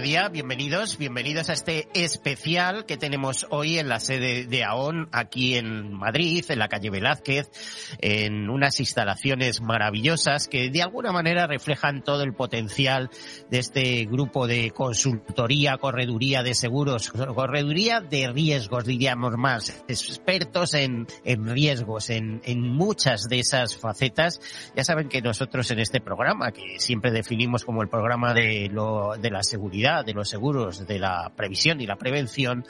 Bienvenidos, 0.00 0.96
bienvenidos 0.96 1.50
a 1.50 1.52
este 1.52 1.86
especial 1.92 2.86
que 2.86 2.96
tenemos 2.96 3.46
hoy 3.50 3.78
en 3.78 3.90
la 3.90 4.00
sede 4.00 4.46
de 4.46 4.64
AON, 4.64 5.10
aquí 5.12 5.56
en 5.56 5.92
Madrid, 5.92 6.42
en 6.48 6.58
la 6.58 6.68
calle 6.68 6.88
Velázquez, 6.88 7.50
en 8.00 8.48
unas 8.48 8.80
instalaciones 8.80 9.60
maravillosas 9.60 10.48
que 10.48 10.70
de 10.70 10.82
alguna 10.82 11.12
manera 11.12 11.46
reflejan 11.46 12.02
todo 12.02 12.22
el 12.22 12.32
potencial 12.32 13.10
de 13.50 13.58
este 13.58 14.06
grupo 14.06 14.46
de 14.46 14.70
consultoría, 14.70 15.76
correduría 15.76 16.42
de 16.42 16.54
seguros, 16.54 17.10
correduría 17.10 18.00
de 18.00 18.32
riesgos, 18.32 18.86
diríamos 18.86 19.36
más, 19.36 19.84
expertos 19.86 20.72
en, 20.72 21.08
en 21.24 21.46
riesgos, 21.46 22.08
en, 22.08 22.40
en 22.44 22.62
muchas 22.62 23.28
de 23.28 23.40
esas 23.40 23.76
facetas. 23.76 24.40
Ya 24.74 24.82
saben 24.82 25.10
que 25.10 25.20
nosotros 25.20 25.70
en 25.70 25.80
este 25.80 26.00
programa, 26.00 26.52
que 26.52 26.78
siempre 26.78 27.10
definimos 27.10 27.66
como 27.66 27.82
el 27.82 27.90
programa 27.90 28.32
de 28.32 28.70
de 28.70 29.30
la 29.30 29.42
seguridad, 29.42 29.89
de 30.04 30.14
los 30.14 30.28
seguros, 30.28 30.86
de 30.86 30.98
la 30.98 31.32
previsión 31.36 31.80
y 31.80 31.86
la 31.86 31.96
prevención, 31.96 32.64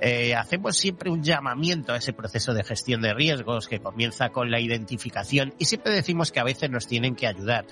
eh, 0.00 0.34
hacemos 0.34 0.76
siempre 0.76 1.10
un 1.10 1.22
llamamiento 1.22 1.92
a 1.92 1.96
ese 1.96 2.12
proceso 2.12 2.54
de 2.54 2.64
gestión 2.64 3.02
de 3.02 3.14
riesgos 3.14 3.66
que 3.68 3.80
comienza 3.80 4.28
con 4.28 4.50
la 4.50 4.60
identificación 4.60 5.54
y 5.58 5.64
siempre 5.64 5.92
decimos 5.92 6.32
que 6.32 6.40
a 6.40 6.44
veces 6.44 6.70
nos 6.70 6.86
tienen 6.86 7.14
que 7.14 7.26
ayudar. 7.26 7.66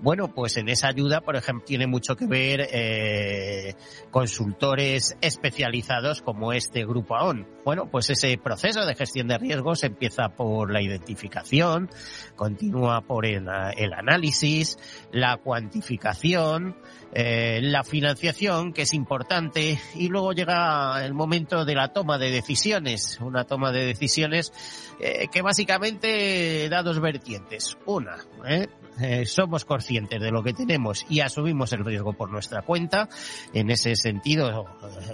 Bueno, 0.00 0.28
pues 0.28 0.56
en 0.56 0.68
esa 0.68 0.88
ayuda, 0.88 1.20
por 1.20 1.36
ejemplo, 1.36 1.64
tiene 1.66 1.86
mucho 1.86 2.16
que 2.16 2.26
ver 2.26 2.68
eh, 2.72 3.74
consultores 4.10 5.16
especializados 5.20 6.22
como 6.22 6.52
este 6.52 6.84
grupo 6.84 7.16
AON. 7.16 7.46
Bueno, 7.64 7.88
pues 7.90 8.10
ese 8.10 8.36
proceso 8.36 8.84
de 8.84 8.94
gestión 8.94 9.28
de 9.28 9.38
riesgos 9.38 9.84
empieza 9.84 10.28
por 10.28 10.70
la 10.70 10.82
identificación, 10.82 11.88
continúa 12.36 13.00
por 13.00 13.26
el, 13.26 13.46
el 13.76 13.92
análisis, 13.94 14.78
la 15.12 15.38
cuantificación, 15.38 16.76
eh, 17.14 17.60
la 17.62 17.84
financiación, 17.84 18.72
que 18.72 18.82
es 18.82 18.92
importante, 18.92 19.78
y 19.94 20.08
luego 20.08 20.32
llega 20.32 21.04
el 21.04 21.14
momento 21.14 21.64
de 21.64 21.74
la 21.76 21.92
toma 21.92 22.18
de 22.18 22.32
decisiones, 22.32 23.18
una 23.20 23.44
toma 23.44 23.70
de 23.70 23.86
decisiones 23.86 24.52
eh, 24.98 25.28
que 25.30 25.40
básicamente 25.40 26.68
da 26.68 26.82
dos 26.82 27.00
vertientes. 27.00 27.78
Una, 27.86 28.16
¿eh? 28.46 28.66
Eh, 29.00 29.26
somos 29.26 29.64
conscientes 29.64 30.20
de 30.20 30.30
lo 30.30 30.42
que 30.42 30.52
tenemos 30.52 31.04
y 31.08 31.20
asumimos 31.20 31.72
el 31.72 31.84
riesgo 31.84 32.12
por 32.12 32.30
nuestra 32.30 32.62
cuenta. 32.62 33.08
En 33.52 33.70
ese 33.70 33.96
sentido, 33.96 34.66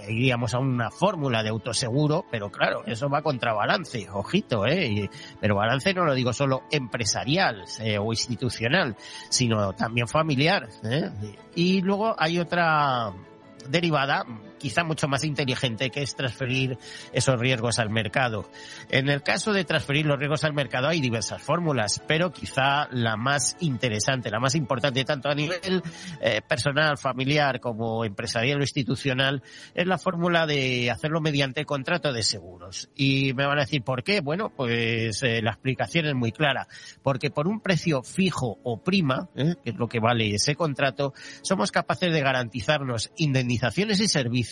eh, 0.07 0.11
iríamos 0.11 0.53
a 0.53 0.59
una 0.59 0.91
fórmula 0.91 1.43
de 1.43 1.49
autoseguro, 1.49 2.25
pero 2.29 2.51
claro, 2.51 2.83
eso 2.85 3.09
va 3.09 3.21
contra 3.21 3.53
balance, 3.53 4.07
ojito, 4.11 4.65
¿eh? 4.67 5.09
pero 5.39 5.55
balance 5.55 5.93
no 5.93 6.05
lo 6.05 6.13
digo 6.13 6.33
solo 6.33 6.63
empresarial 6.71 7.63
eh, 7.79 7.97
o 7.97 8.11
institucional, 8.11 8.95
sino 9.29 9.73
también 9.73 10.07
familiar. 10.07 10.67
Y 11.55 11.81
luego 11.81 12.15
hay 12.17 12.39
otra 12.39 13.11
derivada 13.67 14.25
quizá 14.61 14.83
mucho 14.83 15.07
más 15.07 15.23
inteligente 15.23 15.89
que 15.89 16.03
es 16.03 16.15
transferir 16.15 16.77
esos 17.13 17.39
riesgos 17.39 17.79
al 17.79 17.89
mercado. 17.89 18.47
En 18.89 19.09
el 19.09 19.23
caso 19.23 19.53
de 19.53 19.65
transferir 19.65 20.05
los 20.05 20.19
riesgos 20.19 20.43
al 20.43 20.53
mercado 20.53 20.87
hay 20.87 21.01
diversas 21.01 21.41
fórmulas, 21.41 22.01
pero 22.07 22.31
quizá 22.31 22.87
la 22.91 23.17
más 23.17 23.57
interesante, 23.59 24.29
la 24.29 24.39
más 24.39 24.53
importante 24.53 25.03
tanto 25.03 25.29
a 25.29 25.35
nivel 25.35 25.81
eh, 26.21 26.41
personal, 26.47 26.97
familiar 26.97 27.59
como 27.59 28.05
empresarial 28.05 28.59
o 28.59 28.61
institucional 28.61 29.41
es 29.73 29.87
la 29.87 29.97
fórmula 29.97 30.45
de 30.45 30.91
hacerlo 30.91 31.21
mediante 31.21 31.65
contrato 31.65 32.13
de 32.13 32.21
seguros. 32.21 32.89
Y 32.95 33.33
me 33.33 33.47
van 33.47 33.57
a 33.57 33.61
decir 33.61 33.81
por 33.81 34.03
qué. 34.03 34.21
Bueno, 34.21 34.51
pues 34.55 35.23
eh, 35.23 35.41
la 35.41 35.51
explicación 35.51 36.05
es 36.05 36.13
muy 36.13 36.31
clara. 36.31 36.67
Porque 37.01 37.31
por 37.31 37.47
un 37.47 37.61
precio 37.61 38.03
fijo 38.03 38.59
o 38.63 38.83
prima, 38.83 39.29
eh, 39.35 39.55
que 39.63 39.71
es 39.71 39.75
lo 39.77 39.87
que 39.87 39.99
vale 39.99 40.35
ese 40.35 40.55
contrato, 40.55 41.13
somos 41.41 41.71
capaces 41.71 42.13
de 42.13 42.21
garantizarnos 42.21 43.11
indemnizaciones 43.17 43.99
y 43.99 44.07
servicios 44.07 44.50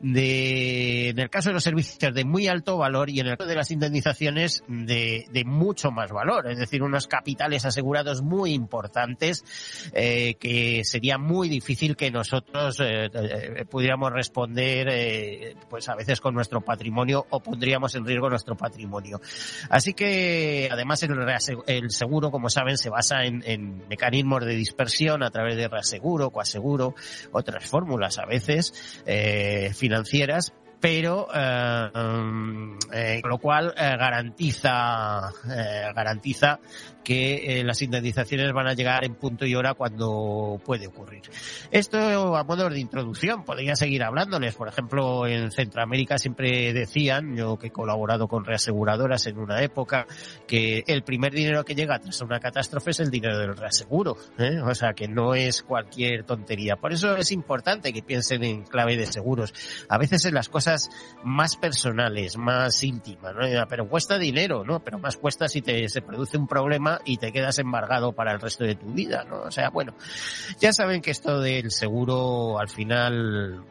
de, 0.00 1.10
en 1.10 1.18
el 1.18 1.30
caso 1.30 1.50
de 1.50 1.54
los 1.54 1.64
servicios 1.64 2.14
de 2.14 2.24
muy 2.24 2.48
alto 2.48 2.78
valor 2.78 3.10
y 3.10 3.20
en 3.20 3.28
el 3.28 3.36
caso 3.36 3.48
de 3.48 3.56
las 3.56 3.70
indemnizaciones 3.70 4.62
de, 4.68 5.26
de 5.30 5.44
mucho 5.44 5.90
más 5.90 6.10
valor, 6.10 6.50
es 6.50 6.58
decir, 6.58 6.82
unos 6.82 7.06
capitales 7.06 7.64
asegurados 7.64 8.22
muy 8.22 8.52
importantes 8.52 9.44
eh, 9.92 10.34
que 10.34 10.82
sería 10.84 11.18
muy 11.18 11.48
difícil 11.48 11.96
que 11.96 12.10
nosotros 12.10 12.80
eh, 12.80 13.10
eh, 13.12 13.64
pudiéramos 13.68 14.12
responder 14.12 15.56
pues 15.68 15.88
a 15.88 15.94
veces 15.94 16.20
con 16.20 16.34
nuestro 16.34 16.60
patrimonio 16.60 17.26
o 17.30 17.40
pondríamos 17.40 17.94
en 17.94 18.04
riesgo 18.04 18.28
nuestro 18.28 18.56
patrimonio. 18.56 19.20
Así 19.68 19.94
que 19.94 20.68
además 20.70 21.02
el, 21.02 21.16
el 21.66 21.90
seguro, 21.90 22.30
como 22.30 22.48
saben, 22.48 22.76
se 22.78 22.90
basa 22.90 23.24
en, 23.24 23.42
en 23.46 23.86
mecanismos 23.88 24.44
de 24.44 24.54
dispersión 24.54 25.22
a 25.22 25.30
través 25.30 25.56
de 25.56 25.68
reaseguro, 25.68 26.30
coaseguro, 26.30 26.94
otras 27.32 27.66
fórmulas 27.66 28.18
a 28.18 28.26
veces. 28.26 29.02
Eh, 29.20 29.72
financieras, 29.74 30.52
pero 30.80 31.28
eh, 31.34 31.90
eh, 32.92 33.18
con 33.20 33.30
lo 33.30 33.38
cual 33.38 33.74
eh, 33.76 33.96
garantiza 33.98 35.28
eh, 35.44 35.92
garantiza 35.94 36.58
que 37.04 37.60
eh, 37.60 37.64
las 37.64 37.82
indemnizaciones 37.82 38.52
van 38.52 38.68
a 38.68 38.74
llegar 38.74 39.04
en 39.04 39.14
punto 39.14 39.46
y 39.46 39.54
hora 39.54 39.74
cuando 39.74 40.60
puede 40.64 40.86
ocurrir. 40.86 41.22
Esto 41.70 42.36
a 42.36 42.44
modo 42.44 42.68
de 42.68 42.78
introducción, 42.78 43.44
podría 43.44 43.76
seguir 43.76 44.02
hablándoles. 44.02 44.54
Por 44.54 44.68
ejemplo, 44.68 45.26
en 45.26 45.50
Centroamérica 45.50 46.18
siempre 46.18 46.72
decían, 46.72 47.36
yo 47.36 47.58
que 47.58 47.68
he 47.68 47.70
colaborado 47.70 48.28
con 48.28 48.44
reaseguradoras 48.44 49.26
en 49.26 49.38
una 49.38 49.62
época, 49.62 50.06
que 50.46 50.84
el 50.86 51.02
primer 51.02 51.32
dinero 51.32 51.64
que 51.64 51.74
llega 51.74 51.98
tras 51.98 52.20
una 52.20 52.40
catástrofe 52.40 52.90
es 52.90 53.00
el 53.00 53.10
dinero 53.10 53.38
del 53.38 53.56
reaseguro. 53.56 54.16
¿eh? 54.38 54.60
O 54.62 54.74
sea, 54.74 54.92
que 54.92 55.08
no 55.08 55.34
es 55.34 55.62
cualquier 55.62 56.24
tontería. 56.24 56.76
Por 56.76 56.92
eso 56.92 57.16
es 57.16 57.32
importante 57.32 57.92
que 57.92 58.02
piensen 58.02 58.44
en 58.44 58.62
clave 58.64 58.96
de 58.96 59.06
seguros. 59.06 59.54
A 59.88 59.98
veces 59.98 60.24
en 60.24 60.34
las 60.34 60.48
cosas 60.48 60.90
más 61.24 61.56
personales, 61.56 62.36
más 62.36 62.82
íntimas, 62.82 63.34
¿no? 63.34 63.66
Pero 63.68 63.88
cuesta 63.88 64.18
dinero, 64.18 64.64
¿no? 64.64 64.80
Pero 64.80 64.98
más 64.98 65.16
cuesta 65.16 65.48
si 65.48 65.62
te, 65.62 65.88
se 65.88 66.02
produce 66.02 66.36
un 66.36 66.46
problema 66.46 66.89
y 67.04 67.18
te 67.18 67.32
quedas 67.32 67.58
embargado 67.58 68.12
para 68.12 68.32
el 68.32 68.40
resto 68.40 68.64
de 68.64 68.74
tu 68.74 68.86
vida, 68.92 69.24
¿no? 69.24 69.42
O 69.42 69.50
sea, 69.50 69.70
bueno, 69.70 69.94
ya 70.58 70.72
saben 70.72 71.02
que 71.02 71.10
esto 71.10 71.40
del 71.40 71.70
seguro 71.70 72.58
al 72.58 72.68
final 72.68 73.64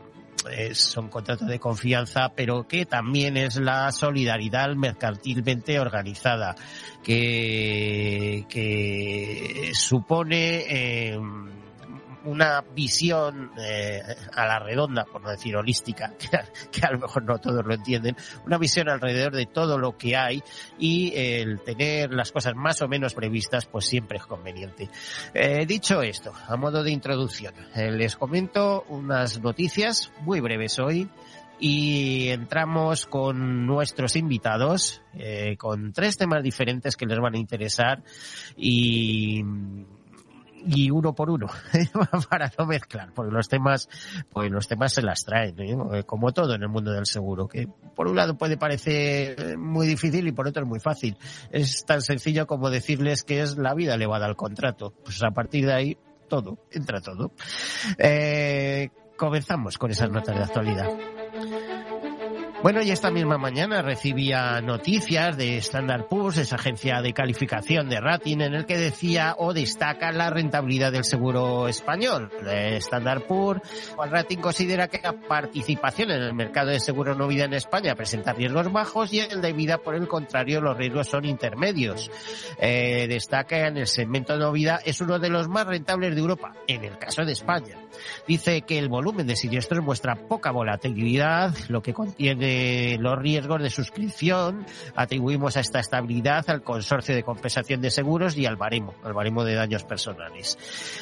son 0.73 1.09
contratos 1.09 1.47
de 1.47 1.59
confianza, 1.59 2.31
pero 2.35 2.67
que 2.67 2.85
también 2.85 3.37
es 3.37 3.57
la 3.57 3.91
solidaridad 3.91 4.73
mercantilmente 4.75 5.79
organizada, 5.79 6.55
que, 7.03 8.45
que 8.49 9.71
supone 9.73 10.65
eh, 10.69 11.19
una 12.29 12.61
visión 12.75 13.51
eh, 13.57 14.01
a 14.33 14.45
la 14.45 14.59
redonda, 14.59 15.05
por 15.05 15.21
no 15.21 15.29
decir 15.29 15.55
holística, 15.55 16.13
que, 16.71 16.85
a 16.85 16.91
lo 16.91 16.99
mejor 16.99 17.23
no 17.23 17.39
todos 17.39 17.65
lo 17.65 17.73
entienden, 17.73 18.15
una 18.45 18.57
visión 18.57 18.89
alrededor 18.89 19.35
de 19.35 19.45
todo 19.45 19.77
lo 19.77 19.97
que 19.97 20.15
hay 20.15 20.41
y 20.77 21.13
el 21.15 21.61
tener 21.61 22.13
las 22.13 22.31
cosas 22.31 22.55
más 22.55 22.81
o 22.81 22.87
menos 22.87 23.13
previstas, 23.13 23.65
pues 23.65 23.85
siempre 23.85 24.17
es 24.17 24.25
conveniente. 24.25 24.89
Eh, 25.33 25.65
dicho 25.65 26.01
esto, 26.01 26.31
a 26.47 26.55
modo 26.55 26.83
de 26.83 26.91
introducción, 26.91 27.53
eh, 27.75 27.91
les 27.91 28.15
comento 28.15 28.85
unas 28.89 29.41
noticias 29.41 30.11
muy 30.21 30.39
breves 30.39 30.79
hoy 30.79 31.09
y 31.59 32.29
entramos 32.29 33.05
con 33.05 33.65
nuestros 33.65 34.15
invitados, 34.15 35.01
con 35.57 35.91
tres 35.91 36.15
temas 36.15 36.41
diferentes 36.41 36.95
que 36.95 37.05
les 37.05 37.19
van 37.19 37.35
a 37.35 37.37
interesar 37.37 38.01
y 38.55 39.43
y 40.65 40.91
uno 40.91 41.13
por 41.13 41.29
uno 41.29 41.47
para 42.29 42.51
no 42.57 42.65
mezclar 42.65 43.11
porque 43.13 43.31
los 43.31 43.47
temas 43.47 43.89
pues 44.31 44.51
los 44.51 44.67
temas 44.67 44.93
se 44.93 45.01
las 45.01 45.23
traen 45.23 45.55
¿eh? 45.59 46.03
como 46.05 46.31
todo 46.31 46.55
en 46.55 46.63
el 46.63 46.69
mundo 46.69 46.91
del 46.91 47.05
seguro 47.05 47.47
que 47.47 47.67
por 47.95 48.07
un 48.07 48.15
lado 48.15 48.37
puede 48.37 48.57
parecer 48.57 49.57
muy 49.57 49.87
difícil 49.87 50.27
y 50.27 50.31
por 50.31 50.47
otro 50.47 50.63
es 50.63 50.69
muy 50.69 50.79
fácil. 50.79 51.17
Es 51.51 51.85
tan 51.85 52.01
sencillo 52.01 52.47
como 52.47 52.69
decirles 52.69 53.23
que 53.23 53.41
es 53.41 53.57
la 53.57 53.73
vida 53.73 53.95
elevada 53.95 54.25
al 54.25 54.35
contrato. 54.35 54.93
Pues 55.03 55.21
a 55.23 55.31
partir 55.31 55.65
de 55.65 55.73
ahí 55.73 55.97
todo 56.27 56.59
entra 56.71 57.01
todo. 57.01 57.31
Eh, 57.97 58.89
comenzamos 59.17 59.77
con 59.77 59.91
esas 59.91 60.09
notas 60.09 60.35
de 60.35 60.43
actualidad 60.43 60.89
Bueno, 62.61 62.81
y 62.81 62.91
esta 62.91 63.09
misma 63.09 63.37
mañana 63.37 63.81
recibía 63.81 64.59
noticias 64.59 65.37
de 65.37 65.57
Standard 65.59 66.07
Poor's, 66.07 66.37
esa 66.37 66.57
agencia 66.57 67.01
de 67.01 67.13
calificación 67.13 67.87
de 67.87 68.01
rating, 68.01 68.41
en 68.41 68.53
el 68.53 68.65
que 68.65 68.77
decía 68.77 69.35
o 69.37 69.53
destaca 69.53 70.11
la 70.11 70.29
rentabilidad 70.29 70.91
del 70.91 71.05
seguro 71.05 71.69
español. 71.69 72.29
Standard 72.45 73.21
Poor's, 73.21 73.61
el 74.03 74.11
rating 74.11 74.39
considera 74.39 74.89
que 74.89 74.99
la 75.01 75.13
participación 75.13 76.11
en 76.11 76.21
el 76.21 76.33
mercado 76.33 76.71
de 76.71 76.81
seguro 76.81 77.15
no 77.15 77.29
vida 77.29 77.45
en 77.45 77.53
España 77.53 77.95
presenta 77.95 78.33
riesgos 78.33 78.69
bajos 78.73 79.13
y 79.13 79.21
el 79.21 79.39
de 79.39 79.53
vida, 79.53 79.77
por 79.77 79.95
el 79.95 80.09
contrario, 80.09 80.59
los 80.59 80.77
riesgos 80.77 81.07
son 81.07 81.23
intermedios. 81.23 82.11
Eh, 82.59 83.07
destaca 83.07 83.67
en 83.67 83.77
el 83.77 83.87
segmento 83.87 84.35
no 84.35 84.51
vida 84.51 84.81
es 84.83 84.99
uno 84.99 85.17
de 85.17 85.29
los 85.29 85.47
más 85.47 85.65
rentables 85.65 86.13
de 86.13 86.19
Europa, 86.19 86.53
en 86.67 86.83
el 86.83 86.97
caso 86.97 87.23
de 87.23 87.31
España. 87.31 87.77
Dice 88.27 88.63
que 88.63 88.77
el 88.79 88.89
volumen 88.89 89.27
de 89.27 89.37
siniestros 89.37 89.81
muestra 89.81 90.15
poca 90.15 90.51
volatilidad, 90.51 91.55
lo 91.69 91.81
que 91.81 91.93
contiene 91.93 92.48
los 92.99 93.17
riesgos 93.17 93.61
de 93.61 93.69
suscripción. 93.69 94.65
Atribuimos 94.95 95.57
a 95.57 95.61
esta 95.61 95.79
estabilidad 95.79 96.49
al 96.49 96.63
consorcio 96.63 97.15
de 97.15 97.23
compensación 97.23 97.81
de 97.81 97.91
seguros 97.91 98.37
y 98.37 98.45
al 98.45 98.55
baremo, 98.55 98.93
al 99.03 99.13
baremo 99.13 99.43
de 99.43 99.55
daños 99.55 99.83
personales. 99.83 100.57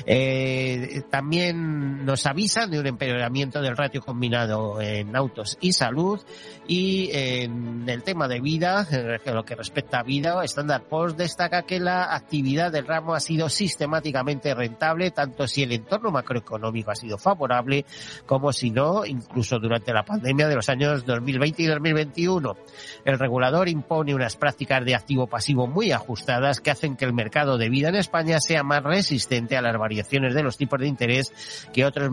Eh, 0.05 1.03
también 1.09 2.05
nos 2.05 2.25
avisan 2.25 2.71
de 2.71 2.79
un 2.79 2.87
empeoramiento 2.87 3.61
del 3.61 3.77
ratio 3.77 4.01
combinado 4.01 4.81
en 4.81 5.15
autos 5.15 5.57
y 5.61 5.73
salud 5.73 6.21
y 6.67 7.09
en 7.13 7.87
el 7.87 8.03
tema 8.03 8.27
de 8.27 8.39
vida, 8.39 8.85
en 8.91 9.35
lo 9.35 9.43
que 9.43 9.55
respecta 9.55 9.99
a 9.99 10.03
vida, 10.03 10.43
Standard 10.43 10.83
Poor's 10.83 11.17
destaca 11.17 11.63
que 11.63 11.79
la 11.79 12.15
actividad 12.15 12.71
del 12.71 12.87
ramo 12.87 13.13
ha 13.13 13.19
sido 13.19 13.49
sistemáticamente 13.49 14.53
rentable, 14.53 15.11
tanto 15.11 15.47
si 15.47 15.63
el 15.63 15.71
entorno 15.71 16.11
macroeconómico 16.11 16.91
ha 16.91 16.95
sido 16.95 17.17
favorable 17.17 17.85
como 18.25 18.51
si 18.51 18.71
no, 18.71 19.05
incluso 19.05 19.59
durante 19.59 19.93
la 19.93 20.03
pandemia 20.03 20.47
de 20.47 20.55
los 20.55 20.69
años 20.69 21.05
2020 21.37 21.63
y 21.63 21.65
2021. 21.67 22.57
El 23.05 23.19
regulador 23.19 23.69
impone 23.69 24.13
unas 24.13 24.35
prácticas 24.35 24.83
de 24.83 24.95
activo 24.95 25.27
pasivo 25.27 25.67
muy 25.67 25.91
ajustadas 25.91 26.59
que 26.61 26.71
hacen 26.71 26.95
que 26.95 27.05
el 27.05 27.13
mercado 27.13 27.57
de 27.57 27.69
vida 27.69 27.89
en 27.89 27.95
España 27.95 28.39
sea 28.39 28.63
más 28.63 28.83
resistente 28.83 29.57
a 29.57 29.61
las 29.61 29.77
variaciones 29.77 30.33
de 30.33 30.43
los 30.43 30.57
tipos 30.57 30.79
de 30.79 30.87
interés 30.87 31.33
que 31.73 31.85
otros, 31.85 32.09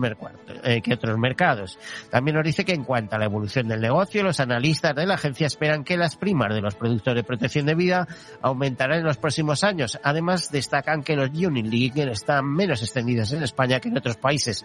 eh, 0.63 0.81
que 0.81 0.93
otros 0.93 1.17
mercados. 1.17 1.77
También 2.09 2.35
nos 2.35 2.45
dice 2.45 2.65
que 2.65 2.73
en 2.73 2.83
cuanto 2.83 3.15
a 3.15 3.19
la 3.19 3.25
evolución 3.25 3.67
del 3.67 3.81
negocio, 3.81 4.23
los 4.23 4.39
analistas 4.39 4.95
de 4.95 5.05
la 5.05 5.15
agencia 5.15 5.47
esperan 5.47 5.83
que 5.83 5.97
las 5.97 6.15
primas 6.15 6.53
de 6.53 6.61
los 6.61 6.75
productos 6.75 7.15
de 7.15 7.23
protección 7.23 7.65
de 7.65 7.75
vida 7.75 8.07
aumentarán 8.41 8.99
en 8.99 9.05
los 9.05 9.17
próximos 9.17 9.63
años. 9.63 9.99
Además, 10.03 10.51
destacan 10.51 11.03
que 11.03 11.15
los 11.15 11.29
Unit 11.29 11.65
están 11.97 12.45
menos 12.45 12.81
extendidos 12.81 13.31
en 13.31 13.43
España 13.43 13.79
que 13.79 13.89
en 13.89 13.97
otros 13.97 14.17
países. 14.17 14.63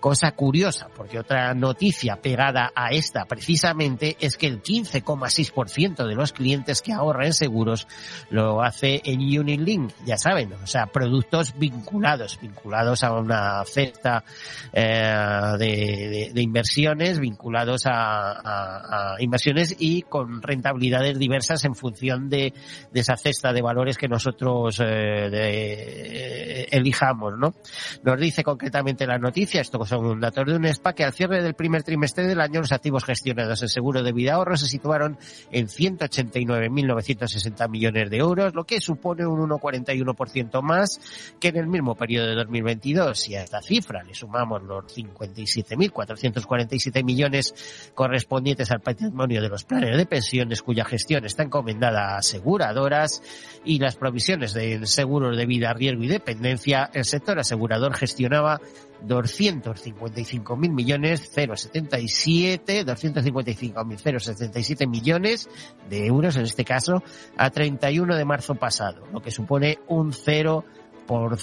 Cosa 0.00 0.32
curiosa, 0.32 0.88
porque 0.96 1.18
otra 1.18 1.52
noticia 1.52 2.16
pegada 2.16 2.72
a 2.74 2.88
esta 2.88 3.26
precisamente 3.26 4.16
es 4.18 4.38
que 4.38 4.46
el 4.46 4.62
15,6% 4.62 6.06
de 6.06 6.14
los 6.14 6.32
clientes 6.32 6.80
que 6.80 6.94
ahorran 6.94 7.26
en 7.26 7.34
seguros 7.34 7.86
lo 8.30 8.62
hace 8.62 9.02
en 9.04 9.20
Unilink, 9.20 9.92
ya 10.06 10.16
saben, 10.16 10.54
o 10.54 10.66
sea, 10.66 10.86
productos 10.86 11.52
vinculados, 11.58 12.38
vinculados 12.40 13.04
a 13.04 13.12
una 13.12 13.62
cesta 13.66 14.24
eh, 14.72 15.52
de, 15.58 16.30
de, 16.32 16.42
inversiones, 16.42 17.20
vinculados 17.20 17.82
a, 17.84 19.12
a, 19.12 19.22
inversiones 19.22 19.76
y 19.78 20.00
con 20.02 20.40
rentabilidades 20.40 21.18
diversas 21.18 21.62
en 21.66 21.74
función 21.74 22.30
de, 22.30 22.54
de 22.90 23.00
esa 23.00 23.18
cesta 23.18 23.52
de 23.52 23.60
valores 23.60 23.98
que 23.98 24.08
nosotros 24.08 24.80
eh, 24.80 25.28
de, 25.30 26.68
elijamos, 26.70 27.36
¿no? 27.38 27.54
Nos 28.02 28.18
dice 28.18 28.42
concretamente 28.42 29.06
la 29.06 29.18
noticia, 29.18 29.60
esto 29.60 29.78
son 29.90 30.20
datos 30.20 30.46
de 30.46 30.56
un 30.56 30.66
SPA, 30.72 30.94
que 30.94 31.04
al 31.04 31.12
cierre 31.12 31.42
del 31.42 31.52
primer 31.54 31.82
trimestre 31.82 32.26
del 32.26 32.40
año 32.40 32.60
los 32.60 32.72
activos 32.72 33.04
gestionados 33.04 33.60
en 33.62 33.68
seguro 33.68 34.02
de 34.02 34.12
vida 34.12 34.32
ahorro 34.34 34.56
se 34.56 34.66
situaron 34.66 35.18
en 35.50 35.66
189.960 35.66 37.68
millones 37.68 38.08
de 38.08 38.16
euros, 38.16 38.54
lo 38.54 38.64
que 38.64 38.80
supone 38.80 39.26
un 39.26 39.50
1,41% 39.50 40.62
más 40.62 40.98
que 41.38 41.48
en 41.48 41.56
el 41.56 41.66
mismo 41.66 41.96
periodo 41.96 42.28
de 42.28 42.36
2022. 42.36 43.28
Y 43.28 43.34
a 43.34 43.42
esta 43.42 43.60
cifra 43.60 44.02
le 44.02 44.14
sumamos 44.14 44.62
los 44.62 44.84
57.447 44.96 47.04
millones 47.04 47.92
correspondientes 47.94 48.70
al 48.70 48.80
patrimonio 48.80 49.42
de 49.42 49.48
los 49.48 49.64
planes 49.64 49.96
de 49.96 50.06
pensiones 50.06 50.62
cuya 50.62 50.84
gestión 50.84 51.24
está 51.24 51.42
encomendada 51.42 52.14
a 52.14 52.18
aseguradoras 52.18 53.22
y 53.64 53.78
las 53.78 53.96
provisiones 53.96 54.54
de 54.54 54.86
seguros 54.86 55.36
de 55.36 55.46
vida, 55.46 55.72
riesgo 55.72 56.04
y 56.04 56.08
dependencia, 56.08 56.90
el 56.94 57.04
sector 57.04 57.38
asegurador 57.38 57.94
gestionaba 57.94 58.60
255.000 59.06 60.70
millones 60.70 61.30
077, 61.34 62.84
255.000 62.84 64.20
077 64.20 64.86
millones 64.86 65.48
de 65.88 66.06
euros 66.06 66.36
en 66.36 66.42
este 66.42 66.64
caso 66.64 67.02
a 67.36 67.50
31 67.50 68.16
de 68.16 68.24
marzo 68.24 68.54
pasado, 68.54 69.06
lo 69.12 69.20
que 69.20 69.30
supone 69.30 69.78
un 69.88 70.12
0 70.12 70.64
por 71.10 71.32
o 71.32 71.36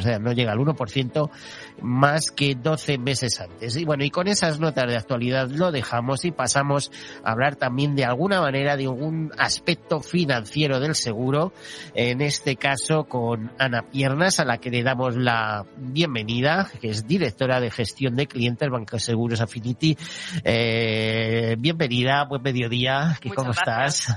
sea, 0.00 0.18
no 0.20 0.32
llega 0.32 0.52
al 0.52 0.58
1% 0.58 1.30
más 1.82 2.30
que 2.30 2.54
12 2.54 2.96
meses 2.98 3.40
antes. 3.40 3.76
Y 3.76 3.84
bueno, 3.84 4.04
y 4.04 4.10
con 4.10 4.28
esas 4.28 4.60
notas 4.60 4.86
de 4.86 4.96
actualidad 4.96 5.50
lo 5.50 5.72
dejamos 5.72 6.24
y 6.24 6.30
pasamos 6.30 6.92
a 7.24 7.32
hablar 7.32 7.56
también 7.56 7.96
de 7.96 8.04
alguna 8.04 8.40
manera 8.40 8.76
de 8.76 8.84
algún 8.84 9.32
aspecto 9.36 9.98
financiero 9.98 10.78
del 10.78 10.94
seguro, 10.94 11.52
en 11.94 12.20
este 12.20 12.54
caso 12.54 13.04
con 13.08 13.50
Ana 13.58 13.82
Piernas, 13.82 14.38
a 14.38 14.44
la 14.44 14.58
que 14.58 14.70
le 14.70 14.84
damos 14.84 15.16
la 15.16 15.66
bienvenida, 15.76 16.70
que 16.80 16.90
es 16.90 17.08
directora 17.08 17.58
de 17.58 17.72
gestión 17.72 18.14
de 18.14 18.28
clientes 18.28 18.70
Banco 18.70 19.00
Seguros 19.00 19.40
Affinity. 19.40 19.98
Eh, 20.44 21.56
bienvenida, 21.58 22.26
buen 22.26 22.42
mediodía, 22.42 23.18
¿cómo 23.34 23.50
estás? 23.50 24.16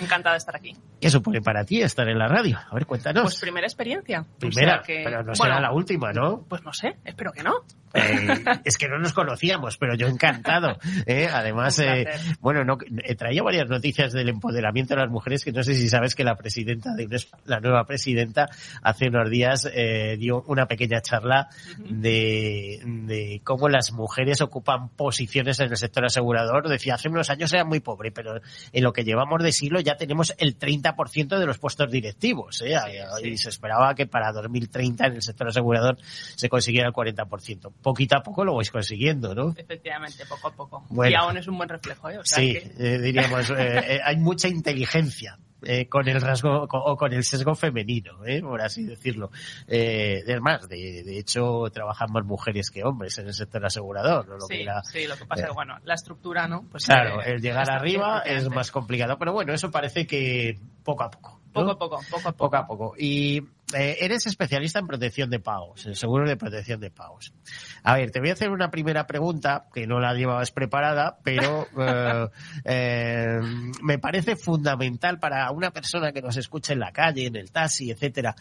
Encantada 0.00 0.34
de 0.34 0.38
estar 0.38 0.54
aquí. 0.54 0.76
¿Qué 1.00 1.10
supone 1.10 1.40
para 1.40 1.64
ti 1.64 1.82
estar 1.82 2.08
en 2.08 2.18
la 2.18 2.28
radio? 2.28 2.56
A 2.70 2.74
ver, 2.74 2.86
cuéntanos. 2.86 3.22
Pues 3.22 3.40
primera 3.40 3.66
experiencia. 3.66 4.24
Primera, 4.38 4.82
pero 4.86 5.22
no 5.22 5.34
será 5.34 5.60
la 5.60 5.72
última, 5.72 6.12
¿no? 6.12 6.44
Pues 6.48 6.62
no 6.62 6.72
sé, 6.72 6.96
espero 7.04 7.32
que 7.32 7.42
no. 7.42 7.64
Eh, 7.94 8.44
es 8.64 8.76
que 8.76 8.88
no 8.88 8.98
nos 8.98 9.12
conocíamos, 9.12 9.78
pero 9.78 9.94
yo 9.94 10.06
encantado. 10.06 10.76
¿eh? 11.06 11.28
Además, 11.32 11.78
eh, 11.78 12.06
bueno, 12.40 12.64
no, 12.64 12.76
traía 13.16 13.42
varias 13.42 13.68
noticias 13.68 14.12
del 14.12 14.28
empoderamiento 14.28 14.94
de 14.94 15.00
las 15.00 15.10
mujeres 15.10 15.44
que 15.44 15.52
no 15.52 15.62
sé 15.62 15.74
si 15.74 15.88
sabes 15.88 16.14
que 16.14 16.24
la 16.24 16.36
presidenta 16.36 16.94
de 16.94 17.08
la 17.46 17.60
nueva 17.60 17.84
presidenta, 17.84 18.48
hace 18.82 19.08
unos 19.08 19.30
días 19.30 19.68
eh, 19.72 20.16
dio 20.18 20.42
una 20.42 20.66
pequeña 20.66 21.00
charla 21.00 21.48
de, 21.78 22.80
de 22.84 23.40
cómo 23.44 23.68
las 23.68 23.92
mujeres 23.92 24.40
ocupan 24.40 24.90
posiciones 24.90 25.60
en 25.60 25.70
el 25.70 25.76
sector 25.76 26.04
asegurador. 26.04 26.68
Decía, 26.68 26.94
hace 26.94 27.08
unos 27.08 27.30
años 27.30 27.52
era 27.52 27.64
muy 27.64 27.80
pobre, 27.80 28.10
pero 28.10 28.40
en 28.72 28.84
lo 28.84 28.92
que 28.92 29.04
llevamos 29.04 29.42
de 29.42 29.52
siglo 29.52 29.80
ya 29.80 29.96
tenemos 29.96 30.34
el 30.38 30.58
30% 30.58 31.38
de 31.38 31.46
los 31.46 31.58
puestos 31.58 31.90
directivos. 31.90 32.47
¿Eh? 32.62 32.76
y 33.22 33.36
se 33.36 33.48
esperaba 33.48 33.94
que 33.94 34.06
para 34.06 34.32
2030 34.32 35.06
en 35.06 35.14
el 35.14 35.22
sector 35.22 35.48
asegurador 35.48 35.98
se 36.00 36.48
consiguiera 36.48 36.88
el 36.88 36.94
40% 36.94 37.72
poquito 37.82 38.16
a 38.16 38.22
poco 38.22 38.44
lo 38.44 38.56
vais 38.56 38.70
consiguiendo, 38.70 39.34
¿no? 39.34 39.54
Efectivamente, 39.56 40.24
poco 40.26 40.48
a 40.48 40.52
poco. 40.52 40.86
Y 41.08 41.14
aún 41.14 41.36
es 41.36 41.46
un 41.48 41.56
buen 41.56 41.68
reflejo, 41.68 42.10
¿eh? 42.10 42.18
sí, 42.24 42.56
eh, 42.78 42.98
diríamos, 42.98 43.50
hay 43.50 44.16
mucha 44.16 44.48
inteligencia 44.48 45.38
eh, 45.62 45.88
con 45.88 46.08
el 46.08 46.20
rasgo 46.20 46.68
o 46.70 46.96
con 46.96 47.12
el 47.12 47.24
sesgo 47.24 47.54
femenino, 47.56 48.24
¿eh? 48.24 48.40
por 48.40 48.62
así 48.62 48.84
decirlo. 48.84 49.32
Eh, 49.66 50.22
es 50.24 50.40
más, 50.40 50.68
de, 50.68 51.02
de, 51.02 51.18
hecho, 51.18 51.64
trabajan 51.72 52.12
más 52.12 52.24
mujeres 52.24 52.70
que 52.70 52.84
hombres 52.84 53.18
en 53.18 53.26
el 53.26 53.34
sector 53.34 53.66
asegurador. 53.66 54.28
¿no? 54.28 54.34
Lo 54.34 54.46
sí, 54.46 54.58
que 54.58 54.70
sí, 54.84 55.06
lo 55.08 55.16
que 55.16 55.26
pasa 55.26 55.42
es 55.42 55.48
que, 55.48 55.54
bueno, 55.54 55.76
la 55.82 55.94
estructura, 55.94 56.46
¿no? 56.46 56.64
Pues 56.70 56.86
claro, 56.86 57.22
el 57.22 57.40
llegar 57.40 57.68
arriba 57.70 58.20
es 58.20 58.48
más 58.48 58.70
complicado, 58.70 59.18
pero 59.18 59.32
bueno, 59.32 59.52
eso 59.52 59.70
parece 59.72 60.06
que 60.06 60.60
poco 60.84 61.02
a 61.02 61.10
poco. 61.10 61.40
Poco 61.58 61.70
a 61.70 61.78
poco, 61.78 62.00
poco 62.10 62.28
a 62.28 62.32
poco. 62.32 62.36
Poco 62.36 62.56
a 62.56 62.66
poco. 62.66 62.94
Y 62.98 63.38
eh, 63.74 63.98
eres 64.00 64.26
especialista 64.26 64.78
en 64.78 64.86
protección 64.86 65.28
de 65.28 65.40
pagos, 65.40 65.84
en 65.86 65.94
seguros 65.94 66.28
de 66.28 66.36
protección 66.36 66.80
de 66.80 66.90
pagos. 66.90 67.34
A 67.82 67.96
ver, 67.96 68.10
te 68.10 68.20
voy 68.20 68.30
a 68.30 68.32
hacer 68.32 68.50
una 68.50 68.70
primera 68.70 69.06
pregunta 69.06 69.66
que 69.74 69.86
no 69.86 70.00
la 70.00 70.14
llevabas 70.14 70.52
preparada, 70.52 71.18
pero 71.22 71.66
eh, 71.78 72.28
eh, 72.64 73.40
me 73.82 73.98
parece 73.98 74.36
fundamental 74.36 75.18
para 75.18 75.50
una 75.50 75.70
persona 75.70 76.12
que 76.12 76.22
nos 76.22 76.36
escuche 76.36 76.72
en 76.72 76.80
la 76.80 76.92
calle, 76.92 77.26
en 77.26 77.36
el 77.36 77.50
taxi, 77.50 77.90
etcétera. 77.90 78.34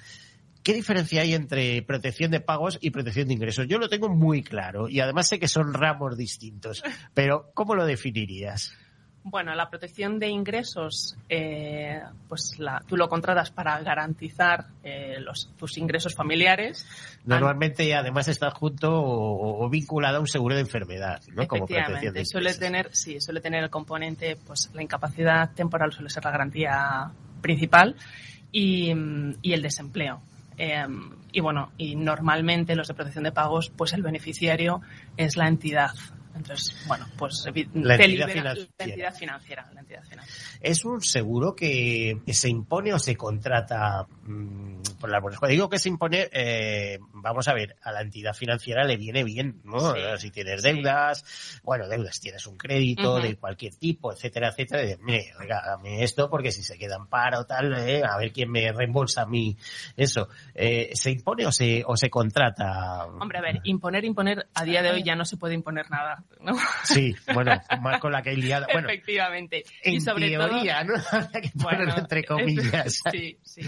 ¿Qué 0.64 0.74
diferencia 0.74 1.22
hay 1.22 1.34
entre 1.34 1.82
protección 1.82 2.32
de 2.32 2.42
pagos 2.42 2.78
y 2.82 2.92
protección 2.92 3.28
de 3.28 3.34
ingresos? 3.34 3.68
Yo 3.68 3.78
lo 3.78 3.88
tengo 3.88 4.10
muy 4.10 4.44
claro 4.44 4.90
y 4.90 5.00
además 5.00 5.30
sé 5.30 5.40
que 5.40 5.48
son 5.48 5.74
ramos 5.74 6.18
distintos, 6.18 6.84
pero 7.14 7.52
¿cómo 7.54 7.76
lo 7.76 7.86
definirías? 7.86 8.74
Bueno, 9.30 9.54
la 9.56 9.70
protección 9.70 10.20
de 10.20 10.30
ingresos, 10.30 11.18
eh, 11.28 12.02
pues 12.30 12.58
la, 12.60 12.82
tú 12.88 12.96
lo 12.96 13.10
contratas 13.10 13.52
para 13.52 13.78
garantizar 13.82 14.68
eh, 14.84 15.18
los, 15.20 15.50
tus 15.58 15.78
ingresos 15.78 16.16
familiares. 16.16 16.88
Normalmente, 17.26 17.94
además, 17.94 18.30
está 18.30 18.52
junto 18.52 18.90
o, 18.90 19.66
o, 19.66 19.70
vinculado 19.70 20.18
a 20.18 20.20
un 20.22 20.28
seguro 20.28 20.56
de 20.56 20.62
enfermedad, 20.62 21.22
¿no? 21.34 21.46
Como 21.46 21.68
protección 21.68 22.14
de 22.14 22.26
suele 22.26 22.54
tener, 22.54 22.96
sí, 22.96 23.20
suele 23.20 23.42
tener 23.42 23.66
el 23.66 23.70
componente, 23.70 24.38
pues 24.48 24.70
la 24.74 24.82
incapacidad 24.82 25.52
temporal 25.54 25.92
suele 25.92 26.10
ser 26.10 26.24
la 26.24 26.32
garantía 26.32 27.12
principal 27.42 27.98
y, 28.50 28.94
y 29.42 29.52
el 29.52 29.62
desempleo. 29.62 30.22
Eh, 30.58 30.86
y 31.34 31.42
bueno, 31.42 31.74
y 31.78 31.98
normalmente 31.98 32.78
los 32.78 32.88
de 32.88 32.94
protección 32.94 33.26
de 33.26 33.34
pagos, 33.34 33.70
pues 33.76 33.92
el 33.92 34.04
beneficiario 34.04 34.82
es 35.18 35.36
la 35.36 35.50
entidad 35.50 35.92
Entonces, 36.38 36.76
bueno, 36.88 37.06
pues 37.18 37.44
la 37.74 37.96
entidad, 37.96 38.28
libera- 38.28 38.54
la 38.78 38.86
entidad 38.86 39.14
financiera. 39.16 39.70
La 39.74 39.82
entidad 39.82 40.04
financiera. 40.04 40.24
¿Es 40.62 40.86
un 40.86 41.02
seguro 41.02 41.56
que 41.56 42.20
se 42.28 42.50
impone 42.50 42.94
o 42.94 43.00
se 43.00 43.16
contrata 43.16 44.06
mm, 44.24 44.82
por 45.00 45.10
la 45.10 45.20
buenas? 45.20 45.40
Cuando 45.40 45.52
digo 45.52 45.70
que 45.70 45.80
se 45.80 45.90
impone, 45.90 46.30
eh, 46.32 47.00
vamos 47.14 47.48
a 47.48 47.54
ver, 47.54 47.76
a 47.84 47.92
la 47.92 48.02
entidad 48.02 48.34
financiera 48.34 48.84
le 48.84 48.98
viene 48.98 49.24
bien, 49.24 49.62
¿no? 49.64 49.94
Sí, 49.94 50.00
si 50.18 50.32
tienes 50.32 50.62
sí. 50.62 50.72
deudas, 50.72 51.60
bueno, 51.64 51.88
deudas, 51.88 52.20
tienes 52.20 52.46
un 52.48 52.58
crédito 52.58 53.20
de 53.20 53.36
cualquier 53.36 53.76
tipo, 53.76 54.12
etcétera, 54.14 54.50
etcétera, 54.50 54.84
y 54.84 54.96
mire, 55.02 55.32
oiga, 55.40 55.62
dame 55.66 56.04
esto 56.04 56.30
porque 56.30 56.52
si 56.52 56.64
se 56.64 56.78
queda 56.78 56.96
en 56.98 57.08
paro 57.08 57.46
tal, 57.46 57.74
eh, 57.78 58.02
a 58.04 58.18
ver 58.18 58.32
quién 58.32 58.52
me 58.52 58.72
reembolsa 58.72 59.24
a 59.24 59.26
mí 59.26 59.58
eso. 59.96 60.28
Eh, 60.54 60.92
¿Se 60.94 61.12
impone 61.12 61.46
o 61.46 61.52
se, 61.52 61.84
o 61.86 61.96
se 61.98 62.10
contrata? 62.10 63.06
Hombre, 63.06 63.38
a 63.40 63.42
ver, 63.42 63.60
imponer, 63.64 64.06
imponer, 64.06 64.48
a 64.54 64.64
día 64.64 64.82
de 64.82 64.92
hoy 64.92 65.04
ya 65.04 65.16
no 65.16 65.26
se 65.26 65.38
puede 65.38 65.54
imponer 65.54 65.90
nada, 65.90 66.24
¿no? 66.42 66.56
Sí, 66.84 67.16
bueno, 67.34 67.52
más 67.82 68.00
con 68.00 68.12
la 68.12 68.22
que 68.22 68.32
hay 68.32 68.38
liada. 68.38 68.68
Bueno, 68.72 68.90
Efectivamente. 68.90 69.64
en 69.84 69.94
y 69.94 70.02
sobre 70.02 70.30
teoría, 70.30 70.84
¿no? 70.84 70.94
Que 71.42 71.52
ponerlo 71.62 71.98
entre 71.98 72.24
comillas. 72.24 73.02
Sí, 73.12 73.38
sí. 73.44 73.62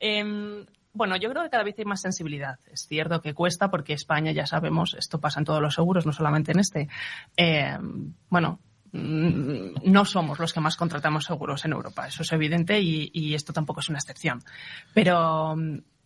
Em, 0.00 0.64
bueno, 0.92 1.16
yo 1.16 1.30
creo 1.30 1.42
que 1.42 1.50
cada 1.50 1.64
vez 1.64 1.74
hay 1.78 1.84
más 1.84 2.00
sensibilidad. 2.00 2.58
Es 2.72 2.86
cierto 2.86 3.20
que 3.20 3.34
cuesta 3.34 3.70
porque 3.70 3.92
España, 3.92 4.32
ya 4.32 4.46
sabemos, 4.46 4.94
esto 4.98 5.20
pasa 5.20 5.40
en 5.40 5.44
todos 5.44 5.60
los 5.60 5.74
seguros, 5.74 6.06
no 6.06 6.12
solamente 6.12 6.52
en 6.52 6.60
este. 6.60 6.88
Em, 7.36 8.14
bueno, 8.30 8.60
mm, 8.92 9.74
no 9.84 10.04
somos 10.04 10.38
los 10.38 10.52
que 10.52 10.60
más 10.60 10.76
contratamos 10.76 11.24
seguros 11.24 11.64
en 11.64 11.72
Europa, 11.72 12.06
eso 12.06 12.22
es 12.22 12.32
evidente 12.32 12.80
y, 12.80 13.10
y 13.12 13.34
esto 13.34 13.52
tampoco 13.52 13.80
es 13.80 13.88
una 13.90 13.98
excepción. 13.98 14.42
Pero, 14.94 15.54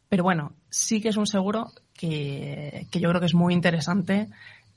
pero 0.09 0.25
bueno, 0.25 0.55
sí 0.69 1.01
que 1.01 1.11
es 1.11 1.17
un 1.17 1.27
seguro 1.27 1.71
que, 1.95 2.89
que 2.91 2.99
yo 2.99 3.09
creo 3.11 3.21
que 3.21 3.27
es 3.27 3.35
muy 3.35 3.55
interesante 3.55 4.27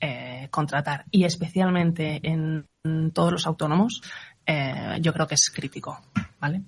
eh, 0.06 0.50
contratar 0.52 1.06
y 1.12 1.24
especialmente 1.24 2.20
en, 2.24 2.68
todos 3.14 3.32
los 3.32 3.48
autónomos, 3.48 4.02
eh, 4.46 4.98
yo 5.00 5.14
creo 5.14 5.26
que 5.26 5.36
es 5.36 5.50
crítico, 5.50 5.98
¿vale? 6.42 6.64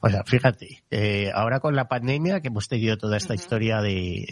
O 0.00 0.08
sea, 0.08 0.24
fíjate, 0.24 0.82
eh, 0.90 1.30
ahora 1.34 1.60
con 1.60 1.76
la 1.76 1.86
pandemia 1.86 2.40
que 2.40 2.48
hemos 2.48 2.68
tenido 2.68 2.96
toda 2.96 3.18
esta 3.18 3.34
historia 3.34 3.82
de, 3.82 4.24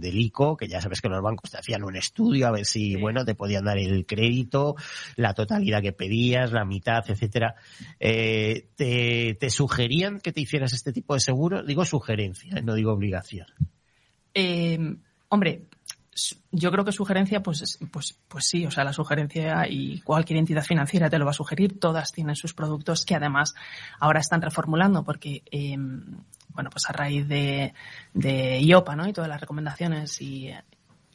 del 0.00 0.18
ICO, 0.18 0.56
que 0.56 0.68
ya 0.68 0.80
sabes 0.80 1.02
que 1.02 1.10
los 1.10 1.20
bancos 1.20 1.50
te 1.50 1.58
hacían 1.58 1.84
un 1.84 1.94
estudio 1.94 2.46
a 2.48 2.52
ver 2.52 2.64
si, 2.64 2.94
Sí. 2.94 2.96
bueno, 2.96 3.26
te 3.26 3.34
podían 3.34 3.66
dar 3.66 3.76
el 3.76 4.06
crédito, 4.06 4.76
la 5.16 5.34
totalidad 5.34 5.82
que 5.82 5.92
pedías, 5.92 6.50
la 6.52 6.64
mitad, 6.64 7.04
etcétera. 7.06 7.56
Eh, 8.00 8.68
te, 8.74 9.36
¿Te 9.38 9.50
sugerían 9.50 10.18
que 10.18 10.32
te 10.32 10.40
hicieras 10.40 10.72
este 10.72 10.94
tipo 10.94 11.12
de 11.12 11.20
seguro? 11.20 11.62
Digo 11.62 11.84
sugerencia, 11.84 12.58
no 12.62 12.72
digo 12.72 12.92
obligación. 12.92 13.48
Hombre, 15.28 15.62
yo 16.50 16.70
creo 16.70 16.84
que 16.84 16.92
sugerencia, 16.92 17.42
pues, 17.42 17.62
es- 17.62 17.78
pues, 17.90 18.18
pues 18.28 18.46
sí, 18.46 18.66
o 18.66 18.70
sea, 18.70 18.84
la 18.84 18.92
sugerencia 18.92 19.66
y 19.68 20.00
cualquier 20.02 20.38
entidad 20.38 20.62
financiera 20.64 21.08
te 21.08 21.18
lo 21.18 21.24
va 21.24 21.30
a 21.30 21.34
sugerir. 21.34 21.80
Todas 21.80 22.12
tienen 22.12 22.36
sus 22.36 22.52
productos 22.54 23.04
que 23.04 23.14
además 23.14 23.54
ahora 23.98 24.20
están 24.20 24.42
reformulando 24.42 25.04
porque, 25.04 25.42
eh, 25.50 25.76
bueno, 26.48 26.68
pues 26.70 26.84
a 26.88 26.92
raíz 26.92 27.26
de, 27.28 27.72
de 28.12 28.60
IOPA, 28.60 28.94
¿no? 28.96 29.08
Y 29.08 29.12
todas 29.14 29.28
las 29.30 29.40
recomendaciones 29.40 30.20
y, 30.20 30.50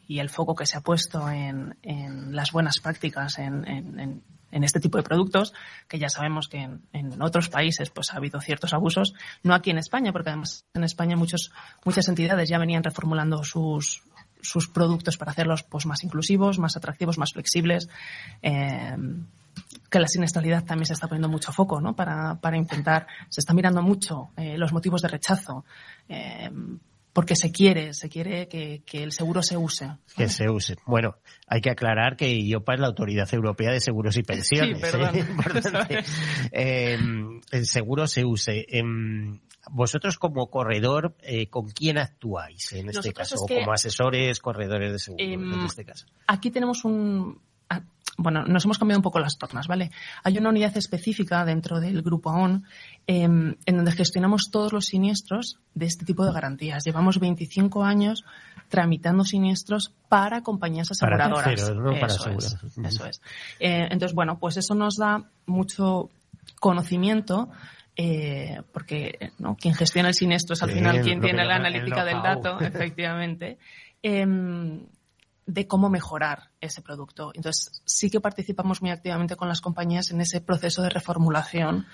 el 0.09 0.29
foco 0.29 0.55
que 0.55 0.65
se 0.65 0.77
ha 0.77 0.81
puesto 0.81 1.29
en, 1.29 1.77
en 1.83 2.35
las 2.35 2.51
buenas 2.51 2.79
prácticas 2.79 3.37
en, 3.39 3.67
en- 3.67 3.99
en- 3.99 4.63
este 4.63 4.79
tipo 4.79 4.97
de 4.97 5.03
productos, 5.03 5.53
que 5.89 5.99
ya 5.99 6.07
sabemos 6.09 6.47
que 6.47 6.67
en 6.93 7.21
otros 7.21 7.49
países 7.49 7.89
pues 7.91 8.11
ha 8.11 8.15
habido 8.17 8.39
ciertos 8.39 8.73
abusos, 8.73 9.13
no 9.43 9.53
aquí 9.53 9.69
en 9.69 9.77
España, 9.77 10.11
porque 10.13 10.29
además 10.29 10.65
en 10.73 10.83
España 10.85 11.17
muchos, 11.17 11.51
muchas 11.83 12.07
entidades 12.07 12.47
ya 12.49 12.57
venían 12.57 12.81
reformulando 12.83 13.43
sus, 13.43 14.01
sus 14.47 14.67
productos 14.69 15.17
para 15.17 15.31
hacerlos 15.31 15.63
pues 15.63 15.85
más 15.85 16.03
inclusivos, 16.03 16.57
más 16.57 16.77
atractivos, 16.77 17.17
más 17.17 17.33
flexibles. 17.33 17.89
eh, 18.41 18.95
que 19.89 19.99
la 19.99 20.07
siniestralidad 20.07 20.65
también 20.65 20.85
se 20.85 20.93
está 20.93 21.07
poniendo 21.07 21.29
mucho 21.29 21.51
foco, 21.51 21.79
¿no? 21.81 21.95
Para, 21.95 22.35
para 22.35 22.57
intentar, 22.57 23.07
se 23.29 23.41
está 23.41 23.53
mirando 23.53 23.81
mucho 23.81 24.29
eh, 24.35 24.57
los 24.57 24.73
motivos 24.73 25.01
de 25.01 25.07
rechazo, 25.07 25.65
eh, 26.09 26.51
porque 27.17 27.35
se 27.35 27.51
quiere, 27.51 27.95
se 27.95 28.09
quiere 28.09 28.47
que, 28.47 28.83
que 28.85 29.01
el 29.01 29.11
seguro 29.11 29.41
se 29.41 29.57
use. 29.57 29.89
Que 30.15 30.29
se 30.29 30.51
use. 30.51 30.75
Bueno, 30.85 31.15
hay 31.47 31.61
que 31.61 31.71
aclarar 31.71 32.15
que 32.15 32.31
IOPA 32.31 32.75
es 32.75 32.79
la 32.79 32.85
Autoridad 32.85 33.27
Europea 33.33 33.71
de 33.71 33.79
Seguros 33.79 34.17
y 34.17 34.21
Pensiones. 34.21 34.77
Sí, 34.77 34.81
perdón. 34.83 35.15
¿eh? 35.15 35.25
Importante. 35.31 36.03
Eh, 36.51 36.95
el 37.51 37.65
seguro 37.65 38.05
se 38.05 38.23
use. 38.23 38.67
Em, 38.69 39.39
vosotros 39.71 40.19
como 40.19 40.51
corredor, 40.51 41.15
eh, 41.23 41.47
¿con 41.49 41.69
quién 41.69 41.97
actuáis 41.97 42.71
en 42.73 42.89
este 42.89 42.97
Nosotros 43.09 43.13
caso? 43.15 43.35
es 43.35 43.41
que- 43.47 43.59
como 43.61 43.73
asesores, 43.73 44.39
corredores 44.39 44.91
de 44.91 44.99
seguros 44.99 45.27
Em, 45.27 45.53
en 45.55 45.65
este 45.65 45.85
caso. 45.85 46.05
Aquí 46.27 46.51
tenemos 46.51 46.85
un. 46.85 47.41
Bueno, 48.19 48.43
nos 48.45 48.65
hemos 48.65 48.79
cambiado 48.79 48.97
un 48.97 49.03
poco 49.03 49.19
las 49.19 49.37
tornas, 49.37 49.67
¿vale? 49.67 49.91
Hay 50.23 50.35
una 50.39 50.49
unidad 50.49 50.75
específica 50.75 51.45
dentro 51.45 51.79
del 51.79 52.01
grupo 52.01 52.31
AON 52.31 52.63
em, 53.05 53.55
en 53.63 53.75
donde 53.75 53.91
gestionamos 53.91 54.49
todos 54.51 54.73
los 54.73 54.85
siniestros 54.85 55.59
de 55.75 55.85
este 55.85 56.03
tipo 56.03 56.25
de 56.25 56.33
garantías. 56.33 56.83
Llevamos 56.83 57.19
25 57.19 57.83
años 57.83 58.25
tramitando 58.69 59.23
siniestros 59.23 59.93
para 60.09 60.41
compañías 60.41 60.89
Para 60.99 61.15
aseguradoras. 61.15 61.55
terceros, 61.55 61.83
no 61.83 61.91
para 61.99 62.07
Eso 62.07 62.29
es, 62.31 62.57
eso 62.83 63.05
es. 63.05 63.21
Eh, 63.59 63.87
entonces, 63.91 64.15
bueno, 64.15 64.39
pues 64.39 64.57
eso 64.57 64.73
nos 64.73 64.97
da 64.97 65.23
mucho 65.45 66.09
conocimiento 66.59 67.49
eh, 67.95 68.61
porque 68.73 69.31
¿no? 69.37 69.55
quien 69.55 69.75
gestiona 69.75 70.09
el 70.09 70.15
siniestro 70.15 70.53
es 70.53 70.63
al 70.63 70.69
Sí, 70.69 70.75
final 70.75 71.01
quien 71.01 71.21
tiene 71.21 71.45
la 71.45 71.55
analítica 71.55 72.03
del 72.03 72.21
dato, 72.23 72.59
efectivamente, 72.61 73.57
em, 74.01 74.85
de 75.47 75.65
cómo 75.65 75.89
mejorar 75.89 76.51
ese 76.61 76.81
producto. 76.81 77.31
Entonces, 77.33 77.81
sí 77.85 78.09
que 78.11 78.19
participamos 78.19 78.81
muy 78.81 78.91
activamente 78.91 79.37
con 79.37 79.47
las 79.47 79.61
compañías 79.61 80.11
en 80.11 80.21
ese 80.21 80.41
proceso 80.41 80.83
de 80.83 80.89
reformulación 80.89 81.87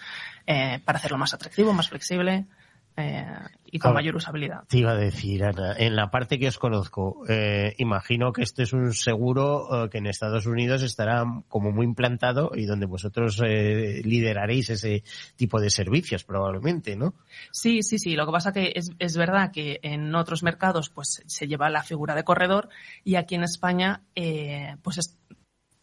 eh, 0.47 0.81
para 0.83 0.97
hacerlo 0.97 1.17
más 1.17 1.33
atractivo, 1.33 1.71
más 1.71 1.87
flexible 1.87 2.47
eh, 2.97 3.25
y 3.65 3.79
con 3.79 3.93
mayor 3.93 4.15
usabilidad. 4.15 4.65
Te 4.67 4.77
iba 4.77 4.91
a 4.91 4.95
decir, 4.95 5.43
Ana, 5.43 5.73
en 5.77 5.95
la 5.95 6.11
parte 6.11 6.37
que 6.37 6.47
os 6.47 6.59
conozco, 6.59 7.23
eh, 7.27 7.73
imagino 7.79 8.31
que 8.31 8.43
este 8.43 8.63
es 8.63 8.73
un 8.73 8.93
seguro 8.93 9.85
eh, 9.85 9.89
que 9.89 9.97
en 9.97 10.05
Estados 10.07 10.45
Unidos 10.45 10.83
estará 10.83 11.23
como 11.47 11.71
muy 11.71 11.85
implantado 11.85 12.51
y 12.53 12.65
donde 12.65 12.85
vosotros 12.85 13.41
eh, 13.43 14.01
lideraréis 14.03 14.69
ese 14.69 15.03
tipo 15.35 15.59
de 15.59 15.69
servicios 15.71 16.23
probablemente, 16.23 16.95
¿no? 16.95 17.15
Sí, 17.51 17.81
sí, 17.81 17.97
sí. 17.97 18.15
Lo 18.15 18.25
que 18.27 18.31
pasa 18.31 18.53
que 18.53 18.73
es, 18.75 18.91
es 18.99 19.17
verdad 19.17 19.51
que 19.51 19.79
en 19.81 20.13
otros 20.13 20.43
mercados 20.43 20.89
pues 20.89 21.23
se 21.25 21.47
lleva 21.47 21.69
la 21.69 21.81
figura 21.83 22.13
de 22.13 22.23
corredor 22.23 22.69
y 23.03 23.15
aquí 23.15 23.35
en 23.35 23.43
España 23.43 24.03
eh, 24.15 24.75
pues 24.83 24.99
es- 24.99 25.17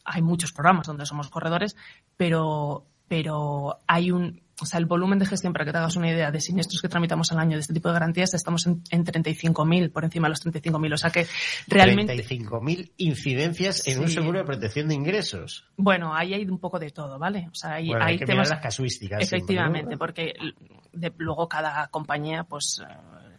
hay 0.04 0.22
muchos 0.22 0.52
programas 0.52 0.86
donde 0.86 1.06
somos 1.06 1.28
corredores, 1.28 1.76
pero 2.16 2.86
pero 3.08 3.78
hay 3.88 4.12
un, 4.12 4.40
o 4.62 4.66
sea, 4.66 4.78
el 4.78 4.86
volumen 4.86 5.18
de 5.18 5.26
gestión, 5.26 5.52
para 5.52 5.64
que 5.64 5.72
te 5.72 5.78
hagas 5.78 5.96
una 5.96 6.10
idea, 6.10 6.30
de 6.30 6.40
siniestros 6.40 6.80
que 6.82 6.88
tramitamos 6.88 7.30
al 7.32 7.38
año 7.38 7.56
de 7.56 7.60
este 7.60 7.72
tipo 7.74 7.88
de 7.88 7.94
garantías, 7.94 8.34
estamos 8.34 8.66
en, 8.66 8.82
en 8.90 9.04
35.000, 9.04 9.92
por 9.92 10.04
encima 10.04 10.28
de 10.28 10.30
los 10.30 10.44
35.000. 10.46 10.94
O 10.94 10.96
sea 10.96 11.10
que 11.10 11.26
realmente, 11.68 12.14
35.000 12.16 12.92
incidencias 12.98 13.86
en 13.86 14.00
un 14.00 14.08
seguro 14.08 14.38
de 14.38 14.44
protección 14.44 14.88
de 14.88 14.94
ingresos. 14.94 15.66
bueno, 15.76 16.14
ahí 16.14 16.34
hay 16.34 16.44
un 16.44 16.58
poco 16.58 16.78
de 16.78 16.90
todo, 16.90 17.18
¿vale? 17.18 17.48
O 17.50 17.54
sea, 17.54 17.74
hay, 17.74 17.88
Bueno, 17.88 18.04
hay 18.04 18.12
hay 18.12 18.18
que 18.18 18.26
temas... 18.26 18.46
mirar 18.48 18.56
las 18.58 18.62
casuísticas. 18.62 19.20
Efectivamente, 19.22 19.78
siempre, 19.90 19.94
¿no? 19.94 19.98
porque 19.98 20.32
de- 20.92 21.12
luego 21.18 21.48
cada 21.48 21.86
compañía, 21.88 22.44
pues 22.44 22.80
eh, 22.82 22.92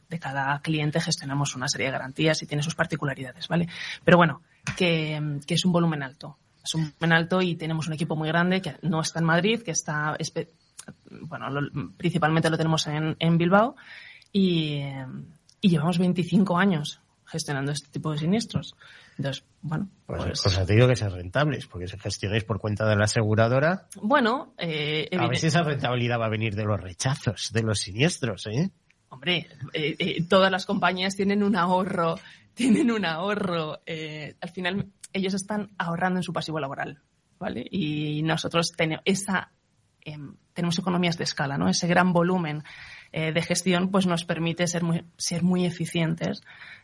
de 0.10 0.20
cada 0.20 0.60
cliente 0.62 1.00
gestionamos 1.00 1.56
una 1.56 1.68
serie 1.68 1.88
de 1.88 1.94
garantías 1.94 2.42
y 2.44 2.48
tiene 2.48 2.64
sus 2.64 2.76
particularidades, 2.76 3.48
¿vale? 3.48 3.68
Pero 4.04 4.18
bueno, 4.18 4.42
que, 4.78 5.40
que 5.46 5.54
es 5.54 5.66
un 5.66 5.72
volumen 5.72 6.04
alto. 6.04 6.38
Es 6.64 6.76
un 6.76 6.92
volumen 7.00 7.14
alto 7.14 7.42
y 7.42 7.56
tenemos 7.56 7.88
un 7.88 7.94
equipo 7.94 8.16
muy 8.16 8.28
grande 8.28 8.62
que 8.62 8.76
no 8.84 9.02
está 9.02 9.20
en 9.20 9.26
Madrid, 9.26 9.62
que 9.64 9.72
está, 9.72 10.16
espe- 10.20 10.50
bueno, 11.22 11.50
lo- 11.50 11.92
principalmente 11.98 12.50
lo 12.50 12.58
tenemos 12.58 12.88
en, 12.88 13.16
en 13.20 13.38
Bilbao 13.38 13.76
y, 14.32 14.82
y 15.62 15.70
llevamos 15.70 15.98
25 15.98 16.58
años 16.58 17.02
gestionando 17.26 17.72
este 17.72 17.90
tipo 17.90 18.12
de 18.12 18.18
siniestros. 18.18 18.76
Entonces, 19.18 19.46
bueno, 19.62 19.88
Pues, 20.06 20.42
pues, 20.44 20.58
os 20.58 20.68
digo 20.68 20.88
que 20.88 20.96
sean 20.98 21.12
rentables, 21.14 21.66
porque 21.68 21.88
si 21.88 21.98
gestionáis 21.98 22.44
por 22.44 22.60
cuenta 22.60 22.86
de 22.88 22.96
la 22.98 23.06
aseguradora, 23.06 23.88
bueno, 24.02 24.54
eh, 24.58 25.08
a 25.18 25.34
si 25.36 25.48
esa 25.48 25.64
rentabilidad 25.64 26.20
va 26.20 26.26
a 26.26 26.30
venir 26.30 26.56
de 26.56 26.66
los 26.66 26.80
rechazos, 26.82 27.52
de 27.54 27.64
los 27.64 27.80
siniestros, 27.80 28.48
¿eh? 28.48 28.72
Hombre, 29.10 29.48
eh, 29.74 29.96
eh, 30.00 30.24
todas 30.28 30.52
las 30.52 30.66
compañías 30.66 31.16
tienen 31.16 31.44
un 31.44 31.56
ahorro, 31.56 32.16
tienen 32.54 32.92
un 32.92 33.06
ahorro. 33.06 33.80
eh, 33.86 34.36
al 34.42 34.50
final, 34.50 34.88
ellos 35.14 35.34
están 35.34 35.70
ahorrando 35.78 36.20
en 36.20 36.24
su 36.24 36.34
pasivo 36.34 36.60
laboral, 36.60 37.00
¿vale? 37.40 37.66
Y 37.72 38.24
nosotros 38.24 38.72
tenemos 38.76 39.04
esa 39.06 39.52
em, 40.06 40.36
tenemos 40.54 40.78
economías 40.78 41.18
de 41.18 41.24
escala, 41.24 41.58
¿no? 41.58 41.70
Ese 41.70 41.88
gran 41.88 42.14
volumen 42.14 42.64
eh, 43.14 43.34
de 43.34 43.42
gestión 43.42 43.92
pues 43.92 44.06
nos 44.06 44.24
permite 44.24 44.68
ser 44.68 44.84
muy, 44.84 45.04
ser 45.18 45.44
muy 45.44 45.66
eficientes 45.66 46.42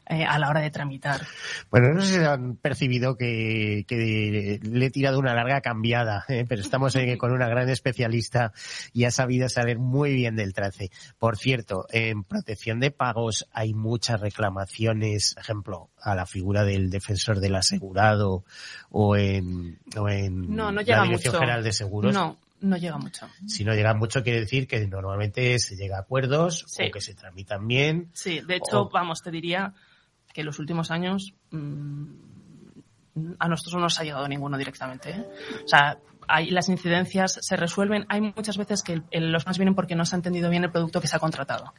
eh, 0.09 0.25
a 0.25 0.39
la 0.39 0.49
hora 0.49 0.61
de 0.61 0.69
tramitar. 0.69 1.21
Bueno, 1.69 1.93
no 1.93 2.01
sé 2.01 2.15
si 2.15 2.23
han 2.23 2.55
percibido 2.55 3.15
que, 3.15 3.85
que 3.87 4.59
le 4.61 4.85
he 4.85 4.89
tirado 4.89 5.19
una 5.19 5.33
larga 5.33 5.61
cambiada, 5.61 6.25
¿eh? 6.27 6.45
pero 6.47 6.61
estamos 6.61 6.97
con 7.17 7.31
una 7.31 7.47
gran 7.47 7.69
especialista 7.69 8.51
y 8.93 9.05
ha 9.05 9.11
sabido 9.11 9.47
saber 9.47 9.79
muy 9.79 10.13
bien 10.13 10.35
del 10.35 10.53
trance. 10.53 10.91
Por 11.17 11.37
cierto, 11.37 11.85
en 11.91 12.23
protección 12.23 12.79
de 12.79 12.91
pagos 12.91 13.47
hay 13.53 13.73
muchas 13.73 14.19
reclamaciones, 14.19 15.35
ejemplo, 15.37 15.91
a 16.01 16.15
la 16.15 16.25
figura 16.25 16.63
del 16.63 16.89
defensor 16.89 17.39
del 17.39 17.55
asegurado 17.55 18.43
o 18.89 19.15
en, 19.15 19.79
o 19.97 20.09
en 20.09 20.55
no, 20.55 20.71
no 20.71 20.81
la 20.81 21.03
Dirección 21.03 21.35
General 21.35 21.63
de 21.63 21.71
Seguros. 21.71 22.13
No, 22.13 22.37
no 22.61 22.77
llega 22.77 22.97
mucho. 22.97 23.27
Si 23.45 23.63
no 23.63 23.73
llega 23.73 23.93
mucho, 23.93 24.23
quiere 24.23 24.39
decir 24.39 24.67
que 24.67 24.85
normalmente 24.87 25.59
se 25.59 25.75
llega 25.75 25.97
a 25.97 26.01
acuerdos 26.01 26.65
o 26.65 26.91
que 26.91 27.01
se 27.01 27.13
tramitan 27.13 27.67
bien. 27.67 28.09
Sí, 28.13 28.41
de 28.41 28.55
hecho, 28.55 28.89
vamos, 28.89 29.21
te 29.21 29.31
diría 29.31 29.73
que 30.33 30.41
en 30.41 30.47
los 30.47 30.59
últimos 30.59 30.91
años 30.91 31.33
mm, 31.51 32.05
a 33.39 33.47
nosotros 33.47 33.75
no 33.75 33.81
nos 33.81 33.99
ha 33.99 34.03
llegado 34.03 34.27
ninguno 34.27 34.57
directamente. 34.57 35.11
¿eh? 35.11 35.25
O 35.63 35.67
sea, 35.67 35.97
hay, 36.27 36.49
las 36.49 36.69
incidencias 36.69 37.39
se 37.41 37.55
resuelven. 37.55 38.05
Hay 38.09 38.21
muchas 38.21 38.57
veces 38.57 38.83
que 38.83 39.01
los 39.11 39.45
más 39.45 39.57
vienen 39.57 39.75
porque 39.75 39.95
no 39.95 40.05
se 40.05 40.15
ha 40.15 40.17
entendido 40.17 40.49
bien 40.49 40.63
el 40.63 40.71
producto 40.71 41.01
que 41.01 41.07
se 41.07 41.15
ha 41.15 41.19
contratado. 41.19 41.73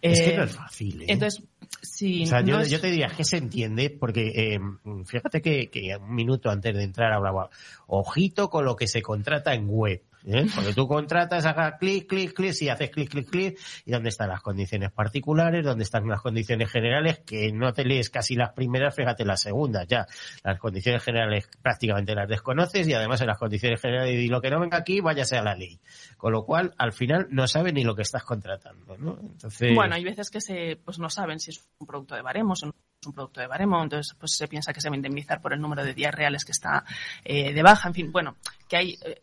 Es 0.00 0.20
que 0.20 0.36
no 0.36 0.44
es 0.44 0.52
fácil. 0.52 1.02
¿eh? 1.02 1.06
Entonces, 1.08 1.44
sí. 1.82 2.24
O 2.24 2.26
sea, 2.26 2.40
yo, 2.42 2.80
te 2.80 2.90
diría 2.90 3.08
que 3.08 3.24
se 3.24 3.36
entiende, 3.36 3.90
porque 3.90 4.32
eh, 4.34 4.60
fíjate 5.04 5.42
que, 5.42 5.68
que, 5.70 5.96
un 5.96 6.14
minuto 6.14 6.50
antes 6.50 6.74
de 6.74 6.82
entrar 6.82 7.12
hablaba, 7.12 7.50
ojito 7.86 8.48
con 8.48 8.64
lo 8.64 8.76
que 8.76 8.86
se 8.86 9.02
contrata 9.02 9.54
en 9.54 9.68
web. 9.68 10.02
¿Eh? 10.24 10.46
Porque 10.54 10.74
tú 10.74 10.86
contratas, 10.86 11.44
haga 11.46 11.76
clic, 11.78 12.08
clic, 12.08 12.32
clic, 12.32 12.54
y 12.60 12.68
haces 12.68 12.90
clic, 12.90 13.10
clic, 13.10 13.30
clic, 13.30 13.58
y 13.84 13.90
dónde 13.90 14.08
están 14.08 14.28
las 14.28 14.40
condiciones 14.40 14.90
particulares, 14.92 15.64
dónde 15.64 15.84
están 15.84 16.06
las 16.08 16.20
condiciones 16.20 16.70
generales, 16.70 17.20
que 17.20 17.52
no 17.52 17.72
te 17.72 17.84
lees 17.84 18.10
casi 18.10 18.34
las 18.34 18.52
primeras, 18.52 18.94
fíjate 18.94 19.24
las 19.24 19.40
segundas, 19.40 19.86
ya. 19.86 20.06
Las 20.42 20.58
condiciones 20.58 21.02
generales 21.02 21.48
prácticamente 21.62 22.14
las 22.14 22.28
desconoces 22.28 22.86
y 22.88 22.94
además 22.94 23.20
en 23.20 23.28
las 23.28 23.38
condiciones 23.38 23.80
generales 23.80 24.14
y 24.14 24.28
lo 24.28 24.40
que 24.40 24.50
no 24.50 24.60
venga 24.60 24.78
aquí, 24.78 25.00
váyase 25.00 25.36
a 25.36 25.42
la 25.42 25.54
ley. 25.54 25.80
Con 26.16 26.32
lo 26.32 26.44
cual, 26.44 26.74
al 26.78 26.92
final, 26.92 27.28
no 27.30 27.46
sabes 27.46 27.72
ni 27.72 27.84
lo 27.84 27.94
que 27.94 28.02
estás 28.02 28.24
contratando, 28.24 28.96
¿no? 28.96 29.18
Entonces... 29.20 29.74
Bueno, 29.74 29.94
hay 29.94 30.04
veces 30.04 30.30
que 30.30 30.40
se, 30.40 30.76
pues 30.84 30.98
no 30.98 31.08
saben 31.10 31.38
si 31.38 31.50
es 31.50 31.64
un 31.78 31.86
producto 31.86 32.14
de 32.14 32.22
baremos 32.22 32.62
o 32.62 32.66
no 32.66 32.72
es 33.00 33.06
un 33.06 33.12
producto 33.12 33.40
de 33.40 33.46
baremo, 33.46 33.82
entonces 33.82 34.14
pues 34.18 34.32
se 34.32 34.48
piensa 34.48 34.72
que 34.72 34.80
se 34.80 34.88
va 34.88 34.94
a 34.94 34.96
indemnizar 34.96 35.40
por 35.40 35.52
el 35.52 35.60
número 35.60 35.84
de 35.84 35.94
días 35.94 36.14
reales 36.14 36.44
que 36.44 36.52
está 36.52 36.84
eh, 37.24 37.52
de 37.52 37.62
baja, 37.62 37.88
en 37.88 37.94
fin, 37.94 38.12
bueno, 38.12 38.36
que 38.68 38.76
hay 38.76 38.98
eh, 39.04 39.22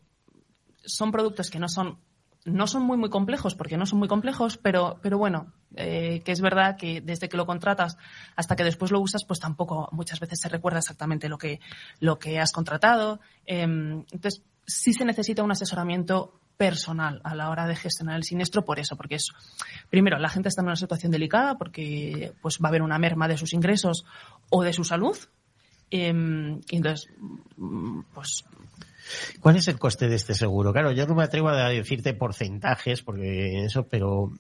son 0.86 1.12
productos 1.12 1.50
que 1.50 1.60
no 1.60 1.70
son 1.70 2.00
no 2.46 2.68
son 2.68 2.84
muy 2.84 2.98
muy 2.98 3.10
complejos 3.10 3.56
porque 3.56 3.75
no 3.75 3.86
son 3.86 4.00
muy 4.00 4.08
complejos 4.08 4.58
pero 4.58 5.00
pero 5.01 5.18
bueno 5.18 5.51
eh, 5.75 6.22
que 6.24 6.32
es 6.32 6.42
verdad 6.42 6.77
que 6.77 7.01
desde 7.01 7.27
que 7.27 7.38
lo 7.38 7.46
contratas 7.46 7.98
hasta 8.36 8.56
que 8.56 8.63
después 8.63 8.92
lo 8.92 9.00
usas 9.01 9.25
pues 9.25 9.39
tampoco 9.39 9.89
muchas 9.92 10.20
veces 10.20 10.39
se 10.39 10.50
recuerda 10.50 10.80
exactamente 10.80 11.27
lo 11.27 11.38
que 11.38 11.60
lo 12.00 12.18
que 12.18 12.39
has 12.39 12.51
contratado. 12.51 13.20
Em, 13.46 14.06
entonces 14.12 14.44
sí 14.65 14.94
se 14.94 15.06
necesita 15.06 15.44
un 15.44 15.51
asesoramiento 15.51 16.39
personal 16.56 17.20
a 17.25 17.36
la 17.36 17.50
hora 17.50 17.68
de 17.68 17.75
gestionar 17.75 18.15
el 18.15 18.24
siniestro 18.24 18.63
por 18.63 18.80
eso 18.80 18.96
porque 18.96 19.15
es 19.15 19.32
primero 19.89 20.18
la 20.18 20.30
gente 20.30 20.48
está 20.48 20.62
en 20.62 20.68
una 20.68 20.77
situación 20.77 21.12
delicada 21.12 21.58
porque 21.58 22.32
pues 22.42 22.60
va 22.63 22.68
a 22.68 22.70
haber 22.70 22.82
una 22.82 22.98
merma 22.98 23.27
de 23.27 23.38
sus 23.38 23.54
ingresos 23.54 24.06
o 24.50 24.63
de 24.63 24.72
su 24.72 24.84
salud. 24.84 25.18
Em, 25.92 26.62
y 26.70 26.77
entonces 26.77 27.10
mm, 27.58 28.01
pues 28.13 28.46
¿Cuál 29.40 29.58
es 29.58 29.68
el 29.68 29.80
coste 29.80 30.08
de 30.08 30.16
este 30.16 30.34
seguro? 30.34 30.74
Claro, 30.74 30.92
yo 30.92 31.06
no 31.06 31.16
me 31.16 31.24
atrevo 31.24 31.50
a 31.50 31.70
decirte 31.70 32.14
porcentajes, 32.14 33.02
porque 33.02 33.66
eso, 33.66 33.88
pero 33.88 34.32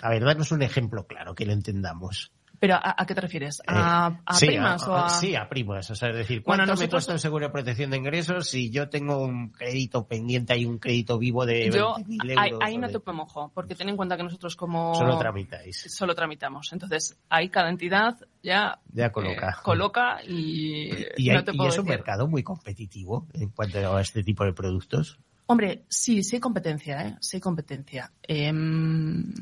a 0.00 0.10
ver, 0.10 0.24
danos 0.24 0.52
un 0.52 0.62
ejemplo 0.62 1.06
claro, 1.06 1.34
que 1.34 1.46
lo 1.46 1.52
entendamos. 1.52 2.32
¿Pero 2.58 2.76
a, 2.82 3.04
qué 3.06 3.14
te 3.14 3.20
refieres? 3.20 3.62
¿A, 3.66 4.20
eh, 4.40 4.46
primas 4.46 4.86
o 4.86 4.94
a...? 4.94 5.08
Sí, 5.08 5.34
a 5.34 5.48
primas. 5.48 5.90
O 5.90 5.94
sea, 5.94 6.10
es 6.10 6.16
decir, 6.16 6.42
¿cuánto 6.42 6.74
me 6.76 6.88
cuesta 6.88 7.12
un 7.12 7.18
seguro 7.18 7.46
de 7.46 7.52
protección 7.52 7.90
de 7.90 7.96
ingresos 7.96 8.48
si 8.48 8.70
yo 8.70 8.88
tengo 8.88 9.22
un 9.24 9.50
crédito 9.50 10.06
pendiente, 10.06 10.52
hay 10.52 10.64
un 10.64 10.78
crédito 10.78 11.18
vivo 11.18 11.44
de 11.46 11.70
yo, 11.70 11.94
20.000 11.96 12.30
euros? 12.30 12.60
Ahí, 12.62 12.78
no 12.78 12.88
te 12.88 13.00
mojo, 13.12 13.50
porque 13.54 13.74
ten 13.74 13.88
en 13.88 13.96
cuenta 13.96 14.16
que 14.16 14.22
nosotros 14.22 14.56
como... 14.56 14.94
Solo 14.94 15.18
tramitáis. 15.18 15.84
Solo 15.94 16.14
tramitamos. 16.14 16.72
Entonces, 16.72 17.18
ahí 17.28 17.48
cada 17.48 17.68
entidad 17.68 18.16
ya... 18.42 18.80
Ya 18.92 19.10
coloca. 19.10 19.50
Eh, 19.50 19.62
coloca 19.62 20.18
y... 20.26 20.90
Y, 21.16 21.30
no 21.30 21.44
te 21.44 21.52
y 21.54 21.66
es 21.66 21.78
un 21.78 21.86
mercado 21.86 22.26
muy 22.26 22.42
competitivo 22.42 23.26
en 23.34 23.50
cuanto 23.50 23.96
a 23.96 24.00
este 24.00 24.22
tipo 24.22 24.44
de 24.44 24.52
productos. 24.52 25.18
Hombre, 25.46 25.84
sí, 25.88 26.22
sí 26.22 26.36
hay 26.36 26.40
competencia, 26.40 27.02
¿eh? 27.02 27.16
Sí 27.20 27.36
hay 27.36 27.40
competencia. 27.40 28.10
Em, 28.22 29.32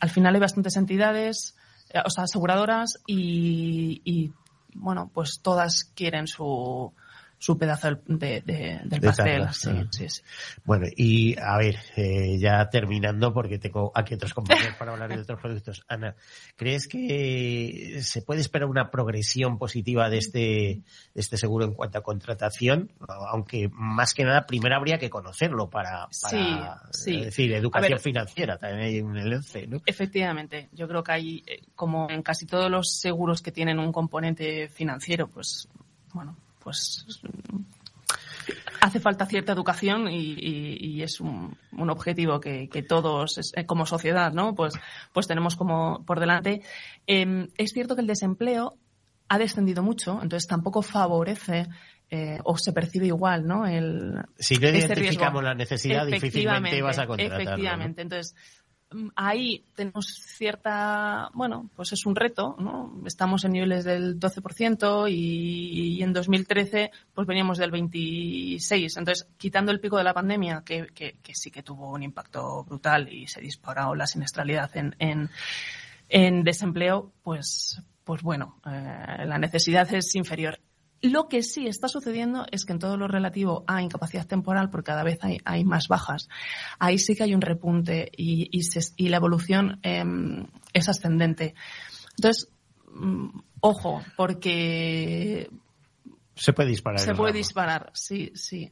al 0.00 0.10
final 0.10 0.34
hay 0.34 0.40
bastantes 0.40 0.76
entidades 0.76 1.54
eh, 1.54 1.59
o 2.04 2.10
sea, 2.10 2.24
aseguradoras 2.24 2.98
y, 3.06 4.32
bueno, 4.74 5.10
pues 5.12 5.40
todas 5.42 5.84
quieren 5.94 6.26
su, 6.26 6.92
su 7.40 7.56
pedazo 7.56 7.88
de, 8.06 8.42
del 8.42 9.00
pastel. 9.00 9.48
Sí, 9.52 9.70
sí, 10.08 10.22
Bueno, 10.64 10.86
y 10.94 11.38
a 11.38 11.56
ver, 11.56 11.78
eh, 11.96 12.36
ya 12.38 12.68
terminando, 12.68 13.32
porque 13.32 13.58
tengo 13.58 13.92
aquí 13.94 14.12
otros 14.12 14.34
compañeros 14.34 14.76
para 14.78 14.92
hablar 14.92 15.08
de 15.08 15.22
otros 15.22 15.40
productos. 15.42 15.82
Ana, 15.88 16.14
¿crees 16.54 16.86
que 16.86 18.00
se 18.02 18.20
puede 18.20 18.42
esperar 18.42 18.68
una 18.68 18.90
progresión 18.90 19.56
positiva 19.56 20.10
de 20.10 20.18
este, 20.18 20.38
de 20.38 20.82
este 21.14 21.38
seguro 21.38 21.64
en 21.64 21.72
cuanto 21.72 21.96
a 21.96 22.02
contratación? 22.02 22.92
Aunque 23.08 23.70
más 23.72 24.12
que 24.12 24.24
nada, 24.24 24.44
primero 24.46 24.76
habría 24.76 24.98
que 24.98 25.08
conocerlo 25.08 25.70
para, 25.70 26.08
para 26.20 26.82
decir, 27.06 27.54
educación 27.54 27.98
financiera 28.00 28.58
también 28.58 28.80
hay 28.82 28.98
en 28.98 29.16
el 29.16 29.32
ENCE, 29.32 29.66
¿no? 29.66 29.80
Efectivamente, 29.86 30.68
yo 30.72 30.86
creo 30.86 31.02
que 31.02 31.12
hay, 31.12 31.42
eh, 31.46 31.62
como 31.74 32.10
en 32.10 32.20
casi 32.22 32.44
todos 32.44 32.70
los 32.70 32.98
seguros 32.98 33.40
que 33.40 33.50
tienen 33.50 33.78
un 33.78 33.92
componente 33.92 34.68
financiero, 34.68 35.26
pues, 35.26 35.66
bueno, 36.12 36.36
pues 36.62 37.06
hace 38.80 39.00
falta 39.00 39.26
cierta 39.26 39.52
educación 39.52 40.08
y, 40.10 41.02
es 41.02 41.20
un, 41.20 41.56
objetivo 41.72 42.40
que, 42.40 42.68
todos 42.88 43.52
eh, 43.54 43.66
como 43.66 43.86
sociedad 43.86 44.32
no 44.32 44.54
pues 44.54 44.74
pues 45.12 45.26
tenemos 45.26 45.56
como 45.56 46.04
por 46.04 46.20
delante 46.20 46.62
em, 47.06 47.48
es 47.56 47.72
cierto 47.72 47.94
que 47.94 48.02
el 48.02 48.06
desempleo 48.06 48.76
ha 49.28 49.38
descendido 49.38 49.82
mucho 49.82 50.20
entonces 50.22 50.46
tampoco 50.46 50.82
favorece 50.82 51.68
eh, 52.12 52.40
o 52.42 52.58
se 52.58 52.72
percibe 52.72 53.06
igual, 53.06 53.46
¿no? 53.46 53.68
El, 53.68 54.20
si 54.36 54.56
no 54.56 54.68
identificamos 54.68 55.44
la 55.44 55.54
necesidad, 55.54 56.04
difícilmente 56.04 56.82
vas 56.82 56.98
a 56.98 57.06
contratarlo. 57.06 57.44
Efectivamente. 57.44 58.02
Entonces, 58.02 58.34
ahí 59.14 59.64
tenemos 59.74 60.06
cierta, 60.06 61.30
bueno, 61.34 61.70
pues 61.76 61.92
es 61.92 62.06
un 62.06 62.16
reto, 62.16 62.56
¿no? 62.58 63.00
Estamos 63.06 63.44
en 63.44 63.52
niveles 63.52 63.84
del 63.84 64.18
12% 64.18 65.10
y, 65.10 65.98
y 65.98 66.02
en 66.02 66.12
2013 66.12 66.90
pues 67.14 67.26
veníamos 67.26 67.58
del 67.58 67.72
26%. 67.72 68.98
Entonces, 68.98 69.28
quitando 69.36 69.70
el 69.72 69.80
pico 69.80 69.96
de 69.96 70.04
la 70.04 70.14
pandemia, 70.14 70.62
que, 70.64 70.88
que, 70.94 71.18
que 71.22 71.34
sí 71.34 71.50
que 71.50 71.62
tuvo 71.62 71.90
un 71.92 72.02
impacto 72.02 72.64
brutal 72.64 73.12
y 73.12 73.26
se 73.28 73.40
disparó 73.40 73.94
la 73.94 74.06
siniestralidad 74.06 74.70
en 74.74 76.44
desempleo, 76.44 77.12
pues, 77.22 77.80
pues 78.04 78.22
bueno, 78.22 78.60
eh, 78.66 79.24
la 79.24 79.38
necesidad 79.38 79.92
es 79.94 80.14
inferior. 80.16 80.58
Lo 81.02 81.28
que 81.28 81.42
sí 81.42 81.66
está 81.66 81.88
sucediendo 81.88 82.44
es 82.50 82.64
que 82.64 82.72
en 82.72 82.78
todo 82.78 82.96
lo 82.96 83.08
relativo 83.08 83.64
a 83.66 83.82
incapacidad 83.82 84.26
temporal, 84.26 84.68
porque 84.68 84.88
cada 84.88 85.02
vez 85.02 85.18
hay, 85.44 85.64
más 85.64 85.88
bajas, 85.88 86.28
ahí 86.78 86.98
sí 86.98 87.14
que 87.14 87.22
hay 87.22 87.34
un 87.34 87.40
repunte 87.40 88.10
y, 88.14 88.50
y, 88.52 89.08
la 89.08 89.16
evolución 89.16 89.80
em, 89.82 90.46
es 90.74 90.88
ascendente. 90.88 91.54
Entonces, 92.16 92.52
mm, 92.92 93.28
ojo, 93.60 94.02
porque... 94.16 95.48
Se 96.34 96.52
puede 96.52 96.68
disparar. 96.68 97.00
Se 97.00 97.14
puede 97.14 97.32
disparar, 97.32 97.90
sí, 97.94 98.32
sí. 98.34 98.70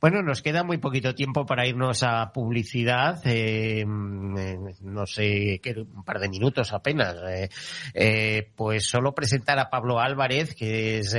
Bueno, 0.00 0.22
nos 0.22 0.42
queda 0.42 0.62
muy 0.62 0.78
poquito 0.78 1.14
tiempo 1.14 1.46
para 1.46 1.66
irnos 1.66 2.02
a 2.02 2.32
publicidad, 2.32 3.20
eh, 3.24 3.84
no 3.86 5.06
sé, 5.06 5.60
un 5.76 6.04
par 6.04 6.18
de 6.18 6.28
minutos 6.28 6.72
apenas. 6.72 7.16
Eh, 7.28 7.48
eh, 7.94 8.52
pues 8.54 8.86
solo 8.86 9.14
presentar 9.14 9.58
a 9.58 9.70
Pablo 9.70 10.00
Álvarez, 10.00 10.54
que 10.54 10.98
es 10.98 11.16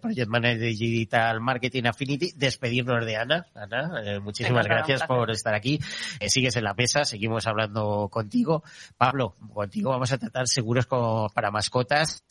Project 0.00 0.28
Manager 0.28 0.58
de 0.58 0.66
Digital 0.66 1.40
Marketing 1.40 1.84
Affinity, 1.84 2.32
despedirnos 2.36 3.04
de 3.04 3.16
Ana. 3.16 3.46
Ana, 3.54 4.20
muchísimas 4.20 4.66
gracias 4.66 5.02
por 5.04 5.30
estar 5.30 5.54
aquí. 5.54 5.78
sigues 6.26 6.56
en 6.56 6.64
la 6.64 6.74
mesa, 6.74 7.04
seguimos 7.04 7.46
hablando 7.46 8.08
contigo. 8.08 8.62
Pablo, 8.96 9.36
contigo 9.52 9.90
vamos 9.90 10.12
a 10.12 10.18
tratar 10.18 10.48
seguros 10.48 10.86
para 10.86 11.50
mascotas 11.50 12.24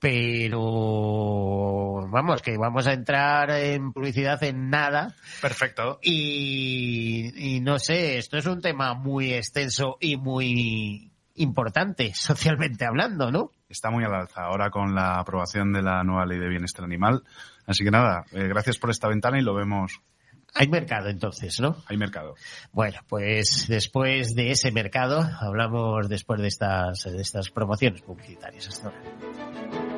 pero 0.00 1.90
vamos, 2.08 2.42
que 2.42 2.56
vamos 2.56 2.86
a 2.86 2.94
entrar 2.94 3.50
en 3.50 3.92
publicidad 3.92 4.42
en 4.42 4.70
nada. 4.70 5.14
Perfecto. 5.42 6.00
Y, 6.02 7.60
no 7.62 7.78
sé, 7.78 8.16
esto 8.18 8.38
es 8.38 8.46
un 8.46 8.62
tema 8.62 8.94
muy 8.94 9.34
extenso 9.34 9.98
y 10.00 10.16
muy 10.16 11.12
importante, 11.34 12.12
socialmente 12.14 12.86
hablando, 12.86 13.30
¿no? 13.30 13.50
Está 13.68 13.90
muy 13.90 14.02
al 14.04 14.14
alza 14.14 14.42
ahora 14.42 14.70
con 14.70 14.94
la 14.94 15.20
aprobación 15.20 15.72
de 15.72 15.82
la 15.82 16.02
nueva 16.02 16.24
ley 16.26 16.38
de 16.38 16.48
bienestar 16.48 16.84
animal. 16.84 17.22
Así 17.66 17.84
que 17.84 17.90
nada, 17.90 18.24
eh, 18.32 18.48
gracias 18.48 18.78
por 18.78 18.90
esta 18.90 19.06
ventana 19.06 19.38
y 19.38 19.42
lo 19.42 19.54
vemos 19.54 20.00
Hay 20.54 20.66
mercado 20.66 21.08
entonces, 21.08 21.60
¿no? 21.60 21.76
Hay 21.86 21.96
mercado. 21.96 22.34
Bueno, 22.72 22.98
pues 23.06 23.66
después 23.68 24.34
de 24.34 24.50
ese 24.50 24.72
mercado 24.72 25.22
hablamos 25.40 26.08
después 26.08 26.40
de 26.40 26.48
estas, 26.48 27.04
de 27.04 27.20
estas 27.20 27.50
promociones 27.50 28.00
publicitarias. 28.02 28.66
Hasta 28.66 28.88
ahora. 28.88 29.89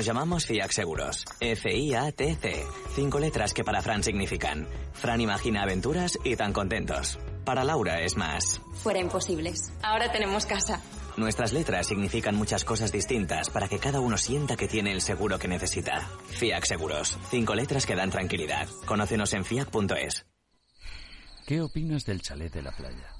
Nos 0.00 0.06
llamamos 0.06 0.46
FIAC 0.46 0.72
Seguros. 0.72 1.26
F-I-A-T-C. 1.40 2.64
Cinco 2.94 3.18
letras 3.18 3.52
que 3.52 3.62
para 3.62 3.82
Fran 3.82 4.02
significan. 4.02 4.66
Fran 4.94 5.20
imagina 5.20 5.60
aventuras 5.60 6.18
y 6.24 6.36
tan 6.36 6.54
contentos. 6.54 7.18
Para 7.44 7.64
Laura 7.64 8.00
es 8.00 8.16
más. 8.16 8.62
Fuera 8.82 8.98
imposibles. 8.98 9.74
Ahora 9.82 10.10
tenemos 10.10 10.46
casa. 10.46 10.80
Nuestras 11.18 11.52
letras 11.52 11.86
significan 11.86 12.34
muchas 12.34 12.64
cosas 12.64 12.92
distintas 12.92 13.50
para 13.50 13.68
que 13.68 13.78
cada 13.78 14.00
uno 14.00 14.16
sienta 14.16 14.56
que 14.56 14.68
tiene 14.68 14.90
el 14.90 15.02
seguro 15.02 15.38
que 15.38 15.48
necesita. 15.48 16.08
FIAC 16.30 16.64
Seguros. 16.64 17.18
Cinco 17.28 17.54
letras 17.54 17.84
que 17.84 17.94
dan 17.94 18.10
tranquilidad. 18.10 18.68
Conócenos 18.86 19.34
en 19.34 19.44
fiac.es. 19.44 20.24
¿Qué 21.46 21.60
opinas 21.60 22.06
del 22.06 22.22
chalet 22.22 22.50
de 22.50 22.62
la 22.62 22.72
playa? 22.72 23.19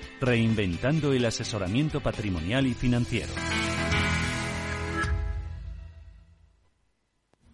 reinventando 0.21 1.11
el 1.11 1.25
asesoramiento 1.25 1.99
patrimonial 1.99 2.67
y 2.67 2.73
financiero. 2.73 3.33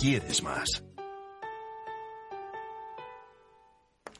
¿Quieres 0.00 0.42
más? 0.42 0.82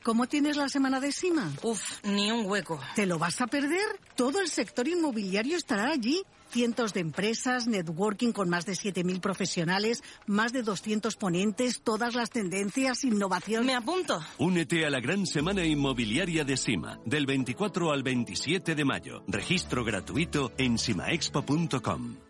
¿Cómo 0.02 0.26
tienes 0.26 0.58
la 0.58 0.68
semana 0.68 1.00
de 1.00 1.10
Sima? 1.10 1.50
Uf, 1.62 2.04
ni 2.04 2.30
un 2.30 2.44
hueco. 2.44 2.78
¿Te 2.94 3.06
lo 3.06 3.18
vas 3.18 3.40
a 3.40 3.46
perder? 3.46 3.86
Todo 4.14 4.40
el 4.40 4.48
sector 4.48 4.86
inmobiliario 4.88 5.56
estará 5.56 5.90
allí. 5.90 6.22
Cientos 6.50 6.92
de 6.92 7.00
empresas, 7.00 7.66
networking 7.66 8.32
con 8.32 8.50
más 8.50 8.66
de 8.66 8.72
7.000 8.72 9.20
profesionales, 9.20 10.02
más 10.26 10.52
de 10.52 10.62
200 10.62 11.16
ponentes, 11.16 11.80
todas 11.80 12.14
las 12.14 12.28
tendencias, 12.28 13.04
innovación. 13.04 13.64
Me 13.64 13.74
apunto. 13.74 14.20
Únete 14.38 14.84
a 14.84 14.90
la 14.90 15.00
gran 15.00 15.26
semana 15.26 15.64
inmobiliaria 15.64 16.44
de 16.44 16.58
Sima, 16.58 16.98
del 17.06 17.24
24 17.24 17.90
al 17.90 18.02
27 18.02 18.74
de 18.74 18.84
mayo. 18.84 19.22
Registro 19.28 19.82
gratuito 19.82 20.52
en 20.58 20.76
simaexpo.com. 20.76 22.29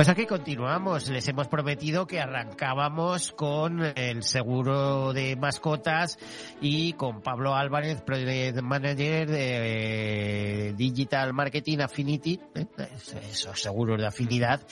Pues 0.00 0.08
aquí 0.08 0.24
continuamos. 0.24 1.10
Les 1.10 1.28
hemos 1.28 1.46
prometido 1.48 2.06
que 2.06 2.20
arrancábamos 2.20 3.32
con 3.32 3.82
el 3.82 4.22
seguro 4.22 5.12
de 5.12 5.36
mascotas 5.36 6.18
y 6.58 6.94
con 6.94 7.20
Pablo 7.20 7.54
Álvarez, 7.54 8.00
Project 8.00 8.62
Manager 8.62 9.28
de 9.28 10.72
Digital 10.74 11.34
Marketing 11.34 11.80
Affinity, 11.80 12.40
¿eh? 12.54 12.66
esos 13.30 13.60
seguros 13.60 14.00
de 14.00 14.06
afinidad. 14.06 14.62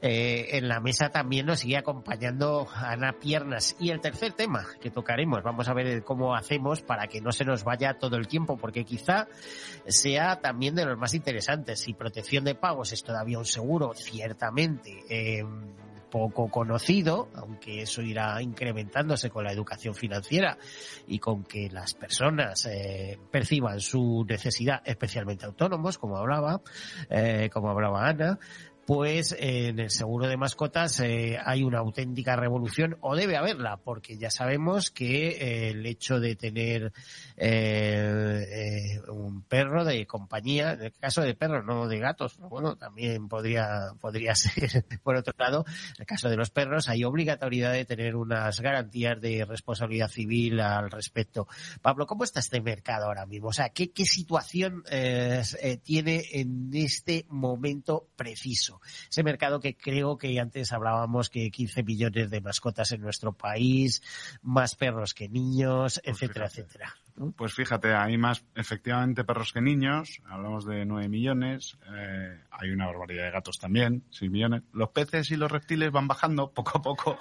Eh, 0.00 0.56
en 0.56 0.68
la 0.68 0.80
mesa 0.80 1.10
también 1.10 1.44
nos 1.44 1.58
sigue 1.58 1.76
acompañando 1.76 2.66
Ana 2.74 3.12
Piernas. 3.20 3.76
Y 3.78 3.90
el 3.90 4.00
tercer 4.00 4.32
tema 4.32 4.64
que 4.80 4.90
tocaremos, 4.90 5.42
vamos 5.42 5.68
a 5.68 5.74
ver 5.74 6.02
cómo 6.02 6.34
hacemos 6.34 6.80
para 6.80 7.08
que 7.08 7.20
no 7.20 7.30
se 7.30 7.44
nos 7.44 7.62
vaya 7.62 7.98
todo 7.98 8.16
el 8.16 8.26
tiempo, 8.26 8.56
porque 8.56 8.86
quizá 8.86 9.28
sea 9.86 10.40
también 10.40 10.74
de 10.74 10.86
los 10.86 10.96
más 10.96 11.12
interesantes. 11.12 11.80
Si 11.80 11.92
protección 11.92 12.44
de 12.44 12.54
pagos 12.54 12.94
es 12.94 13.04
todavía 13.04 13.38
un 13.38 13.44
seguro, 13.44 13.92
ciertamente 13.94 14.77
eh, 14.86 15.44
poco 16.10 16.48
conocido, 16.48 17.28
aunque 17.34 17.82
eso 17.82 18.02
irá 18.02 18.40
incrementándose 18.42 19.30
con 19.30 19.44
la 19.44 19.52
educación 19.52 19.94
financiera 19.94 20.58
y 21.06 21.18
con 21.18 21.44
que 21.44 21.68
las 21.70 21.94
personas 21.94 22.66
eh, 22.66 23.18
perciban 23.30 23.80
su 23.80 24.24
necesidad, 24.28 24.82
especialmente 24.84 25.46
autónomos, 25.46 25.98
como 25.98 26.16
hablaba, 26.16 26.60
eh, 27.10 27.50
como 27.52 27.70
hablaba 27.70 28.08
Ana, 28.08 28.38
pues 28.88 29.36
en 29.38 29.80
el 29.80 29.90
seguro 29.90 30.28
de 30.28 30.38
mascotas 30.38 30.98
eh, 31.00 31.38
hay 31.44 31.62
una 31.62 31.80
auténtica 31.80 32.36
revolución, 32.36 32.96
o 33.02 33.16
debe 33.16 33.36
haberla, 33.36 33.76
porque 33.76 34.16
ya 34.16 34.30
sabemos 34.30 34.90
que 34.90 35.28
eh, 35.28 35.68
el 35.72 35.84
hecho 35.84 36.20
de 36.20 36.36
tener 36.36 36.94
eh, 37.36 38.98
un 39.08 39.42
perro 39.42 39.84
de 39.84 40.06
compañía, 40.06 40.72
en 40.72 40.84
el 40.84 40.92
caso 40.94 41.20
de 41.20 41.34
perros, 41.34 41.66
no 41.66 41.86
de 41.86 41.98
gatos, 41.98 42.38
bueno, 42.38 42.76
también 42.76 43.28
podría, 43.28 43.92
podría 44.00 44.34
ser, 44.34 44.86
por 45.02 45.16
otro 45.16 45.34
lado, 45.36 45.66
en 45.68 45.96
el 46.00 46.06
caso 46.06 46.30
de 46.30 46.38
los 46.38 46.48
perros, 46.48 46.88
hay 46.88 47.04
obligatoriedad 47.04 47.74
de 47.74 47.84
tener 47.84 48.16
unas 48.16 48.58
garantías 48.58 49.20
de 49.20 49.44
responsabilidad 49.44 50.08
civil 50.08 50.60
al 50.60 50.90
respecto. 50.90 51.46
Pablo, 51.82 52.06
¿cómo 52.06 52.24
está 52.24 52.40
este 52.40 52.62
mercado 52.62 53.04
ahora 53.04 53.26
mismo? 53.26 53.48
O 53.48 53.52
sea, 53.52 53.68
¿qué, 53.68 53.90
qué 53.90 54.06
situación 54.06 54.82
tiene 55.84 56.24
en 56.32 56.70
este 56.72 57.26
momento 57.28 58.08
preciso? 58.16 58.77
Ese 59.08 59.22
mercado 59.22 59.60
que 59.60 59.76
creo 59.76 60.18
que 60.18 60.38
antes 60.40 60.72
hablábamos 60.72 61.30
que 61.30 61.50
15 61.50 61.82
millones 61.82 62.30
de 62.30 62.40
mascotas 62.40 62.92
en 62.92 63.00
nuestro 63.00 63.32
país, 63.32 64.02
más 64.42 64.74
perros 64.74 65.14
que 65.14 65.28
niños, 65.28 66.00
Pues 66.04 66.16
etcétera, 66.16 66.46
etcétera. 66.46 66.94
Pues 67.36 67.52
fíjate, 67.52 67.94
hay 67.94 68.16
más 68.16 68.44
efectivamente 68.54 69.24
perros 69.24 69.52
que 69.52 69.60
niños, 69.60 70.20
hablamos 70.26 70.64
de 70.64 70.84
9 70.84 71.08
millones, 71.08 71.76
eh, 71.92 72.40
hay 72.50 72.70
una 72.70 72.86
barbaridad 72.86 73.24
de 73.24 73.30
gatos 73.32 73.58
también, 73.58 74.04
6 74.10 74.30
millones. 74.30 74.62
Los 74.72 74.90
peces 74.90 75.30
y 75.30 75.36
los 75.36 75.50
reptiles 75.50 75.90
van 75.90 76.06
bajando 76.06 76.52
poco 76.52 76.78
a 76.78 76.82
poco, 76.82 77.18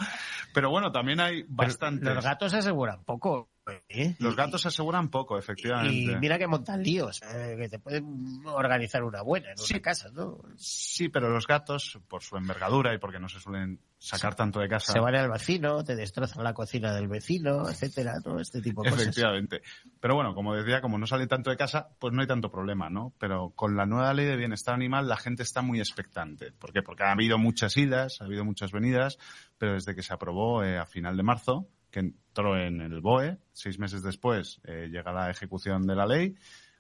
pero 0.54 0.70
bueno, 0.70 0.92
también 0.92 1.20
hay 1.20 1.44
bastantes. 1.48 2.14
Los 2.14 2.24
gatos 2.24 2.54
aseguran 2.54 3.04
poco. 3.04 3.50
¿Eh? 3.90 4.16
Los 4.20 4.36
gatos 4.36 4.66
aseguran 4.66 5.10
poco, 5.10 5.38
efectivamente. 5.38 6.12
Y 6.14 6.16
mira 6.18 6.38
que 6.38 6.48
montan 6.48 6.84
líos, 6.84 7.22
eh, 7.24 7.56
que 7.60 7.70
te 7.70 7.80
pueden 7.80 8.42
organizar 8.46 9.04
una 9.04 9.22
buena 9.22 9.52
en 9.52 9.58
Sí. 9.58 9.74
una 9.74 9.82
casa, 9.82 10.10
¿no? 10.14 10.40
Sí, 10.56 11.10
pero 11.10 11.30
los 11.30 11.48
gatos, 11.48 12.00
por 12.08 12.24
su 12.24 12.38
envergadura 12.38 12.94
y 12.94 12.98
porque 12.98 13.20
no 13.20 13.30
se 13.30 13.40
suelen 13.40 13.80
sacar 14.00 14.36
tanto 14.36 14.60
de 14.60 14.70
casa. 14.70 14.94
Se 14.94 15.00
van 15.00 15.16
al 15.16 15.30
vecino, 15.32 15.84
te 15.84 15.96
destrozan 15.96 16.44
la 16.44 16.54
cocina 16.54 16.94
del 16.94 17.08
vecino, 17.08 17.68
etcétera, 17.70 18.16
¿no? 18.24 18.40
Este 18.40 18.62
tipo 18.62 18.84
de 18.84 18.92
cosas. 18.92 19.08
Efectivamente. 19.08 19.62
Pero 20.00 20.16
bueno, 20.16 20.34
como 20.36 20.54
decía, 20.56 20.82
como 20.82 20.98
no 20.98 21.08
sale 21.08 21.28
tanto 21.28 21.50
de 21.50 21.58
casa, 21.58 21.90
pues 22.00 22.14
no 22.14 22.22
hay 22.22 22.28
tanto 22.28 22.52
problema, 22.52 22.90
¿no? 22.90 23.14
Pero 23.18 23.52
con 23.56 23.76
la 23.76 23.86
nueva 23.86 24.14
ley 24.14 24.26
de 24.26 24.36
bienestar 24.38 24.76
animal 24.76 25.08
la 25.08 25.18
gente 25.18 25.44
está 25.44 25.62
muy 25.62 25.80
expectante. 25.80 26.52
¿Por 26.52 26.72
qué? 26.74 26.82
Porque 26.82 27.04
ha 27.04 27.12
habido 27.12 27.38
muchas 27.38 27.76
idas, 27.78 28.22
ha 28.22 28.26
habido 28.26 28.46
muchas 28.46 28.72
venidas, 28.72 29.18
pero 29.58 29.74
desde 29.74 29.96
que 29.96 30.04
se 30.04 30.14
aprobó 30.14 30.64
eh, 30.64 30.78
a 30.78 30.86
final 30.86 31.18
de 31.18 31.24
marzo, 31.24 31.68
que 31.92 32.00
entró 32.00 32.58
en 32.58 32.82
el 32.82 33.02
BOE, 33.02 33.38
seis 33.54 33.80
meses 33.80 34.04
después 34.04 34.60
eh, 34.64 34.90
llega 34.92 35.12
la 35.12 35.30
ejecución 35.30 35.86
de 35.88 35.96
la 35.96 36.06
ley, 36.06 36.36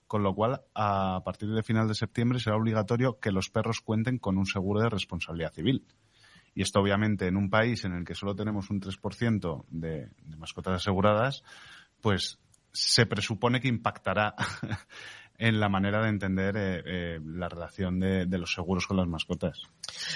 con 0.06 0.24
lo 0.24 0.34
cual 0.34 0.62
a 0.74 1.22
partir 1.26 1.50
de 1.50 1.63
final 1.63 1.88
de 1.88 1.96
septiembre 1.96 2.39
será 2.39 2.56
obligatorio 2.56 3.20
que 3.20 3.32
los 3.32 3.50
perros 3.50 3.82
cuenten 3.82 4.20
con 4.20 4.38
un 4.38 4.46
seguro 4.46 4.82
de 4.82 4.89
responsabilidad 4.89 5.54
civil. 5.54 5.86
Y 6.54 6.62
esto 6.62 6.80
obviamente 6.80 7.28
en 7.28 7.38
un 7.38 7.50
país 7.50 7.86
en 7.86 7.93
el 7.93 8.06
que 8.06 8.15
solo 8.15 8.36
tenemos 8.36 8.70
un 8.70 8.82
3% 8.82 9.65
de, 9.70 10.10
de 10.24 10.38
mascotas 10.38 10.76
aseguradas, 10.76 11.43
pues 12.02 12.39
se 12.72 13.06
presupone 13.06 13.60
que 13.60 13.67
impactará 13.67 14.36
en 15.38 15.60
la 15.60 15.69
manera 15.69 16.02
de 16.02 16.10
entender 16.10 16.58
eh, 16.58 16.84
eh, 16.86 17.19
la 17.23 17.47
relación 17.47 18.00
de, 18.00 18.26
de 18.26 18.38
los 18.38 18.54
seguros 18.54 18.88
con 18.88 18.97
las 18.97 19.08
mascotas. 19.08 19.62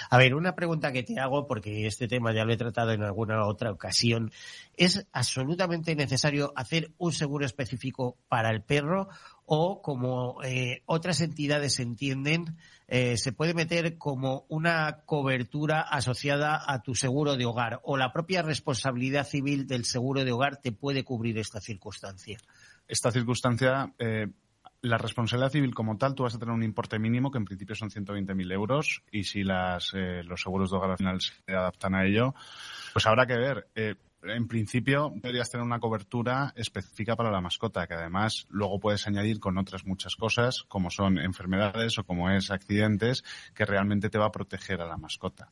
A 0.10 0.17
ver, 0.17 0.34
una 0.34 0.55
pregunta 0.55 0.91
que 0.91 1.03
te 1.03 1.19
hago, 1.19 1.47
porque 1.47 1.86
este 1.86 2.07
tema 2.07 2.34
ya 2.34 2.43
lo 2.43 2.53
he 2.53 2.57
tratado 2.57 2.91
en 2.91 3.03
alguna 3.03 3.45
otra 3.45 3.71
ocasión. 3.71 4.31
¿Es 4.75 5.07
absolutamente 5.12 5.95
necesario 5.95 6.53
hacer 6.55 6.91
un 6.97 7.13
seguro 7.13 7.45
específico 7.45 8.17
para 8.29 8.49
el 8.49 8.63
perro 8.63 9.10
o, 9.45 9.81
como 9.81 10.41
eh, 10.43 10.81
otras 10.86 11.21
entidades 11.21 11.79
entienden, 11.79 12.57
se 12.88 13.31
puede 13.31 13.53
meter 13.53 13.97
como 13.97 14.45
una 14.49 15.03
cobertura 15.05 15.79
asociada 15.79 16.62
a 16.67 16.81
tu 16.81 16.93
seguro 16.93 17.38
de 17.38 17.45
hogar 17.45 17.79
o 17.84 17.95
la 17.95 18.12
propia 18.12 18.41
responsabilidad 18.41 19.25
civil 19.25 19.65
del 19.65 19.86
seguro 19.86 20.25
de 20.25 20.34
hogar 20.34 20.57
te 20.57 20.73
puede 20.73 21.05
cubrir 21.05 21.38
esta 21.38 21.62
circunstancia? 21.62 22.38
Esta 22.89 23.10
circunstancia, 23.10 23.93
la 24.82 24.98
responsabilidad 24.98 25.52
civil 25.52 25.76
como 25.76 25.98
tal, 25.98 26.15
tú 26.15 26.24
vas 26.24 26.36
a 26.36 26.39
tener 26.39 26.54
un 26.54 26.63
importe 26.63 26.98
mínimo 26.98 27.32
que 27.32 27.38
en 27.38 27.46
principio 27.46 27.76
son 27.76 27.89
120.000 27.89 28.52
euros 28.52 29.04
y 29.12 29.24
si 29.24 29.44
las, 29.44 29.91
eh, 29.94 30.24
los 30.24 30.41
seguros 30.41 30.72
de 30.72 30.78
hogar 30.78 30.91
al 30.91 30.98
final 30.98 31.22
se 31.22 31.56
adaptan 31.56 31.96
a 31.96 32.06
ello, 32.06 32.34
pues 32.94 33.06
habrá 33.06 33.26
que 33.26 33.38
ver. 33.38 33.67
Eh, 33.76 33.96
en 34.24 34.48
principio 34.48 35.12
deberías 35.15 35.50
tener 35.50 35.65
una 35.65 35.80
cobertura 35.80 36.54
específica 36.56 37.15
para 37.15 37.32
la 37.32 37.41
mascota, 37.41 37.88
que 37.88 37.96
además 37.96 38.46
luego 38.50 38.80
puedes 38.80 39.08
añadir 39.08 39.39
con 39.39 39.58
otras 39.58 39.86
muchas 39.86 40.15
cosas, 40.15 40.63
como 40.67 40.89
son 40.89 41.17
enfermedades 41.17 41.98
o 41.98 42.04
como 42.04 42.30
es 42.30 42.52
accidentes, 42.52 43.24
que 43.56 43.65
realmente 43.65 44.10
te 44.10 44.20
va 44.20 44.28
a 44.28 44.32
proteger 44.32 44.82
a 44.82 44.86
la 44.86 44.98
mascota. 44.98 45.50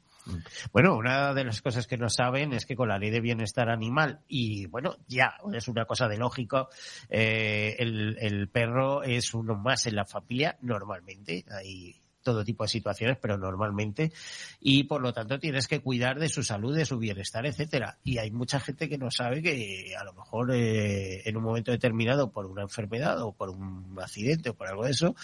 Bueno, 0.71 0.95
una 0.95 1.33
de 1.33 1.43
las 1.43 1.61
cosas 1.61 1.87
que 1.87 1.97
no 1.97 2.09
saben 2.09 2.53
es 2.53 2.65
que 2.65 2.75
con 2.75 2.89
la 2.89 2.97
ley 2.97 3.09
de 3.09 3.21
bienestar 3.21 3.69
animal, 3.69 4.21
y 4.27 4.65
bueno, 4.67 4.97
ya 5.07 5.35
es 5.53 5.67
una 5.67 5.85
cosa 5.85 6.07
de 6.07 6.17
lógico, 6.17 6.69
eh, 7.09 7.75
el, 7.79 8.17
el 8.19 8.49
perro 8.49 9.03
es 9.03 9.33
uno 9.33 9.55
más 9.55 9.85
en 9.87 9.95
la 9.95 10.05
familia 10.05 10.57
normalmente. 10.61 11.45
Hay 11.51 12.01
todo 12.29 12.43
tipo 12.43 12.63
de 12.63 12.69
situaciones, 12.69 13.17
pero 13.19 13.37
normalmente, 13.37 14.11
y 14.59 14.83
por 14.83 15.01
lo 15.01 15.13
tanto 15.13 15.39
tienes 15.39 15.67
que 15.67 15.79
cuidar 15.79 16.19
de 16.19 16.29
su 16.29 16.43
salud, 16.43 16.75
de 16.75 16.85
su 16.85 16.99
bienestar, 16.99 17.45
etcétera. 17.45 17.97
Y 18.03 18.19
hay 18.19 18.29
mucha 18.29 18.59
gente 18.59 18.87
que 18.87 18.97
no 18.97 19.09
sabe 19.09 19.41
que 19.41 19.95
a 19.99 20.03
lo 20.03 20.13
mejor 20.13 20.53
eh, 20.53 21.27
en 21.27 21.37
un 21.37 21.43
momento 21.43 21.71
determinado 21.71 22.31
por 22.31 22.45
una 22.45 22.61
enfermedad 22.61 23.21
o 23.23 23.31
por 23.31 23.49
un 23.49 23.97
accidente 23.99 24.51
o 24.51 24.53
por 24.53 24.67
algo 24.67 24.85
de 24.85 24.91
eso, 24.91 25.15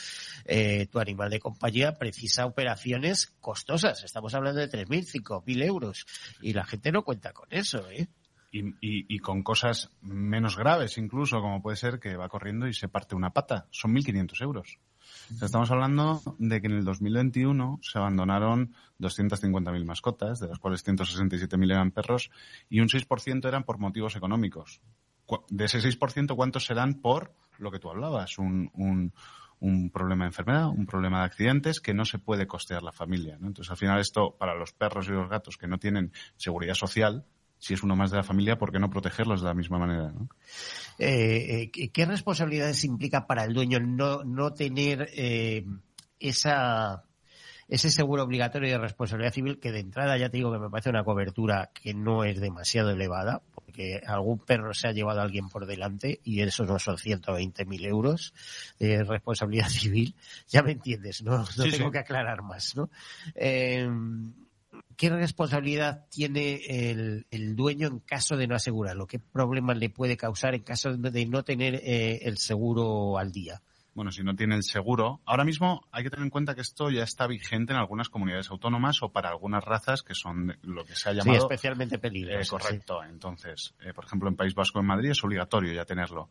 eh, 0.46 0.88
tu 0.88 1.00
animal 1.00 1.30
de 1.30 1.40
compañía 1.40 1.98
precisa 1.98 2.46
operaciones 2.46 3.34
costosas. 3.40 4.04
Estamos 4.04 4.34
hablando 4.34 4.62
de 4.62 4.70
3.000, 4.70 5.22
5.000 5.24 5.64
euros 5.64 6.06
y 6.42 6.54
la 6.54 6.66
gente 6.66 6.92
no 6.92 7.04
cuenta 7.04 7.34
con 7.34 7.48
eso, 7.52 7.88
¿eh? 7.92 8.08
y, 8.52 9.16
y, 9.16 9.20
con 9.20 9.44
cosas 9.44 9.90
menos 10.02 10.58
graves 10.58 10.98
incluso, 10.98 11.42
como 11.42 11.62
puede 11.62 11.76
ser 11.76 12.00
que 12.00 12.16
va 12.16 12.30
corriendo 12.30 12.68
y 12.68 12.74
se 12.74 12.88
parte 12.88 13.16
una 13.16 13.32
pata. 13.32 13.68
Son 13.70 13.94
1.500 13.94 14.42
euros. 14.42 14.80
Estamos 15.42 15.72
hablando 15.72 16.22
de 16.40 16.62
que 16.62 16.68
en 16.68 16.74
el 16.74 16.86
2021 16.86 17.80
se 17.82 17.98
abandonaron 17.98 18.74
250.000 19.00 19.86
mascotas, 19.86 20.40
de 20.40 20.48
las 20.48 20.60
cuales 20.60 20.86
167.000 20.86 21.72
eran 21.72 21.92
perros, 21.92 22.32
y 22.70 22.80
un 22.80 22.88
6% 22.88 23.48
eran 23.48 23.64
por 23.64 23.78
motivos 23.78 24.16
económicos. 24.16 24.82
De 25.50 25.66
ese 25.66 25.80
6%, 25.80 26.36
¿cuántos 26.36 26.66
serán 26.66 26.96
por 26.96 27.34
lo 27.58 27.72
que 27.72 27.80
tú 27.80 27.90
hablabas? 27.90 28.38
Un, 28.38 28.70
un, 28.74 29.14
un 29.60 29.90
problema 29.90 30.26
de 30.26 30.30
enfermedad, 30.30 30.68
un 30.68 30.86
problema 30.86 31.20
de 31.20 31.26
accidentes 31.26 31.80
que 31.80 31.94
no 31.94 32.06
se 32.06 32.20
puede 32.20 32.48
costear 32.48 32.84
la 32.84 32.92
familia. 32.92 33.36
Entonces, 33.36 33.72
al 33.72 33.78
final, 33.78 34.00
esto 34.00 34.36
para 34.38 34.56
los 34.56 34.74
perros 34.74 35.08
y 35.08 35.12
los 35.12 35.30
gatos 35.30 35.58
que 35.58 35.68
no 35.68 35.78
tienen 35.78 36.12
seguridad 36.36 36.76
social, 36.76 37.26
si 37.58 37.74
es 37.74 37.84
uno 37.84 37.96
más 37.96 38.12
de 38.12 38.18
la 38.18 38.24
familia, 38.24 38.58
¿por 38.58 38.72
qué 38.72 38.80
no 38.80 38.90
protegerlos 38.90 39.42
de 39.42 39.48
la 39.48 39.54
misma 39.54 39.80
manera? 39.80 40.14
Eh, 40.98 41.72
eh, 41.74 41.90
¿Qué 41.90 42.06
responsabilidades 42.06 42.84
implica 42.84 43.28
para 43.28 43.44
el 43.44 43.54
dueño 43.54 43.80
no, 43.80 44.24
no 44.24 44.54
tener 44.54 45.10
eh, 45.14 45.66
esa 46.20 47.04
ese 47.68 47.90
seguro 47.90 48.24
obligatorio 48.24 48.70
de 48.70 48.78
responsabilidad 48.78 49.34
civil 49.34 49.60
que 49.60 49.72
de 49.72 49.80
entrada 49.80 50.18
ya 50.18 50.30
te 50.30 50.38
digo 50.38 50.52
que 50.52 50.60
me 50.60 50.70
parece 50.70 50.92
una 50.92 51.04
cobertura 51.04 51.72
que 51.74 51.96
no 51.96 52.24
es 52.24 52.40
demasiado 52.40 52.92
elevada 52.92 53.42
porque 53.56 54.02
algún 54.06 54.38
perro 54.38 54.72
se 54.76 54.88
ha 54.88 54.92
llevado 54.92 55.20
a 55.22 55.24
alguien 55.24 55.50
por 55.50 55.66
delante 55.66 56.20
y 56.24 56.42
eso 56.42 56.64
no 56.66 56.78
son 56.78 56.98
120.000 56.98 57.88
euros 57.88 58.36
de 58.78 59.04
responsabilidad 59.04 59.68
civil 59.70 60.14
ya 60.48 60.62
me 60.62 60.74
entiendes 60.74 61.24
no, 61.24 61.40
no 61.40 61.64
tengo 61.64 61.90
que 61.90 62.00
aclarar 62.00 62.44
más 62.44 62.76
¿no? 62.76 62.92
¿Qué 64.96 65.10
responsabilidad 65.10 66.06
tiene 66.10 66.62
el, 67.30 67.56
dueño 67.56 67.88
en 67.88 68.00
caso 68.00 68.38
de 68.38 68.48
no 68.48 68.56
asegurarlo? 68.56 69.08
¿Qué 69.08 69.20
problemas 69.20 69.78
le 69.78 69.90
puede 69.90 70.18
causar 70.18 70.56
en 70.56 70.64
caso 70.64 70.96
de 70.96 71.26
no 71.26 71.44
tener 71.44 71.76
eh, 71.76 72.20
el 72.24 72.38
seguro 72.38 73.18
al 73.18 73.32
día? 73.32 73.62
Bueno, 73.96 74.12
si 74.12 74.24
no 74.24 74.36
tiene 74.36 74.56
el 74.56 74.64
seguro, 74.64 75.22
ahora 75.26 75.46
mismo 75.46 75.88
hay 75.90 76.04
que 76.04 76.10
tener 76.10 76.26
en 76.26 76.30
cuenta 76.30 76.54
que 76.54 76.60
esto 76.60 76.90
ya 76.90 77.04
está 77.04 77.28
vigente 77.28 77.72
en 77.72 77.80
algunas 77.80 78.10
comunidades 78.10 78.52
autónomas 78.52 79.02
o 79.02 79.10
para 79.10 79.30
algunas 79.30 79.64
razas 79.64 80.04
que 80.04 80.14
son 80.14 80.58
lo 80.64 80.84
que 80.84 80.96
se 80.96 81.10
ha 81.10 81.14
llamado. 81.14 81.32
Sí, 81.32 81.38
especialmente 81.38 81.98
peligrosas. 81.98 82.46
Eh, 82.46 82.50
correcto. 82.50 83.04
Entonces, 83.06 83.74
eh, 83.80 83.94
por 83.94 84.04
ejemplo, 84.04 84.28
en 84.28 84.36
País 84.36 84.54
Vasco, 84.54 84.82
en 84.82 84.86
Madrid, 84.86 85.12
es 85.12 85.24
obligatorio 85.24 85.74
ya 85.74 85.86
tenerlo. 85.86 86.30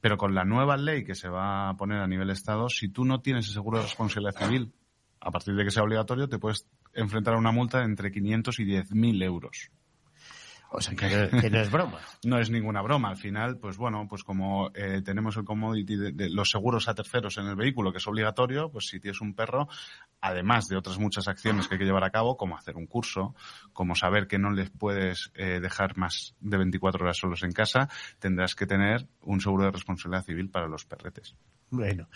Pero 0.00 0.16
con 0.16 0.36
la 0.36 0.44
nueva 0.44 0.76
ley 0.76 1.04
que 1.04 1.16
se 1.16 1.28
va 1.28 1.70
a 1.70 1.74
poner 1.76 1.98
a 1.98 2.06
nivel 2.06 2.30
Estado, 2.30 2.68
si 2.68 2.88
tú 2.90 3.04
no 3.04 3.20
tienes 3.20 3.48
el 3.48 3.54
seguro 3.54 3.78
de 3.78 3.84
responsabilidad 3.84 4.46
civil, 4.46 4.72
a 5.20 5.32
partir 5.32 5.54
de 5.56 5.64
que 5.64 5.72
sea 5.72 5.82
obligatorio, 5.82 6.28
te 6.28 6.38
puedes 6.38 6.68
enfrentar 6.94 7.34
a 7.34 7.38
una 7.38 7.52
multa 7.52 7.78
de 7.78 7.84
entre 7.84 8.10
500 8.10 8.58
y 8.60 8.64
10.000 8.64 9.22
euros. 9.24 9.70
O 10.72 10.80
sea, 10.80 10.94
que, 10.94 11.50
no 11.50 11.58
es 11.58 11.70
broma. 11.70 11.98
no 12.24 12.38
es 12.38 12.48
ninguna 12.48 12.80
broma. 12.80 13.08
Al 13.10 13.16
final, 13.16 13.58
pues 13.58 13.76
bueno, 13.76 14.06
pues 14.08 14.22
como 14.22 14.70
eh, 14.74 15.02
tenemos 15.04 15.36
el 15.36 15.44
commodity 15.44 15.96
de, 15.96 16.30
los 16.30 16.48
seguros 16.48 16.88
a 16.88 16.94
terceros 16.94 17.38
en 17.38 17.46
el 17.46 17.56
vehículo, 17.56 17.90
que 17.90 17.98
es 17.98 18.06
obligatorio, 18.06 18.70
pues 18.70 18.86
si 18.86 19.00
tienes 19.00 19.20
un 19.20 19.34
perro, 19.34 19.68
además 20.20 20.68
de 20.68 20.76
otras 20.76 20.98
muchas 20.98 21.26
acciones 21.26 21.66
que 21.66 21.74
hay 21.74 21.80
que 21.80 21.86
llevar 21.86 22.04
a 22.04 22.10
cabo, 22.10 22.36
como 22.36 22.56
hacer 22.56 22.76
un 22.76 22.86
curso, 22.86 23.34
como 23.72 23.96
saber 23.96 24.28
que 24.28 24.38
no 24.38 24.50
les 24.50 24.70
puedes 24.70 25.32
eh, 25.34 25.58
dejar 25.60 25.96
más 25.96 26.36
de 26.38 26.56
24 26.56 27.02
horas 27.02 27.18
solos 27.18 27.42
en 27.42 27.50
casa, 27.50 27.88
tendrás 28.20 28.54
que 28.54 28.66
tener 28.66 29.08
un 29.22 29.40
seguro 29.40 29.64
de 29.64 29.72
responsabilidad 29.72 30.24
civil 30.24 30.50
para 30.50 30.68
los 30.68 30.84
perretes. 30.84 31.34
Bueno, 31.72 32.08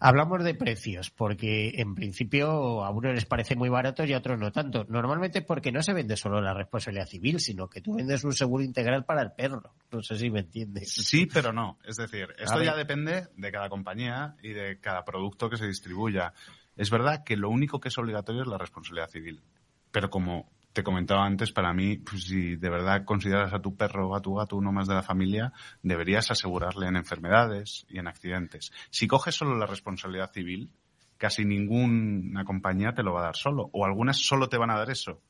hablamos 0.00 0.42
de 0.44 0.54
precios, 0.54 1.10
porque 1.10 1.74
en 1.76 1.94
principio 1.94 2.82
a 2.82 2.90
uno 2.90 3.12
les 3.12 3.26
parece 3.26 3.54
muy 3.54 3.68
barato 3.68 4.02
y 4.04 4.14
a 4.14 4.18
otros 4.18 4.38
no 4.38 4.50
tanto. 4.50 4.86
Normalmente 4.88 5.42
porque 5.42 5.70
no 5.72 5.82
se 5.82 5.92
vende 5.92 6.16
solo 6.16 6.40
la 6.40 6.54
responsabilidad 6.54 7.06
civil, 7.06 7.38
sino 7.38 7.68
que 7.68 7.82
tú 7.82 7.96
vendes 7.96 8.24
un 8.24 8.32
seguro 8.32 8.64
integral 8.64 9.04
para 9.04 9.20
el 9.20 9.32
perro. 9.32 9.74
No 9.92 10.02
sé 10.02 10.16
si 10.16 10.30
me 10.30 10.40
entiendes. 10.40 10.90
Sí, 10.90 11.26
pero 11.26 11.52
no. 11.52 11.78
Es 11.84 11.96
decir, 11.96 12.28
esto 12.38 12.62
ya 12.62 12.74
depende 12.74 13.28
de 13.36 13.52
cada 13.52 13.68
compañía 13.68 14.36
y 14.42 14.54
de 14.54 14.80
cada 14.80 15.04
producto 15.04 15.50
que 15.50 15.58
se 15.58 15.66
distribuya. 15.66 16.32
Es 16.76 16.90
verdad 16.90 17.24
que 17.24 17.36
lo 17.36 17.50
único 17.50 17.80
que 17.80 17.88
es 17.88 17.98
obligatorio 17.98 18.42
es 18.42 18.48
la 18.48 18.56
responsabilidad 18.56 19.10
civil. 19.10 19.42
Pero 19.90 20.08
como 20.08 20.50
te 20.74 20.82
comentaba 20.82 21.24
antes, 21.24 21.52
para 21.52 21.72
mí, 21.72 21.98
pues, 21.98 22.24
si 22.24 22.56
de 22.56 22.68
verdad 22.68 23.04
consideras 23.04 23.54
a 23.54 23.62
tu 23.62 23.76
perro 23.76 24.08
o 24.08 24.16
a 24.16 24.20
tu 24.20 24.34
gato 24.34 24.56
uno 24.56 24.72
más 24.72 24.88
de 24.88 24.94
la 24.94 25.04
familia, 25.04 25.52
deberías 25.82 26.32
asegurarle 26.32 26.88
en 26.88 26.96
enfermedades 26.96 27.86
y 27.88 27.98
en 28.00 28.08
accidentes. 28.08 28.72
Si 28.90 29.06
coges 29.06 29.36
solo 29.36 29.56
la 29.56 29.66
responsabilidad 29.66 30.32
civil, 30.32 30.72
casi 31.16 31.44
ninguna 31.44 32.44
compañía 32.44 32.92
te 32.92 33.04
lo 33.04 33.12
va 33.12 33.20
a 33.20 33.26
dar 33.26 33.36
solo, 33.36 33.70
o 33.72 33.84
algunas 33.84 34.18
solo 34.18 34.48
te 34.48 34.58
van 34.58 34.70
a 34.70 34.76
dar 34.76 34.90
eso. 34.90 35.22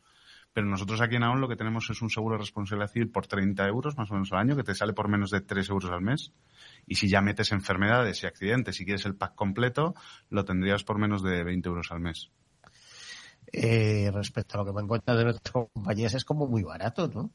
Pero 0.55 0.67
nosotros 0.67 1.03
aquí 1.03 1.17
en 1.17 1.25
AON 1.25 1.43
lo 1.43 1.49
que 1.49 1.57
tenemos 1.57 1.91
es 1.91 2.01
un 2.01 2.09
seguro 2.09 2.37
de 2.37 2.41
responsabilidad 2.41 2.91
civil 2.91 3.11
por 3.11 3.27
30 3.27 3.69
euros 3.69 3.99
más 3.99 4.11
o 4.11 4.15
menos 4.15 4.33
al 4.33 4.39
año, 4.39 4.57
que 4.57 4.63
te 4.63 4.75
sale 4.75 4.95
por 4.95 5.09
menos 5.09 5.31
de 5.31 5.43
3 5.43 5.69
euros 5.69 5.91
al 5.91 6.01
mes. 6.01 6.33
Y 6.87 6.95
si 6.95 7.09
ya 7.09 7.21
metes 7.21 7.53
enfermedades 7.53 8.23
y 8.23 8.27
accidentes 8.27 8.81
y 8.81 8.87
quieres 8.87 9.05
el 9.05 9.15
pack 9.15 9.35
completo, 9.35 9.95
lo 10.31 10.47
tendrías 10.47 10.85
por 10.85 10.99
menos 10.99 11.23
de 11.23 11.45
20 11.45 11.69
euros 11.69 11.93
al 11.93 12.01
mes. 12.01 12.31
Eh, 13.57 14.11
respecto 14.13 14.57
a 14.57 14.63
lo 14.63 14.67
que 14.67 14.73
me 14.73 14.83
encuentro 14.83 15.17
de 15.17 15.31
otras 15.31 15.53
compañías, 15.53 16.15
es 16.15 16.25
como 16.25 16.49
muy 16.49 16.65
barato, 16.65 17.07
¿no? 17.07 17.31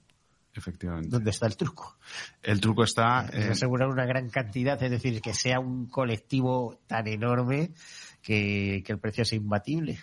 Efectivamente. 0.54 1.08
¿Dónde 1.08 1.30
está 1.30 1.46
el 1.48 1.56
truco? 1.56 1.98
El 2.44 2.60
truco 2.60 2.84
está 2.84 3.30
en 3.32 3.52
asegurar 3.52 3.88
una 3.88 4.06
gran 4.06 4.30
cantidad, 4.30 4.82
es 4.84 4.92
decir, 4.92 5.22
que 5.22 5.34
sea 5.34 5.62
un 5.62 5.88
colectivo 5.88 6.82
tan 6.88 7.08
enorme 7.08 7.72
que, 8.22 8.84
el 8.86 9.00
precio 9.00 9.24
sea 9.24 9.38
imbatible. 9.38 9.98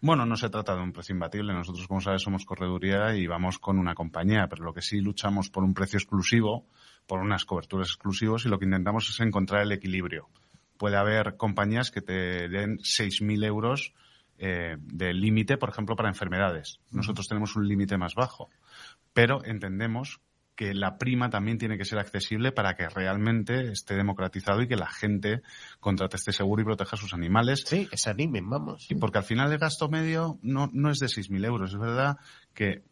Bueno, 0.00 0.26
no 0.26 0.34
se 0.36 0.50
trata 0.50 0.74
de 0.74 0.82
un 0.82 0.92
precio 0.92 1.14
imbatible. 1.14 1.52
Nosotros, 1.52 1.86
como 1.86 2.00
sabes, 2.00 2.22
somos 2.22 2.44
correduría 2.44 3.14
y 3.14 3.28
vamos 3.28 3.60
con 3.60 3.78
una 3.78 3.94
compañía, 3.94 4.48
pero 4.48 4.64
lo 4.64 4.74
que 4.74 4.82
sí 4.82 5.00
luchamos 5.00 5.50
por 5.50 5.62
un 5.62 5.74
precio 5.74 5.98
exclusivo, 5.98 6.66
por 7.06 7.20
unas 7.20 7.44
coberturas 7.44 7.90
exclusivas 7.90 8.44
y 8.44 8.48
lo 8.48 8.58
que 8.58 8.64
intentamos 8.64 9.08
es 9.08 9.20
encontrar 9.20 9.62
el 9.62 9.70
equilibrio. 9.70 10.30
Puede 10.78 10.96
haber 10.96 11.36
compañías 11.36 11.92
que 11.92 12.00
te 12.00 12.48
den 12.48 12.78
6.000 12.78 13.44
euros 13.44 13.94
eh, 14.42 14.76
de 14.78 15.12
límite, 15.12 15.58
por 15.58 15.68
ejemplo, 15.68 15.94
para 15.96 16.08
enfermedades. 16.08 16.80
Nosotros 16.90 17.28
tenemos 17.28 17.56
un 17.56 17.68
límite 17.68 17.98
más 17.98 18.14
bajo, 18.14 18.48
pero 19.12 19.44
entendemos 19.44 20.22
que 20.56 20.72
la 20.72 20.96
prima 20.96 21.28
también 21.28 21.58
tiene 21.58 21.76
que 21.76 21.84
ser 21.84 21.98
accesible 21.98 22.50
para 22.50 22.74
que 22.74 22.88
realmente 22.88 23.70
esté 23.70 23.94
democratizado 23.96 24.62
y 24.62 24.68
que 24.68 24.76
la 24.76 24.88
gente 24.88 25.42
contrate 25.78 26.16
este 26.16 26.32
seguro 26.32 26.62
y 26.62 26.64
proteja 26.64 26.96
a 26.96 26.98
sus 26.98 27.12
animales. 27.12 27.64
Sí, 27.66 27.86
que 27.86 27.98
se 27.98 28.08
animen, 28.08 28.48
vamos. 28.48 28.90
Y 28.90 28.94
porque 28.94 29.18
al 29.18 29.24
final 29.24 29.52
el 29.52 29.58
gasto 29.58 29.90
medio 29.90 30.38
no, 30.42 30.70
no 30.72 30.90
es 30.90 30.98
de 31.00 31.06
6.000 31.06 31.46
euros. 31.46 31.72
Es 31.72 31.78
verdad 31.78 32.16
que 32.54 32.82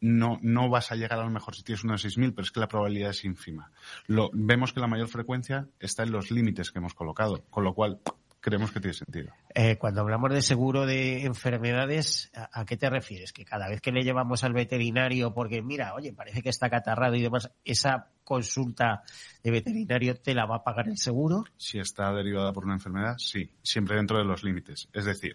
no, 0.00 0.38
no 0.42 0.68
vas 0.68 0.92
a 0.92 0.96
llegar 0.96 1.18
a 1.20 1.24
lo 1.24 1.30
mejor 1.30 1.54
si 1.54 1.62
tienes 1.62 1.84
uno 1.84 1.94
de 1.94 2.00
6.000, 2.00 2.32
pero 2.34 2.42
es 2.42 2.50
que 2.50 2.60
la 2.60 2.68
probabilidad 2.68 3.10
es 3.10 3.24
ínfima. 3.24 3.70
Lo, 4.06 4.30
vemos 4.34 4.72
que 4.72 4.80
la 4.80 4.88
mayor 4.88 5.08
frecuencia 5.08 5.68
está 5.80 6.02
en 6.02 6.12
los 6.12 6.30
límites 6.30 6.70
que 6.70 6.80
hemos 6.80 6.92
colocado, 6.92 7.44
con 7.50 7.64
lo 7.64 7.72
cual 7.72 8.00
creemos 8.40 8.72
que 8.72 8.80
tiene 8.80 8.94
sentido. 8.94 9.32
Eh, 9.54 9.76
cuando 9.78 10.00
hablamos 10.00 10.32
de 10.32 10.40
seguro 10.40 10.86
de 10.86 11.24
enfermedades, 11.24 12.30
¿a, 12.34 12.64
qué 12.64 12.76
te 12.76 12.88
refieres? 12.88 13.32
Que 13.32 13.44
cada 13.44 13.68
vez 13.68 13.80
que 13.80 13.92
le 13.92 14.02
llevamos 14.02 14.44
al 14.44 14.52
veterinario, 14.52 15.34
porque 15.34 15.62
mira, 15.62 15.94
oye, 15.94 16.12
parece 16.12 16.42
que 16.42 16.48
está 16.48 16.70
catarrado 16.70 17.14
y 17.16 17.22
demás, 17.22 17.50
esa 17.64 18.08
consulta 18.24 19.02
de 19.42 19.50
veterinario 19.50 20.14
te 20.16 20.34
la 20.34 20.46
va 20.46 20.56
a 20.56 20.64
pagar 20.64 20.88
el 20.88 20.96
seguro? 20.96 21.44
Si 21.56 21.78
está 21.78 22.12
derivada 22.12 22.52
por 22.52 22.64
una 22.64 22.74
enfermedad, 22.74 23.16
sí, 23.18 23.50
siempre 23.62 23.96
dentro 23.96 24.18
de 24.18 24.24
los 24.24 24.44
límites. 24.44 24.88
Es 24.92 25.04
decir, 25.04 25.34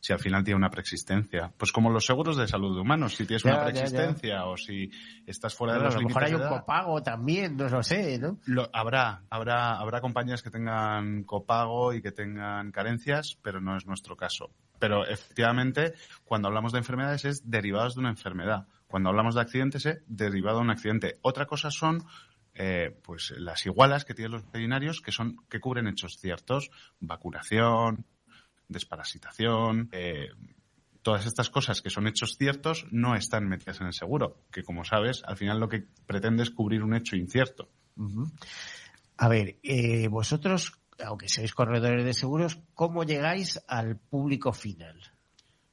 si 0.00 0.12
al 0.12 0.18
final 0.18 0.42
tiene 0.42 0.56
una 0.56 0.70
preexistencia, 0.70 1.52
pues 1.56 1.72
como 1.72 1.90
los 1.90 2.04
seguros 2.04 2.36
de 2.36 2.48
salud 2.48 2.74
de 2.74 2.80
humanos, 2.80 3.14
si 3.14 3.26
tienes 3.26 3.44
una 3.44 3.64
preexistencia 3.64 4.44
o 4.46 4.56
si 4.56 4.90
estás 5.26 5.54
fuera 5.54 5.74
de 5.74 5.84
los 5.84 5.94
límites. 5.94 6.16
A 6.16 6.20
lo 6.20 6.26
mejor 6.26 6.42
hay 6.42 6.48
un 6.52 6.58
copago 6.58 7.02
también, 7.02 7.56
no 7.56 7.68
lo 7.68 7.82
sé, 7.82 8.18
¿no? 8.18 8.38
habrá, 8.72 9.22
habrá, 9.30 9.78
habrá 9.78 10.00
compañías 10.00 10.42
que 10.42 10.50
tengan 10.50 11.22
copago 11.24 11.94
y 11.94 12.02
que 12.02 12.12
tengan 12.12 12.72
carencias, 12.72 13.38
pero 13.42 13.53
no 13.60 13.76
es 13.76 13.86
nuestro 13.86 14.16
caso. 14.16 14.50
Pero 14.78 15.06
efectivamente, 15.06 15.94
cuando 16.24 16.48
hablamos 16.48 16.72
de 16.72 16.78
enfermedades 16.78 17.24
es 17.24 17.50
derivadas 17.50 17.94
de 17.94 18.00
una 18.00 18.10
enfermedad. 18.10 18.66
Cuando 18.86 19.10
hablamos 19.10 19.34
de 19.34 19.40
accidentes 19.40 19.86
es 19.86 20.02
derivado 20.06 20.58
de 20.58 20.64
un 20.64 20.70
accidente. 20.70 21.18
Otra 21.22 21.46
cosa 21.46 21.70
son 21.70 22.04
eh, 22.54 22.96
pues 23.02 23.32
las 23.36 23.66
igualas 23.66 24.04
que 24.04 24.14
tienen 24.14 24.32
los 24.32 24.44
veterinarios 24.44 25.00
que 25.00 25.10
son 25.10 25.36
que 25.48 25.60
cubren 25.60 25.88
hechos 25.88 26.18
ciertos, 26.18 26.70
vacunación, 27.00 28.06
desparasitación, 28.68 29.88
eh, 29.92 30.28
todas 31.02 31.26
estas 31.26 31.50
cosas 31.50 31.82
que 31.82 31.90
son 31.90 32.06
hechos 32.06 32.36
ciertos 32.36 32.86
no 32.90 33.16
están 33.16 33.48
metidas 33.48 33.80
en 33.80 33.88
el 33.88 33.92
seguro, 33.92 34.44
que 34.52 34.62
como 34.62 34.84
sabes, 34.84 35.22
al 35.24 35.36
final 35.36 35.60
lo 35.60 35.68
que 35.68 35.84
pretende 36.06 36.44
es 36.44 36.50
cubrir 36.50 36.82
un 36.82 36.94
hecho 36.94 37.16
incierto. 37.16 37.68
A 39.16 39.28
ver, 39.28 39.58
eh, 39.62 40.08
vosotros 40.08 40.80
aunque 41.04 41.28
seáis 41.28 41.54
corredores 41.54 42.04
de 42.04 42.14
seguros, 42.14 42.60
¿cómo 42.74 43.04
llegáis 43.04 43.60
al 43.68 43.96
público 43.96 44.52
final? 44.52 45.00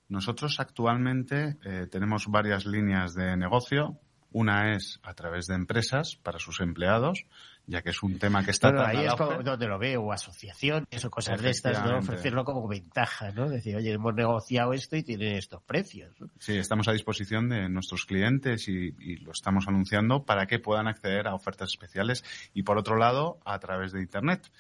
Nosotros 0.10 0.60
actualmente 0.60 1.58
eh, 1.64 1.88
tenemos 1.90 2.28
varias 2.28 2.66
líneas 2.66 3.14
de 3.14 3.38
negocio. 3.38 3.98
Una 4.34 4.74
es 4.76 5.00
a 5.04 5.14
través 5.14 5.48
de 5.48 5.56
empresas 5.56 6.16
para 6.16 6.40
sus 6.40 6.62
empleados 6.62 7.26
ya 7.68 7.82
que 7.82 7.92
es 7.92 8.04
un 8.04 8.18
tema 8.20 8.44
que 8.44 8.52
está 8.52 8.70
Bueno, 8.70 8.84
tan 8.84 8.98
ahí 8.98 9.06
es 9.06 9.16
como 9.16 9.44
donde 9.44 9.68
lo 9.68 9.80
veo, 9.80 10.02
o 10.02 10.12
asociaciones 10.12 11.06
o 11.06 11.10
cosas 11.10 11.42
de 11.42 11.50
estas, 11.52 11.84
¿no? 11.86 12.00
Ofrecerlo 12.00 12.44
como 12.44 12.68
ventaja, 12.68 13.32
¿no? 13.32 13.50
Decir, 13.50 13.76
oye, 13.76 13.94
hemos 13.94 14.14
negociado 14.14 14.74
esto 14.74 14.96
y 14.96 15.04
tienen 15.04 15.36
estos 15.36 15.64
precios. 15.64 16.12
¿no? 16.20 16.28
Sí, 16.40 16.58
estamos 16.58 16.88
a 16.88 16.92
disposición 16.92 17.50
de 17.50 17.70
nuestros 17.70 18.06
clientes 18.06 18.68
y, 18.68 18.94
y 19.00 19.18
lo 19.18 19.32
estamos 19.32 19.68
anunciando 19.68 20.26
para 20.26 20.48
que 20.48 20.60
puedan 20.60 20.88
acceder 20.88 21.28
a 21.28 21.36
ofertas 21.36 21.70
especiales 21.70 22.24
y 22.54 22.64
por 22.64 22.78
otro 22.78 22.98
lado 22.98 23.40
a 23.46 23.58
través 23.60 23.94
de 23.94 24.02
Internet 24.02 24.52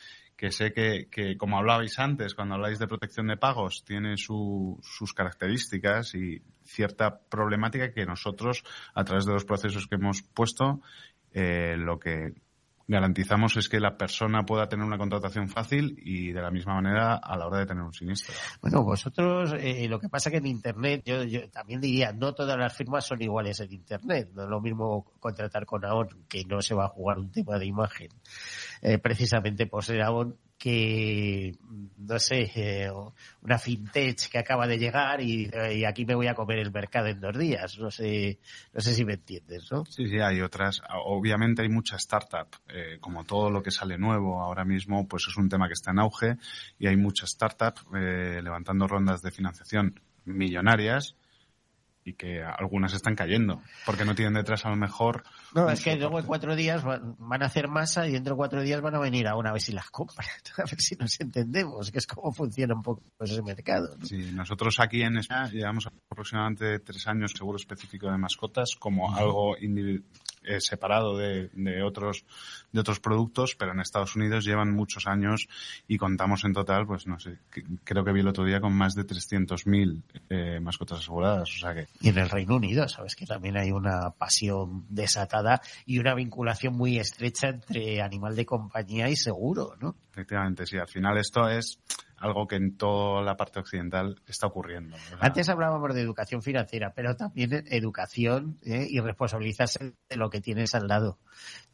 que 0.42 0.50
sé 0.50 0.74
que, 0.74 1.06
que, 1.12 1.38
como 1.38 1.60
hablabais 1.60 2.00
antes, 2.00 2.34
cuando 2.34 2.56
habláis 2.56 2.80
de 2.80 2.88
protección 2.88 3.28
de 3.28 3.38
pagos, 3.38 3.84
tiene 3.86 4.18
su- 4.18 4.80
sus 4.82 5.14
características 5.14 6.16
y 6.16 6.42
cierta 6.64 7.20
problemática 7.30 7.94
que 7.94 8.08
nosotros, 8.08 8.64
a 8.96 9.04
través 9.04 9.26
de 9.28 9.34
los 9.34 9.46
procesos 9.46 9.86
que 9.86 9.98
hemos 9.98 10.24
puesto, 10.24 10.82
eh, 11.32 11.76
lo 11.78 12.00
que 12.00 12.34
garantizamos 12.92 13.58
es 13.58 13.70
que 13.70 13.80
la 13.80 13.98
persona 13.98 14.44
pueda 14.44 14.68
tener 14.68 14.86
una 14.86 14.98
contratación 14.98 15.48
fácil 15.48 15.98
y 15.98 16.32
de 16.32 16.42
la 16.42 16.52
misma 16.52 16.76
manera 16.76 17.16
a 17.16 17.38
la 17.38 17.48
hora 17.48 17.60
de 17.60 17.66
tener 17.66 17.84
un 17.84 17.94
siniestro. 17.94 18.34
Bueno, 18.62 18.84
vosotros, 18.84 19.54
eh, 19.58 19.88
lo 19.88 20.00
que 20.00 20.10
pasa 20.10 20.30
que 20.30 20.38
en 20.38 20.48
Internet, 20.48 21.04
yo, 21.06 21.24
yo 21.24 21.50
también 21.50 21.82
diría, 21.82 22.12
no 22.12 22.34
todas 22.34 22.58
las 22.58 22.76
firmas 22.76 23.06
son 23.06 23.22
iguales 23.22 23.60
en 23.62 23.72
Internet. 23.72 24.30
No 24.34 24.44
es 24.44 24.50
lo 24.50 24.62
mismo 24.62 25.14
contratar 25.20 25.66
con 25.66 25.86
AON, 25.86 26.26
que 26.28 26.44
no 26.46 26.62
se 26.62 26.76
va 26.76 26.86
a 26.86 26.89
jugar 26.89 27.18
un 27.18 27.32
tema 27.32 27.58
de 27.58 27.66
imagen, 27.66 28.10
eh, 28.82 28.98
precisamente 28.98 29.66
por 29.66 29.84
ser 29.84 30.02
AON, 30.02 30.38
que, 30.62 31.55
no 31.97 32.20
sé, 32.20 32.51
eh, 32.53 32.91
una 33.41 33.57
fintech 33.57 34.30
que 34.30 34.38
acaba 34.38 34.68
de 34.68 34.78
llegar 34.78 35.20
y, 35.20 35.49
eh, 35.51 35.80
y 35.80 35.86
aquí 35.86 36.05
me 36.05 36.14
voy 36.14 36.28
a 36.28 36.36
comer 36.36 36.59
el 36.59 36.72
mercado 36.72 37.07
en 37.07 37.20
dos 37.20 37.36
días. 37.36 37.80
No 37.80 37.89
sé, 37.89 38.38
no 38.72 38.80
sé 38.80 38.93
si 38.93 39.03
me 39.03 39.14
entiendes, 39.14 39.72
¿no? 39.72 39.86
Sí, 39.86 40.05
sí, 40.05 40.20
hay 40.20 40.39
otras. 40.41 40.84
Obviamente 41.03 41.64
hay 41.64 41.70
mucha 41.70 41.95
startup, 41.95 42.47
eh, 42.70 42.99
como 42.99 43.24
todo 43.24 43.49
lo 43.49 43.64
que 43.64 43.72
sale 43.72 43.97
nuevo 43.97 44.39
ahora 44.39 44.64
mismo, 44.64 45.07
pues 45.07 45.26
es 45.28 45.36
un 45.36 45.49
tema 45.49 45.66
que 45.66 45.74
está 45.74 45.89
en 45.89 45.99
auge 45.99 46.38
y 46.78 46.86
hay 46.86 46.95
mucha 46.95 47.26
startup 47.26 47.74
levantando 47.91 48.88
rondas 48.88 49.24
de 49.24 49.32
financiación 49.32 49.99
millonarias 50.26 51.16
y 52.05 52.14
que 52.14 52.43
algunas 52.43 52.93
están 52.93 53.16
cayendo 53.16 53.64
porque 53.84 54.05
no 54.05 54.14
tienen 54.14 54.36
detrás 54.36 54.64
a 54.68 54.70
lo 54.70 54.76
mejor. 54.76 55.24
No, 55.54 55.70
es 55.70 55.84
que 55.84 55.95
luego 55.95 56.20
en 56.20 56.26
cuatro 56.26 56.56
días 56.56 56.84
van, 56.84 57.16
van 57.20 57.43
a 57.43 57.47
hacer 57.47 57.68
masa 57.68 58.08
y 58.08 58.12
dentro 58.12 58.36
de 58.36 58.38
cuatro 58.38 58.62
días 58.62 58.82
van 58.82 58.95
a 58.95 58.99
venir 58.99 59.28
a 59.28 59.36
una 59.36 59.52
vez 59.52 59.64
si 59.64 59.74
las 59.74 59.89
compran, 59.89 60.28
a 60.58 60.64
ver 60.64 60.82
si 60.82 60.95
nos 60.95 61.20
entendemos, 61.20 61.91
que 61.91 61.97
es 61.97 62.08
como 62.08 62.32
funciona 62.32 62.74
un 62.74 62.84
poco 62.84 63.04
ese 63.20 63.41
mercado. 63.41 63.95
¿no? 63.97 64.06
Sí, 64.06 64.32
nosotros 64.34 64.80
aquí 64.80 65.02
en 65.02 65.18
España 65.18 65.49
llevamos 65.49 65.88
aproximadamente 66.10 66.80
tres 66.80 67.08
años 67.08 67.32
seguro 67.32 67.58
específico 67.58 68.10
de 68.10 68.18
mascotas 68.18 68.76
como 68.78 69.16
algo 69.16 69.56
eh, 70.44 70.60
separado 70.60 71.18
de, 71.18 71.50
de 71.54 71.84
otros 71.84 72.26
de 72.72 72.80
otros 72.80 73.00
productos, 73.02 73.56
pero 73.56 73.74
en 73.74 73.82
Estados 73.82 74.16
Unidos 74.16 74.46
llevan 74.46 74.72
muchos 74.74 75.06
años 75.06 75.48
y 75.89 75.98
contamos 75.98 76.46
en 76.46 76.54
total, 76.54 76.88
pues 76.88 77.06
no 77.06 77.20
sé, 77.20 77.38
que- 77.52 77.64
creo 77.84 78.06
que 78.06 78.14
vi 78.14 78.22
el 78.22 78.28
otro 78.30 78.46
día 78.46 78.62
con 78.62 78.74
más 78.74 78.94
de 78.96 79.04
300.000 79.06 80.02
eh, 80.30 80.60
mascotas 80.62 81.00
aseguradas, 81.00 81.50
o 81.50 81.60
sea 81.60 81.74
que 81.74 81.88
Y 82.00 82.10
en 82.10 82.18
el 82.18 82.30
Reino 82.30 82.56
Unido, 82.56 82.88
sabes 82.88 83.16
que 83.16 83.26
también 83.26 83.58
hay 83.58 83.72
una 83.72 84.12
pasión 84.12 84.86
desatada 84.89 85.62
y 85.86 86.00
una 86.00 86.16
vinculación 86.16 86.76
muy 86.78 86.98
estrecha 86.98 87.50
entre 87.50 88.02
animal 88.02 88.36
de 88.36 88.46
compañía 88.46 89.10
y 89.10 89.16
seguro, 89.18 89.76
¿no? 89.82 89.96
efectivamente 90.12 90.66
sí, 90.66 90.78
al 90.78 90.88
final 90.88 91.18
esto 91.18 91.48
es 91.50 91.80
algo 92.22 92.47
que 92.47 92.55
en 92.55 92.78
toda 92.78 93.24
la 93.24 93.36
parte 93.36 93.59
occidental 93.59 94.22
está 94.28 94.47
ocurriendo. 94.47 94.95
Antes 95.19 95.49
hablábamos 95.49 95.93
de 95.93 96.01
educación 96.01 96.41
financiera, 96.41 96.93
pero 96.95 97.15
también 97.15 97.65
educación 97.67 98.57
¿eh? 98.63 98.86
y 98.89 98.99
responsabilizarse 98.99 99.95
de 100.07 100.15
lo 100.15 100.30
que 100.30 100.39
tienes 100.39 100.76
al 100.76 100.88
lado. 100.88 101.17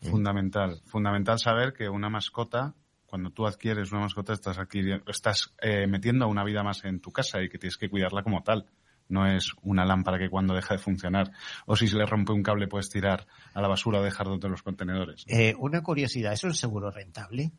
Fundamental, 0.01 0.81
fundamental 0.85 1.37
saber 1.39 1.73
que 1.73 1.89
una 1.89 2.09
mascota, 2.09 2.73
cuando 3.05 3.29
tú 3.31 3.45
adquieres 3.45 3.91
una 3.91 4.01
mascota, 4.01 4.33
estás 4.33 4.57
adquiriendo, 4.57 5.03
estás 5.11 5.53
eh, 5.61 5.85
metiendo 5.85 6.27
una 6.29 6.45
vida 6.45 6.63
más 6.63 6.85
en 6.85 7.01
tu 7.01 7.11
casa 7.11 7.41
y 7.41 7.49
que 7.49 7.57
tienes 7.57 7.77
que 7.77 7.89
cuidarla 7.89 8.23
como 8.23 8.41
tal. 8.41 8.65
No 9.09 9.25
es 9.25 9.53
una 9.61 9.85
lámpara 9.85 10.17
que 10.17 10.29
cuando 10.29 10.53
deja 10.53 10.75
de 10.75 10.79
funcionar 10.79 11.31
o 11.65 11.75
si 11.75 11.87
se 11.87 11.95
le 11.95 12.05
rompe 12.05 12.33
un 12.33 12.43
cable 12.43 12.67
puedes 12.67 12.89
tirar 12.89 13.25
a 13.53 13.61
la 13.61 13.69
basura 13.69 13.99
o 13.99 14.03
dejar 14.03 14.27
de 14.27 14.49
los 14.49 14.63
contenedores. 14.63 15.23
Eh, 15.27 15.55
una 15.57 15.81
curiosidad, 15.81 16.33
¿es 16.33 16.43
un 16.43 16.53
seguro 16.53 16.91
rentable? 16.91 17.51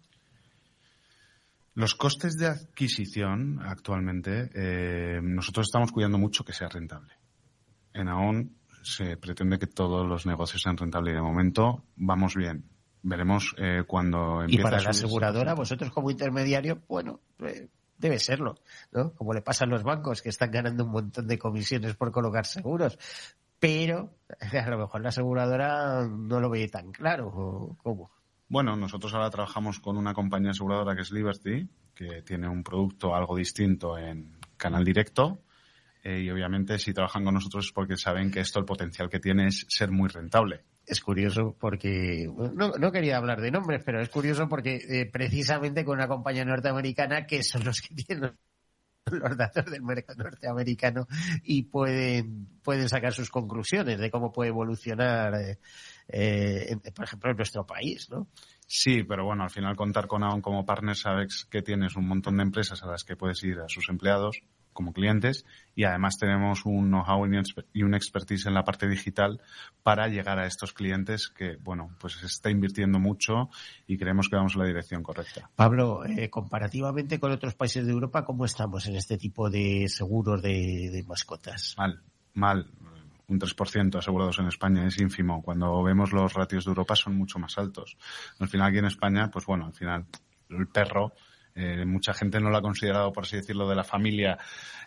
Los 1.79 1.95
costes 1.95 2.37
de 2.37 2.49
adquisición 2.49 3.61
actualmente, 3.63 4.51
eh, 4.53 5.21
nosotros 5.23 5.69
estamos 5.69 5.93
cuidando 5.93 6.19
mucho 6.19 6.45
que 6.45 6.53
sea 6.53 6.69
rentable. 6.69 7.13
En 7.93 8.09
AON 8.09 8.57
se 8.83 9.17
pretende 9.17 9.61
que 9.61 9.69
todos 9.69 10.05
los 10.05 10.27
negocios 10.27 10.61
sean 10.61 10.77
rentables 10.77 11.13
y 11.13 11.15
de 11.15 11.23
momento 11.23 11.85
vamos 11.95 12.35
bien. 12.35 12.65
Veremos 13.05 13.55
eh, 13.59 13.85
cuando 13.87 14.41
Y 14.41 14.47
empiece 14.47 14.63
para 14.65 14.79
a 14.79 14.83
la 14.83 14.91
aseguradora, 14.91 15.55
vosotros 15.55 15.93
como 15.93 16.11
intermediario, 16.11 16.83
bueno, 16.89 17.21
eh, 17.47 17.69
debe 17.97 18.19
serlo, 18.19 18.57
¿no? 18.91 19.15
Como 19.15 19.33
le 19.33 19.43
pasa 19.43 19.63
a 19.63 19.69
los 19.69 19.85
bancos 19.85 20.21
que 20.21 20.31
están 20.31 20.51
ganando 20.51 20.85
un 20.85 20.91
montón 20.91 21.29
de 21.29 21.39
comisiones 21.39 21.95
por 21.95 22.11
colocar 22.11 22.45
seguros. 22.45 22.99
Pero 23.61 24.17
a 24.53 24.69
lo 24.69 24.79
mejor 24.79 25.01
la 25.01 25.11
aseguradora 25.11 26.09
no 26.09 26.41
lo 26.41 26.51
ve 26.51 26.67
tan 26.67 26.91
claro. 26.91 27.29
¿o 27.29 27.77
¿Cómo? 27.85 28.11
Bueno, 28.49 28.77
nosotros 28.77 29.13
ahora 29.13 29.29
trabajamos 29.29 29.79
con 29.79 29.99
una 29.99 30.15
compañía 30.15 30.53
aseguradora 30.53 30.97
que 30.97 31.03
es 31.03 31.13
Liberty, 31.13 31.69
que 31.95 32.23
tiene 32.23 32.49
un 32.49 32.63
producto 32.63 33.15
algo 33.15 33.37
distinto 33.37 33.99
en 33.99 34.39
canal 34.57 34.85
directo. 34.85 35.43
eh, 36.03 36.21
y 36.21 36.31
obviamente 36.31 36.79
si 36.79 36.95
trabajan 36.95 37.25
con 37.25 37.35
nosotros 37.35 37.67
es 37.67 37.73
porque 37.73 37.97
saben 37.97 38.31
que 38.31 38.41
esto 38.41 38.59
el 38.61 38.65
potencial 38.65 39.11
que 39.11 39.19
tiene 39.19 39.49
es 39.49 39.67
ser 39.69 39.91
muy 39.91 40.09
rentable. 40.09 40.65
Es 40.87 41.01
curioso 41.01 41.55
porque, 41.59 42.31
no, 42.55 42.71
no 42.71 42.93
quería 42.93 43.19
hablar 43.19 43.43
de 43.43 43.51
nombres, 43.51 43.83
pero 43.85 44.01
es 44.01 44.09
curioso 44.09 44.49
porque 44.49 44.77
eh, 44.89 45.11
precisamente 45.13 45.85
con 45.85 45.99
una 45.99 46.09
compañía 46.09 46.47
norteamericana 46.47 47.27
que 47.27 47.43
son 47.43 47.65
los 47.65 47.81
que 47.83 47.95
tienen 48.07 48.33
los 49.11 49.37
datos 49.37 49.67
del 49.67 49.83
mercado 49.83 50.23
norteamericano 50.23 51.07
y 51.43 51.65
pueden, 51.65 52.49
pueden 52.63 52.89
sacar 52.89 53.13
sus 53.13 53.29
conclusiones 53.31 53.99
de 53.99 54.11
cómo 54.11 54.33
puede 54.33 54.51
evolucionar, 54.51 55.35
eh, 56.09 56.77
por 56.95 57.05
ejemplo, 57.05 57.31
en 57.31 57.37
nuestro 57.37 57.67
país, 57.67 58.09
¿no? 58.11 58.29
Sí, 58.67 59.03
pero 59.03 59.25
bueno, 59.25 59.45
al 59.45 59.51
final 59.51 59.77
contar 59.77 60.07
con 60.07 60.23
AON 60.23 60.41
como 60.41 60.65
partner 60.65 60.97
sabes 60.97 61.47
que 61.51 61.63
tienes 61.63 61.97
un 61.97 62.07
montón 62.07 62.37
de 62.37 62.43
empresas 62.43 62.83
a 62.83 62.87
las 62.87 63.05
que 63.05 63.17
puedes 63.17 63.43
ir 63.45 63.59
a 63.61 63.69
sus 63.69 63.89
empleados 63.89 64.43
como 64.79 64.93
clientes 64.93 65.45
y 65.75 65.85
además 65.85 66.19
tenemos 66.19 66.65
un 66.65 66.89
know-how 66.89 67.27
y 67.73 67.83
un 67.83 67.95
expertise 67.95 68.47
en 68.47 68.55
la 68.55 68.63
parte 68.63 68.87
digital 68.87 69.41
para 69.83 70.07
llegar 70.07 70.39
a 70.39 70.47
estos 70.47 70.73
clientes 70.73 71.29
que, 71.29 71.57
bueno, 71.57 71.97
pues 71.99 72.15
se 72.15 72.27
está 72.27 72.51
invirtiendo 72.51 73.01
mucho 73.01 73.51
y 73.89 73.99
creemos 73.99 74.29
que 74.29 74.37
vamos 74.37 74.55
en 74.55 74.61
la 74.61 74.67
dirección 74.67 75.03
correcta. 75.03 75.51
Pablo, 75.57 76.05
eh, 76.05 76.31
comparativamente 76.31 77.19
con 77.19 77.33
otros 77.33 77.55
países 77.55 77.87
de 77.87 77.93
Europa, 77.93 78.25
¿cómo 78.25 78.45
estamos 78.45 78.87
en 78.87 78.95
este 78.95 79.19
tipo 79.19 79.51
de 79.51 79.89
seguros 79.89 80.41
de, 80.43 80.91
de 80.93 81.03
mascotas? 81.03 81.75
Mal, 81.77 82.01
mal. 82.35 82.71
Un 83.29 83.39
3% 83.39 83.99
asegurados 83.99 84.39
en 84.39 84.47
España 84.47 84.87
es 84.87 84.99
ínfimo. 84.99 85.43
Cuando 85.43 85.83
vemos 85.83 86.13
los 86.13 86.33
ratios 86.33 86.65
de 86.65 86.71
Europa 86.71 86.97
son 86.97 87.15
mucho 87.15 87.39
más 87.39 87.59
altos. 87.59 87.97
Al 88.39 88.49
final 88.49 88.69
aquí 88.69 88.79
en 88.79 88.87
España, 88.87 89.31
pues 89.31 89.45
bueno, 89.45 89.67
al 89.67 89.75
final 89.75 90.07
el 90.49 90.67
perro, 90.69 91.13
eh, 91.55 91.85
mucha 91.85 92.15
gente 92.15 92.41
no 92.41 92.51
lo 92.51 92.57
ha 92.57 92.63
considerado, 92.63 93.13
por 93.13 93.25
así 93.25 93.37
decirlo, 93.37 93.69
de 93.69 93.75
la 93.77 93.85
familia 93.85 94.39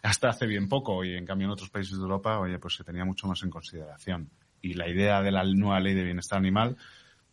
hasta 0.02 0.30
hace 0.30 0.48
bien 0.48 0.68
poco 0.68 1.04
y 1.04 1.16
en 1.16 1.26
cambio 1.26 1.46
en 1.46 1.52
otros 1.52 1.70
países 1.70 1.98
de 1.98 2.02
Europa, 2.02 2.40
oye, 2.40 2.58
pues 2.60 2.76
se 2.76 2.84
tenía 2.84 3.06
mucho 3.06 3.28
más 3.28 3.44
en 3.44 3.50
consideración. 3.50 4.32
Y 4.62 4.74
la 4.74 4.88
idea 4.88 5.22
de 5.22 5.32
la 5.32 5.44
nueva 5.44 5.80
ley 5.80 5.94
de 5.94 6.04
bienestar 6.04 6.40
animal 6.40 6.78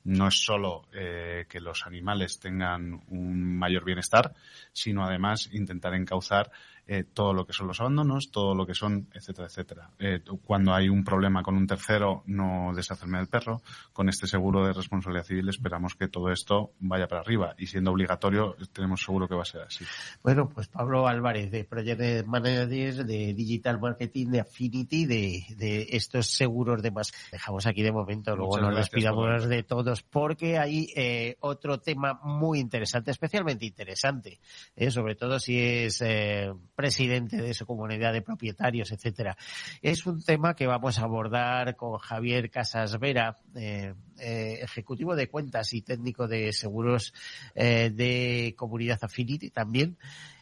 no 0.05 0.29
es 0.29 0.45
solo 0.45 0.89
eh, 0.93 1.47
que 1.49 1.61
los 1.61 1.87
animales 1.87 2.41
tengan 2.41 3.01
un 3.09 3.59
mayor 3.59 3.85
bienestar, 3.85 4.35
sino 4.73 5.05
además 5.05 5.49
intentar 5.53 5.95
encauzar 5.95 6.51
eh, 6.89 7.05
todo 7.05 7.35
lo 7.35 7.47
que 7.47 7.53
son 7.53 7.67
los 7.67 7.81
abandonos, 7.81 8.31
todo 8.31 8.55
lo 8.55 8.67
que 8.67 8.75
son, 8.75 9.09
etcétera, 9.13 9.47
etcétera. 9.47 9.91
Eh, 9.99 10.21
cuando 10.43 10.73
hay 10.73 10.89
un 10.89 11.05
problema 11.05 11.43
con 11.43 11.55
un 11.55 11.67
tercero, 11.67 12.23
no 12.27 12.73
deshacerme 12.75 13.19
del 13.19 13.29
perro. 13.29 13.63
Con 13.93 14.09
este 14.09 14.27
seguro 14.27 14.67
de 14.67 14.73
responsabilidad 14.73 15.25
civil 15.25 15.49
esperamos 15.49 15.95
que 15.95 16.09
todo 16.09 16.33
esto 16.33 16.73
vaya 16.81 17.07
para 17.07 17.21
arriba 17.21 17.55
y 17.59 17.67
siendo 17.67 17.93
obligatorio 17.93 18.57
tenemos 18.73 19.03
seguro 19.03 19.29
que 19.29 19.35
va 19.35 19.43
a 19.43 19.45
ser 19.45 19.63
así. 19.63 19.85
Bueno, 20.23 20.49
pues 20.49 20.69
Pablo 20.69 21.07
Álvarez, 21.07 21.51
de 21.51 21.65
Project 21.65 22.27
Manager, 22.27 23.05
de 23.05 23.35
Digital 23.35 23.79
Marketing, 23.79 24.29
de 24.29 24.41
Affinity, 24.41 25.07
de, 25.07 25.45
de 25.57 25.89
estos 25.91 26.29
seguros 26.29 26.83
de 26.83 26.91
más. 26.91 27.13
Dejamos 27.31 27.67
aquí 27.67 27.83
de 27.83 27.93
momento, 27.93 28.35
luego 28.35 28.53
Muchas 28.53 28.69
nos 28.69 28.77
despidamos 28.77 29.49
de 29.49 29.63
todos, 29.63 30.03
porque 30.03 30.59
hay 30.59 30.91
eh, 30.97 31.37
otro 31.41 31.81
tema 31.81 32.19
muy 32.23 32.61
interesante, 32.61 33.11
especialmente 33.11 33.67
interesante, 33.67 34.41
eh, 34.75 34.91
sobre 34.91 35.15
todo 35.15 35.39
si 35.39 35.61
es 35.61 36.01
eh, 36.01 36.53
presidente 36.79 37.43
de 37.43 37.55
su 37.55 37.67
comunidad 37.67 38.13
de 38.13 38.23
propietarios, 38.23 38.93
etcétera. 38.93 39.37
Es 39.83 40.07
un 40.07 40.23
tema 40.23 40.55
que 40.55 40.69
vamos 40.69 41.01
a 41.01 41.03
abordar 41.03 41.75
con 41.75 41.99
Javier 41.99 42.53
Casas 42.53 43.01
Vera, 43.01 43.37
eh, 43.57 43.95
eh, 44.21 44.61
ejecutivo 44.63 45.17
de 45.17 45.29
cuentas 45.29 45.75
y 45.75 45.83
técnico 45.83 46.29
de 46.29 46.53
seguros 46.53 47.13
eh, 47.57 47.91
de 47.93 48.55
comunidad 48.57 49.01
Affinity 49.03 49.51
también. 49.51 49.99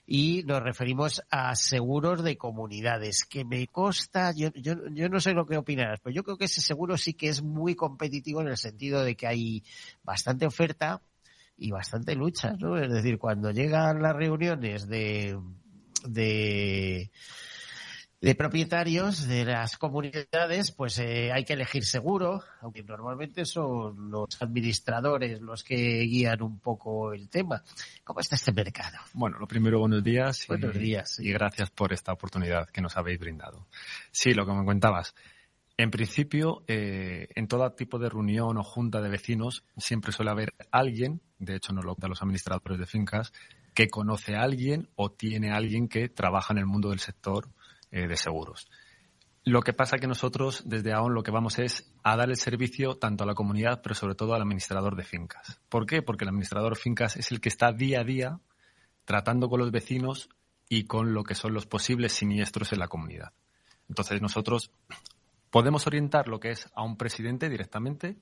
y 0.06 0.42
nos 0.44 0.62
referimos 0.62 1.22
a 1.30 1.54
seguros 1.56 2.22
de 2.22 2.36
comunidades, 2.36 3.24
que 3.24 3.46
me 3.46 3.66
consta, 3.68 4.32
yo, 4.36 4.50
yo, 4.54 4.74
yo 4.92 5.08
no 5.08 5.20
sé 5.20 5.32
lo 5.32 5.46
que 5.46 5.56
opinarás, 5.56 6.00
pero 6.00 6.14
yo 6.14 6.22
creo 6.22 6.36
que 6.36 6.44
ese 6.44 6.60
seguro 6.60 6.98
sí 6.98 7.14
que 7.14 7.28
es 7.28 7.42
muy 7.42 7.74
competitivo 7.74 8.42
en 8.42 8.48
el 8.48 8.58
sentido 8.58 9.02
de 9.02 9.16
que 9.16 9.26
hay 9.26 9.64
bastante 10.04 10.44
oferta 10.44 11.00
y 11.56 11.70
bastante 11.70 12.14
lucha, 12.14 12.52
¿no? 12.58 12.76
Es 12.76 12.92
decir, 12.92 13.18
cuando 13.18 13.50
llegan 13.50 14.02
las 14.02 14.14
reuniones 14.14 14.86
de, 14.86 15.36
de 16.08 17.10
de 18.20 18.34
propietarios 18.34 19.28
de 19.28 19.44
las 19.44 19.76
comunidades, 19.76 20.72
pues 20.72 20.98
eh, 20.98 21.30
hay 21.32 21.44
que 21.44 21.52
elegir 21.52 21.84
seguro, 21.84 22.42
aunque 22.60 22.82
normalmente 22.82 23.44
son 23.44 24.10
los 24.10 24.40
administradores 24.40 25.40
los 25.40 25.62
que 25.62 26.00
guían 26.00 26.42
un 26.42 26.58
poco 26.58 27.12
el 27.12 27.28
tema. 27.28 27.62
¿Cómo 28.04 28.20
está 28.20 28.34
este 28.36 28.52
mercado? 28.52 28.98
Bueno, 29.12 29.38
lo 29.38 29.46
primero, 29.46 29.78
buenos 29.80 30.02
días. 30.02 30.46
Buenos 30.48 30.74
días. 30.74 31.20
Y 31.20 31.30
gracias 31.32 31.70
por 31.70 31.92
esta 31.92 32.12
oportunidad 32.12 32.68
que 32.68 32.80
nos 32.80 32.96
habéis 32.96 33.18
brindado. 33.18 33.66
Sí, 34.10 34.32
lo 34.32 34.46
que 34.46 34.52
me 34.52 34.64
contabas. 34.64 35.14
En 35.76 35.90
principio, 35.90 36.64
eh, 36.66 37.28
en 37.34 37.48
todo 37.48 37.70
tipo 37.72 37.98
de 37.98 38.08
reunión 38.08 38.56
o 38.56 38.64
junta 38.64 39.02
de 39.02 39.10
vecinos, 39.10 39.62
siempre 39.76 40.10
suele 40.10 40.30
haber 40.30 40.54
alguien, 40.70 41.20
de 41.38 41.56
hecho 41.56 41.74
nos 41.74 41.84
lo 41.84 41.94
cuentan 41.94 42.10
los 42.10 42.22
administradores 42.22 42.78
de 42.78 42.86
fincas, 42.86 43.32
que 43.76 43.88
conoce 43.88 44.34
a 44.34 44.42
alguien 44.42 44.88
o 44.96 45.12
tiene 45.12 45.52
a 45.52 45.56
alguien 45.56 45.86
que 45.86 46.08
trabaja 46.08 46.54
en 46.54 46.58
el 46.58 46.66
mundo 46.66 46.88
del 46.88 46.98
sector 46.98 47.50
eh, 47.90 48.08
de 48.08 48.16
seguros. 48.16 48.68
Lo 49.44 49.60
que 49.60 49.74
pasa 49.74 49.98
que 49.98 50.06
nosotros 50.06 50.62
desde 50.64 50.94
AON 50.94 51.14
lo 51.14 51.22
que 51.22 51.30
vamos 51.30 51.58
es 51.58 51.92
a 52.02 52.16
dar 52.16 52.30
el 52.30 52.36
servicio 52.36 52.96
tanto 52.96 53.22
a 53.22 53.26
la 53.26 53.34
comunidad, 53.34 53.82
pero 53.82 53.94
sobre 53.94 54.14
todo 54.14 54.34
al 54.34 54.40
administrador 54.40 54.96
de 54.96 55.04
fincas. 55.04 55.60
¿Por 55.68 55.84
qué? 55.84 56.00
Porque 56.00 56.24
el 56.24 56.30
administrador 56.30 56.74
de 56.74 56.80
fincas 56.80 57.16
es 57.16 57.30
el 57.30 57.40
que 57.40 57.50
está 57.50 57.70
día 57.70 58.00
a 58.00 58.04
día 58.04 58.40
tratando 59.04 59.50
con 59.50 59.60
los 59.60 59.70
vecinos 59.70 60.30
y 60.70 60.84
con 60.84 61.12
lo 61.12 61.22
que 61.22 61.34
son 61.34 61.52
los 61.52 61.66
posibles 61.66 62.14
siniestros 62.14 62.72
en 62.72 62.78
la 62.78 62.88
comunidad. 62.88 63.34
Entonces 63.90 64.22
nosotros 64.22 64.72
podemos 65.50 65.86
orientar 65.86 66.28
lo 66.28 66.40
que 66.40 66.50
es 66.50 66.70
a 66.74 66.82
un 66.82 66.96
presidente 66.96 67.50
directamente, 67.50 68.16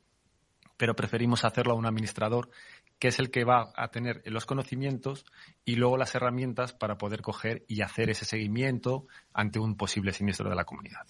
pero 0.76 0.96
preferimos 0.96 1.44
hacerlo 1.44 1.74
a 1.74 1.76
un 1.76 1.86
administrador 1.86 2.50
que 2.99 3.09
es 3.09 3.18
el 3.18 3.30
que 3.30 3.45
va 3.45 3.72
a 3.76 3.88
tener 3.88 4.22
los 4.26 4.47
conocimientos 4.47 5.26
y 5.64 5.76
luego 5.76 5.97
las 5.97 6.14
herramientas 6.14 6.72
para 6.72 6.99
poder 6.99 7.22
coger 7.22 7.64
y 7.68 7.82
hacer 7.82 8.11
ese 8.11 8.24
seguimiento 8.24 9.07
ante 9.32 9.59
un 9.59 9.76
posible 9.76 10.12
siniestro 10.12 10.49
de 10.49 10.57
la 10.57 10.64
comunidad. 10.64 11.07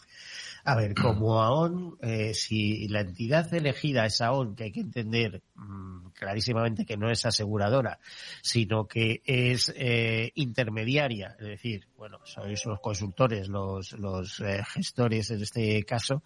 A 0.67 0.77
ver, 0.77 0.95
como 0.95 1.43
AON, 1.43 1.99
eh, 2.01 2.33
si 2.33 2.89
la 2.89 3.01
entidad 3.01 3.53
elegida 3.53 4.07
es 4.07 4.23
AON, 4.23 4.57
que 4.57 4.65
hay 4.65 4.73
que 4.73 4.81
entender 4.81 5.43
mm, 5.57 6.09
clarísimamente 6.15 6.87
que 6.87 6.97
no 6.97 7.11
es 7.11 7.27
aseguradora, 7.27 7.99
sino 8.41 8.87
que 8.87 9.21
es 9.27 9.71
eh, 9.77 10.33
intermediaria, 10.37 11.37
es 11.39 11.47
decir, 11.47 11.87
bueno, 11.99 12.19
sois 12.25 12.65
los 12.65 12.81
consultores, 12.81 13.49
los, 13.49 13.93
los 13.93 14.41
eh, 14.41 14.63
gestores 14.73 15.31
en 15.33 15.43
este 15.43 15.85
caso, 15.85 16.23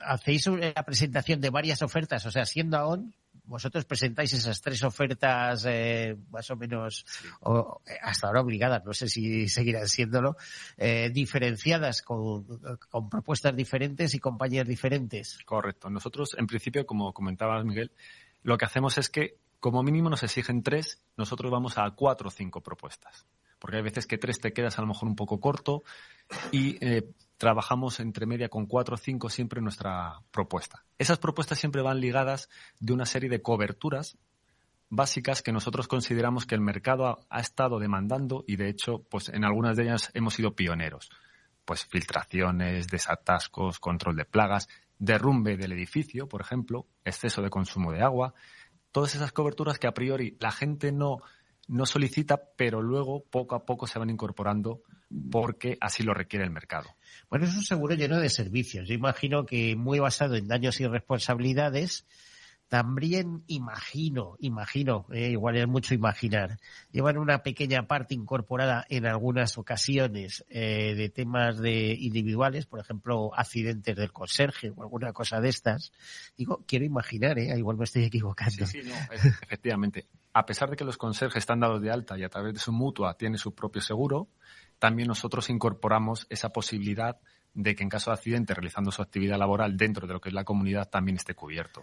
hacéis 0.00 0.46
la 0.46 0.84
presentación 0.84 1.40
de 1.40 1.50
varias 1.50 1.82
ofertas, 1.82 2.24
o 2.26 2.30
sea, 2.30 2.44
siendo 2.44 2.76
AON, 2.76 3.12
vosotros 3.44 3.84
presentáis 3.84 4.32
esas 4.32 4.60
tres 4.60 4.82
ofertas 4.82 5.64
eh, 5.68 6.16
más 6.30 6.50
o 6.50 6.56
menos 6.56 7.04
o, 7.40 7.80
eh, 7.86 7.98
hasta 8.02 8.28
ahora 8.28 8.40
obligadas, 8.40 8.84
no 8.84 8.92
sé 8.92 9.08
si 9.08 9.48
seguirán 9.48 9.88
siéndolo, 9.88 10.36
eh, 10.76 11.10
diferenciadas 11.12 12.02
con, 12.02 12.44
con, 12.88 13.08
propuestas 13.08 13.54
diferentes 13.54 14.14
y 14.14 14.20
compañías 14.20 14.66
diferentes. 14.66 15.38
Correcto. 15.44 15.90
Nosotros, 15.90 16.34
en 16.38 16.46
principio, 16.46 16.86
como 16.86 17.12
comentabas, 17.12 17.64
Miguel, 17.64 17.92
lo 18.42 18.56
que 18.56 18.64
hacemos 18.64 18.98
es 18.98 19.08
que 19.08 19.38
como 19.62 19.84
mínimo 19.84 20.10
nos 20.10 20.24
exigen 20.24 20.64
tres, 20.64 21.00
nosotros 21.16 21.52
vamos 21.52 21.78
a 21.78 21.88
cuatro 21.92 22.28
o 22.28 22.30
cinco 22.32 22.60
propuestas. 22.60 23.26
Porque 23.60 23.76
hay 23.76 23.82
veces 23.84 24.08
que 24.08 24.18
tres 24.18 24.40
te 24.40 24.52
quedas 24.52 24.76
a 24.76 24.82
lo 24.82 24.88
mejor 24.88 25.08
un 25.08 25.14
poco 25.14 25.38
corto 25.38 25.84
y 26.50 26.84
eh, 26.84 27.12
trabajamos 27.42 27.98
entre 27.98 28.24
media 28.24 28.48
con 28.48 28.66
cuatro 28.66 28.94
o 28.94 28.96
cinco 28.96 29.28
siempre 29.28 29.60
nuestra 29.60 30.20
propuesta. 30.30 30.84
Esas 30.96 31.18
propuestas 31.18 31.58
siempre 31.58 31.82
van 31.82 31.98
ligadas 31.98 32.48
de 32.78 32.92
una 32.92 33.04
serie 33.04 33.28
de 33.28 33.42
coberturas 33.42 34.16
básicas 34.88 35.42
que 35.42 35.50
nosotros 35.50 35.88
consideramos 35.88 36.46
que 36.46 36.54
el 36.54 36.60
mercado 36.60 37.18
ha, 37.28 37.40
estado 37.40 37.80
demandando 37.80 38.44
y 38.46 38.54
de 38.54 38.68
hecho, 38.68 39.02
pues 39.10 39.28
en 39.28 39.44
algunas 39.44 39.76
de 39.76 39.82
ellas 39.82 40.12
hemos 40.14 40.34
sido 40.34 40.54
pioneros. 40.54 41.10
Pues 41.64 41.84
filtraciones, 41.84 42.86
desatascos, 42.86 43.80
control 43.80 44.14
de 44.14 44.24
plagas, 44.24 44.68
derrumbe 45.00 45.56
del 45.56 45.72
edificio, 45.72 46.28
por 46.28 46.42
ejemplo, 46.42 46.86
exceso 47.04 47.42
de 47.42 47.50
consumo 47.50 47.90
de 47.90 48.02
agua, 48.02 48.34
todas 48.92 49.16
esas 49.16 49.32
coberturas 49.32 49.80
que 49.80 49.88
a 49.88 49.94
priori 49.94 50.36
la 50.38 50.52
gente 50.52 50.92
no, 50.92 51.18
no 51.66 51.86
solicita, 51.86 52.40
pero 52.56 52.82
luego 52.82 53.24
poco 53.24 53.56
a 53.56 53.64
poco 53.64 53.88
se 53.88 53.98
van 53.98 54.10
incorporando 54.10 54.82
porque 55.30 55.78
así 55.80 56.02
lo 56.02 56.14
requiere 56.14 56.44
el 56.44 56.50
mercado. 56.50 56.88
Bueno, 57.28 57.46
es 57.46 57.54
un 57.54 57.64
seguro 57.64 57.94
lleno 57.94 58.18
de 58.18 58.28
servicios. 58.28 58.88
Yo 58.88 58.94
imagino 58.94 59.46
que 59.46 59.76
muy 59.76 59.98
basado 59.98 60.36
en 60.36 60.48
daños 60.48 60.80
y 60.80 60.86
responsabilidades, 60.86 62.06
también 62.72 63.44
imagino, 63.48 64.36
imagino, 64.40 65.04
eh, 65.12 65.28
igual 65.28 65.58
es 65.58 65.68
mucho 65.68 65.92
imaginar, 65.92 66.58
llevan 66.90 67.18
una 67.18 67.42
pequeña 67.42 67.86
parte 67.86 68.14
incorporada 68.14 68.86
en 68.88 69.04
algunas 69.04 69.58
ocasiones 69.58 70.42
eh, 70.48 70.94
de 70.96 71.10
temas 71.10 71.58
de 71.58 71.92
individuales, 71.92 72.64
por 72.64 72.80
ejemplo, 72.80 73.30
accidentes 73.34 73.94
del 73.94 74.10
conserje 74.10 74.72
o 74.74 74.82
alguna 74.82 75.12
cosa 75.12 75.38
de 75.42 75.50
estas. 75.50 75.92
Digo, 76.34 76.64
quiero 76.66 76.86
imaginar, 76.86 77.38
¿eh? 77.38 77.54
igual 77.58 77.76
me 77.76 77.84
estoy 77.84 78.04
equivocando. 78.04 78.64
Sí, 78.64 78.80
sí, 78.80 78.88
no, 78.88 78.94
efectivamente. 79.12 80.06
A 80.32 80.46
pesar 80.46 80.70
de 80.70 80.76
que 80.76 80.84
los 80.84 80.96
conserjes 80.96 81.42
están 81.42 81.60
dados 81.60 81.82
de 81.82 81.90
alta 81.90 82.18
y 82.18 82.24
a 82.24 82.30
través 82.30 82.54
de 82.54 82.60
su 82.60 82.72
mutua 82.72 83.18
tiene 83.18 83.36
su 83.36 83.54
propio 83.54 83.82
seguro, 83.82 84.30
también 84.82 85.06
nosotros 85.06 85.48
incorporamos 85.48 86.26
esa 86.28 86.48
posibilidad 86.48 87.20
de 87.54 87.76
que 87.76 87.84
en 87.84 87.88
caso 87.88 88.10
de 88.10 88.14
accidente, 88.14 88.52
realizando 88.52 88.90
su 88.90 89.00
actividad 89.00 89.38
laboral 89.38 89.76
dentro 89.76 90.08
de 90.08 90.12
lo 90.12 90.20
que 90.20 90.30
es 90.30 90.34
la 90.34 90.42
comunidad, 90.42 90.90
también 90.90 91.18
esté 91.18 91.36
cubierto. 91.36 91.82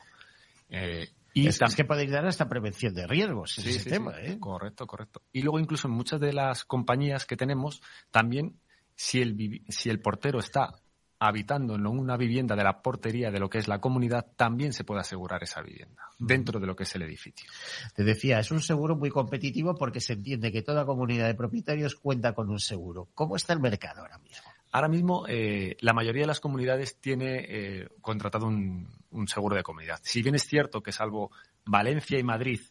Eh, 0.67 1.07
y 1.33 1.47
es, 1.47 1.59
que 1.77 1.85
podéis 1.85 2.11
dar 2.11 2.27
hasta 2.27 2.49
prevención 2.49 2.93
de 2.93 3.07
riesgos 3.07 3.53
sí, 3.53 3.69
ese 3.69 3.89
tema, 3.89 4.19
¿eh? 4.19 4.37
Correcto, 4.37 4.85
correcto. 4.85 5.21
Y 5.31 5.43
luego 5.43 5.61
incluso 5.61 5.87
en 5.87 5.93
muchas 5.93 6.19
de 6.19 6.33
las 6.33 6.65
compañías 6.65 7.25
que 7.25 7.37
tenemos, 7.37 7.81
también 8.11 8.59
si 8.95 9.21
el, 9.21 9.63
si 9.69 9.89
el 9.89 10.01
portero 10.01 10.39
está 10.39 10.73
habitando 11.19 11.75
en 11.75 11.85
una 11.85 12.15
vivienda 12.15 12.55
de 12.55 12.63
la 12.63 12.81
portería 12.81 13.29
de 13.29 13.39
lo 13.39 13.49
que 13.49 13.57
es 13.57 13.67
la 13.67 13.81
comunidad, 13.81 14.25
también 14.37 14.71
se 14.71 14.85
puede 14.85 15.01
asegurar 15.01 15.43
esa 15.43 15.61
vivienda 15.61 16.09
dentro 16.17 16.59
de 16.59 16.67
lo 16.67 16.75
que 16.75 16.83
es 16.83 16.95
el 16.95 17.01
edificio. 17.01 17.49
Te 17.93 18.03
decía, 18.03 18.39
es 18.39 18.51
un 18.51 18.61
seguro 18.61 18.95
muy 18.95 19.09
competitivo 19.09 19.75
porque 19.75 19.99
se 19.99 20.13
entiende 20.13 20.51
que 20.51 20.61
toda 20.61 20.85
comunidad 20.85 21.27
de 21.27 21.35
propietarios 21.35 21.95
cuenta 21.95 22.33
con 22.33 22.49
un 22.49 22.59
seguro. 22.59 23.09
¿Cómo 23.13 23.35
está 23.35 23.51
el 23.51 23.59
mercado 23.59 24.01
ahora 24.01 24.17
mismo? 24.17 24.47
Ahora 24.71 24.87
mismo 24.87 25.25
eh, 25.27 25.75
la 25.81 25.93
mayoría 25.93 26.23
de 26.23 26.27
las 26.27 26.39
comunidades 26.39 26.97
tiene 27.01 27.45
eh, 27.49 27.89
contratado 28.01 28.45
un, 28.47 28.87
un, 29.11 29.27
seguro 29.27 29.55
de 29.55 29.63
comunidad. 29.63 29.99
Si 30.03 30.21
bien 30.21 30.35
es 30.35 30.43
cierto 30.43 30.81
que 30.81 30.91
salvo 30.91 31.31
Valencia 31.65 32.17
y 32.17 32.23
Madrid, 32.23 32.61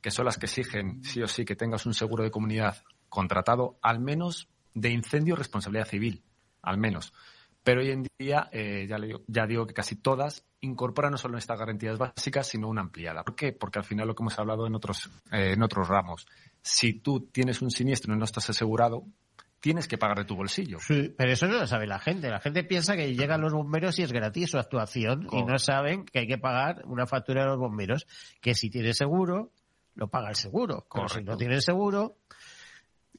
que 0.00 0.10
son 0.10 0.24
las 0.24 0.38
que 0.38 0.46
exigen 0.46 1.04
sí 1.04 1.20
o 1.22 1.28
sí 1.28 1.44
que 1.44 1.56
tengas 1.56 1.84
un 1.84 1.92
seguro 1.92 2.22
de 2.22 2.30
comunidad 2.30 2.76
contratado, 3.08 3.78
al 3.82 4.00
menos 4.00 4.48
de 4.72 4.90
incendio 4.90 5.36
responsabilidad 5.36 5.88
civil, 5.88 6.22
al 6.62 6.78
menos. 6.78 7.12
Pero 7.70 7.82
hoy 7.82 7.90
en 7.92 8.04
día, 8.18 8.48
eh, 8.50 8.84
ya, 8.88 8.98
le, 8.98 9.14
ya 9.28 9.46
digo 9.46 9.64
que 9.64 9.74
casi 9.74 9.94
todas 9.94 10.44
incorporan 10.60 11.12
no 11.12 11.18
solo 11.18 11.38
estas 11.38 11.56
garantías 11.56 11.98
básicas, 11.98 12.48
sino 12.48 12.66
una 12.66 12.80
ampliada. 12.80 13.22
¿Por 13.22 13.36
qué? 13.36 13.52
Porque 13.52 13.78
al 13.78 13.84
final 13.84 14.08
lo 14.08 14.16
que 14.16 14.24
hemos 14.24 14.36
hablado 14.40 14.66
en 14.66 14.74
otros, 14.74 15.08
eh, 15.30 15.52
en 15.52 15.62
otros 15.62 15.86
ramos, 15.86 16.26
si 16.62 16.94
tú 16.94 17.28
tienes 17.30 17.62
un 17.62 17.70
siniestro 17.70 18.12
y 18.12 18.18
no 18.18 18.24
estás 18.24 18.50
asegurado, 18.50 19.04
tienes 19.60 19.86
que 19.86 19.98
pagar 19.98 20.18
de 20.18 20.24
tu 20.24 20.34
bolsillo. 20.34 20.78
Sí, 20.80 21.14
pero 21.16 21.30
eso 21.30 21.46
no 21.46 21.60
lo 21.60 21.66
sabe 21.68 21.86
la 21.86 22.00
gente. 22.00 22.28
La 22.28 22.40
gente 22.40 22.64
piensa 22.64 22.96
que 22.96 23.14
llegan 23.14 23.40
los 23.40 23.52
bomberos 23.52 23.96
y 24.00 24.02
es 24.02 24.12
gratis 24.12 24.50
su 24.50 24.58
actuación 24.58 25.28
y 25.30 25.44
no 25.44 25.56
saben 25.60 26.06
que 26.06 26.18
hay 26.18 26.26
que 26.26 26.38
pagar 26.38 26.82
una 26.86 27.06
factura 27.06 27.42
de 27.42 27.50
los 27.50 27.58
bomberos, 27.58 28.08
que 28.40 28.56
si 28.56 28.68
tienes 28.68 28.96
seguro, 28.96 29.52
lo 29.94 30.08
paga 30.08 30.30
el 30.30 30.34
seguro. 30.34 30.88
Pero 30.92 31.08
si 31.08 31.22
no 31.22 31.36
tienes 31.36 31.64
seguro, 31.64 32.16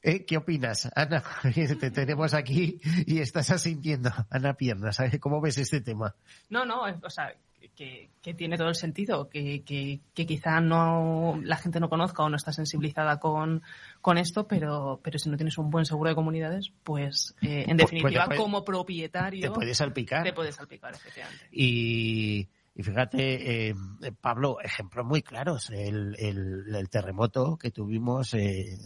¿Eh? 0.02 0.24
¿Qué 0.24 0.36
opinas, 0.36 0.90
Ana? 0.96 1.22
Te 1.80 1.90
tenemos 1.90 2.34
aquí 2.34 2.80
y 3.06 3.20
estás 3.20 3.50
asintiendo, 3.50 4.10
Ana 4.30 4.54
Piernas. 4.54 4.98
¿Cómo 5.20 5.40
ves 5.40 5.58
este 5.58 5.80
tema? 5.80 6.14
No, 6.50 6.64
no, 6.64 6.82
o 7.02 7.10
sea, 7.10 7.32
que, 7.76 8.10
tiene 8.34 8.56
todo 8.56 8.68
el 8.68 8.74
sentido, 8.74 9.28
que, 9.28 9.62
que, 9.64 10.26
quizá 10.26 10.60
no 10.60 11.40
la 11.42 11.56
gente 11.56 11.80
no 11.80 11.88
conozca 11.88 12.22
o 12.22 12.28
no 12.28 12.36
está 12.36 12.52
sensibilizada 12.52 13.18
con, 13.18 13.62
con 14.00 14.18
esto, 14.18 14.46
pero, 14.46 15.00
pero 15.02 15.18
si 15.18 15.30
no 15.30 15.36
tienes 15.36 15.58
un 15.58 15.70
buen 15.70 15.84
seguro 15.84 16.10
de 16.10 16.16
comunidades, 16.16 16.72
pues 16.82 17.34
eh, 17.42 17.64
en 17.68 17.76
pues, 17.76 17.90
pues 17.90 18.02
definitiva, 18.02 18.28
como 18.36 18.64
propietario. 18.64 19.40
Te 19.40 19.54
puedes 19.54 19.76
salpicar. 19.76 20.24
Te 20.24 20.32
puedes 20.32 20.56
salpicar, 20.56 20.94
efectivamente. 20.94 21.46
Y 21.52 22.48
y 22.74 22.82
fíjate, 22.82 23.68
eh, 23.68 23.74
Pablo, 24.20 24.58
ejemplos 24.62 25.06
muy 25.06 25.22
claros. 25.22 25.70
El, 25.70 26.16
el, 26.18 26.88
terremoto 26.90 27.56
que 27.56 27.70
tuvimos 27.70 28.34
eh, 28.34 28.78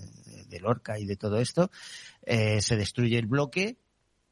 de 0.49 0.61
Lorca 0.61 0.99
y 0.99 1.07
de 1.07 1.16
todo 1.16 1.39
esto, 1.39 1.70
eh, 2.22 2.61
se 2.61 2.76
destruye 2.76 3.18
el 3.18 3.26
bloque 3.26 3.78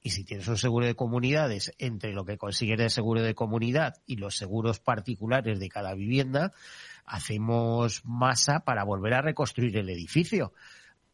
y 0.03 0.11
si 0.11 0.25
tienes 0.25 0.49
un 0.49 0.59
seguro 0.59 0.87
de 0.87 0.95
comunidades 0.95 1.73
entre 1.79 2.13
lo 2.13 2.25
que 2.25 2.37
consigues 2.37 2.79
de 2.79 2.91
seguro 2.91 3.23
de 3.23 3.35
comunidad 3.35 3.95
y 4.07 4.17
los 4.17 4.37
seguros 4.37 4.81
particulares 4.81 5.59
de 5.59 5.69
cada 5.69 5.95
vivienda, 5.95 6.53
hacemos 7.07 8.05
masa 8.05 8.61
para 8.61 8.85
volver 8.85 9.15
a 9.15 9.23
reconstruir 9.23 9.77
el 9.79 9.89
edificio 9.89 10.53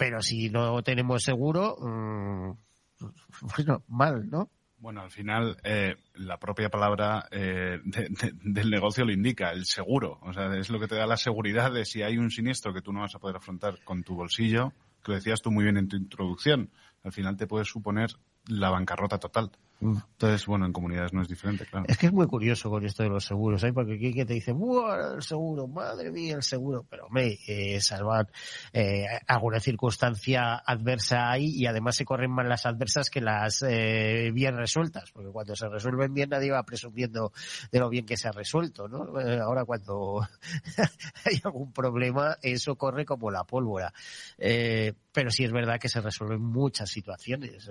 pero 0.00 0.22
si 0.22 0.48
no 0.48 0.82
tenemos 0.82 1.22
seguro, 1.22 1.76
mm, 1.78 2.52
bueno, 3.54 3.82
mal, 3.86 4.30
¿no? 4.30 4.48
Bueno, 4.80 5.02
al 5.02 5.10
final 5.10 5.58
eh, 5.62 5.96
la 6.14 6.38
propia 6.38 6.70
palabra 6.70 7.28
eh, 7.30 7.80
de, 7.84 8.08
de, 8.08 8.32
del 8.42 8.70
negocio 8.70 9.04
lo 9.04 9.12
indica, 9.12 9.52
el 9.52 9.66
seguro. 9.66 10.18
O 10.22 10.32
sea, 10.32 10.56
es 10.56 10.70
lo 10.70 10.80
que 10.80 10.88
te 10.88 10.94
da 10.94 11.06
la 11.06 11.18
seguridad 11.18 11.70
de 11.70 11.84
si 11.84 12.02
hay 12.02 12.16
un 12.16 12.30
siniestro 12.30 12.72
que 12.72 12.80
tú 12.80 12.90
no 12.90 13.00
vas 13.00 13.14
a 13.14 13.18
poder 13.18 13.36
afrontar 13.36 13.84
con 13.84 14.02
tu 14.02 14.14
bolsillo, 14.14 14.72
que 15.04 15.12
lo 15.12 15.16
decías 15.16 15.42
tú 15.42 15.50
muy 15.50 15.64
bien 15.64 15.76
en 15.76 15.88
tu 15.88 15.96
introducción. 15.96 16.70
Al 17.04 17.12
final 17.12 17.36
te 17.36 17.46
puede 17.46 17.66
suponer 17.66 18.10
la 18.46 18.70
bancarrota 18.70 19.18
total. 19.18 19.50
Entonces, 19.80 20.46
bueno, 20.46 20.66
en 20.66 20.72
comunidades 20.72 21.12
no 21.12 21.22
es 21.22 21.28
diferente, 21.28 21.64
claro. 21.64 21.86
Es 21.88 21.96
que 21.96 22.06
es 22.06 22.12
muy 22.12 22.26
curioso 22.26 22.68
con 22.68 22.84
esto 22.84 23.02
de 23.02 23.08
los 23.08 23.24
seguros, 23.24 23.64
¿eh? 23.64 23.72
porque 23.72 23.94
aquí 23.94 24.12
que 24.12 24.26
te 24.26 24.34
dice, 24.34 24.52
¡buah, 24.52 25.14
el 25.14 25.22
seguro! 25.22 25.66
¡Madre 25.66 26.10
mía, 26.10 26.36
el 26.36 26.42
seguro! 26.42 26.84
Pero, 26.88 27.06
hombre, 27.06 27.38
eh, 27.46 27.80
salvar 27.80 28.28
eh, 28.72 29.06
alguna 29.26 29.58
circunstancia 29.60 30.56
adversa 30.56 31.30
ahí 31.30 31.50
y 31.56 31.66
además 31.66 31.96
se 31.96 32.04
corren 32.04 32.30
más 32.30 32.46
las 32.46 32.66
adversas 32.66 33.08
que 33.08 33.20
las 33.20 33.62
eh, 33.62 34.30
bien 34.32 34.56
resueltas, 34.56 35.10
porque 35.12 35.30
cuando 35.30 35.56
se 35.56 35.68
resuelven 35.68 36.12
bien 36.12 36.30
nadie 36.30 36.50
va 36.50 36.62
presumiendo 36.62 37.32
de 37.72 37.78
lo 37.78 37.88
bien 37.88 38.06
que 38.06 38.16
se 38.16 38.28
ha 38.28 38.32
resuelto, 38.32 38.88
¿no? 38.88 39.18
Eh, 39.20 39.40
ahora 39.40 39.64
cuando 39.64 40.20
hay 41.24 41.40
algún 41.42 41.72
problema, 41.72 42.36
eso 42.42 42.76
corre 42.76 43.04
como 43.04 43.30
la 43.30 43.44
pólvora. 43.44 43.92
Eh, 44.38 44.92
pero 45.12 45.30
sí 45.30 45.44
es 45.44 45.52
verdad 45.52 45.78
que 45.80 45.88
se 45.88 46.00
resuelven 46.00 46.40
muchas 46.40 46.90
situaciones. 46.90 47.68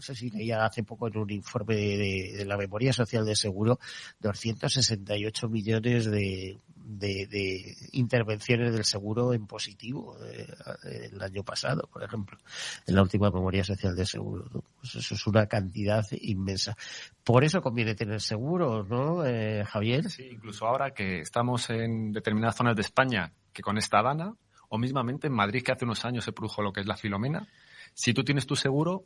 No 0.00 0.02
sé 0.02 0.14
si 0.14 0.30
leía 0.30 0.64
hace 0.64 0.82
poco 0.82 1.08
en 1.08 1.18
un 1.18 1.30
informe 1.30 1.76
de, 1.76 2.42
la 2.46 2.56
Memoria 2.56 2.90
Social 2.90 3.26
de 3.26 3.36
Seguro 3.36 3.78
268 4.20 5.46
millones 5.50 6.10
de, 6.10 6.58
de, 6.74 7.26
de 7.26 7.76
intervenciones 7.92 8.72
del 8.72 8.86
seguro 8.86 9.34
en 9.34 9.46
positivo 9.46 10.16
eh, 10.24 11.10
el 11.12 11.20
año 11.20 11.42
pasado, 11.42 11.86
por 11.92 12.02
ejemplo, 12.02 12.38
en 12.86 12.94
la 12.94 13.02
última 13.02 13.30
Memoria 13.30 13.62
Social 13.62 13.94
de 13.94 14.06
Seguro. 14.06 14.48
Pues 14.80 14.94
eso 14.94 15.14
es 15.14 15.26
una 15.26 15.44
cantidad 15.44 16.06
inmensa. 16.12 16.78
Por 17.22 17.44
eso 17.44 17.60
conviene 17.60 17.94
tener 17.94 18.22
seguro, 18.22 18.82
¿no, 18.82 19.26
eh, 19.26 19.66
Javier? 19.66 20.08
Sí, 20.08 20.30
incluso 20.32 20.66
ahora 20.66 20.94
que 20.94 21.20
estamos 21.20 21.68
en 21.68 22.12
determinadas 22.12 22.56
zonas 22.56 22.74
de 22.74 22.80
España 22.80 23.34
que 23.52 23.60
con 23.60 23.76
esta 23.76 24.02
dana, 24.02 24.34
o 24.70 24.78
mismamente 24.78 25.26
en 25.26 25.34
Madrid 25.34 25.62
que 25.62 25.72
hace 25.72 25.84
unos 25.84 26.06
años 26.06 26.24
se 26.24 26.32
produjo 26.32 26.62
lo 26.62 26.72
que 26.72 26.80
es 26.80 26.86
la 26.86 26.96
filomena, 26.96 27.46
si 27.92 28.14
tú 28.14 28.24
tienes 28.24 28.46
tu 28.46 28.56
seguro, 28.56 29.04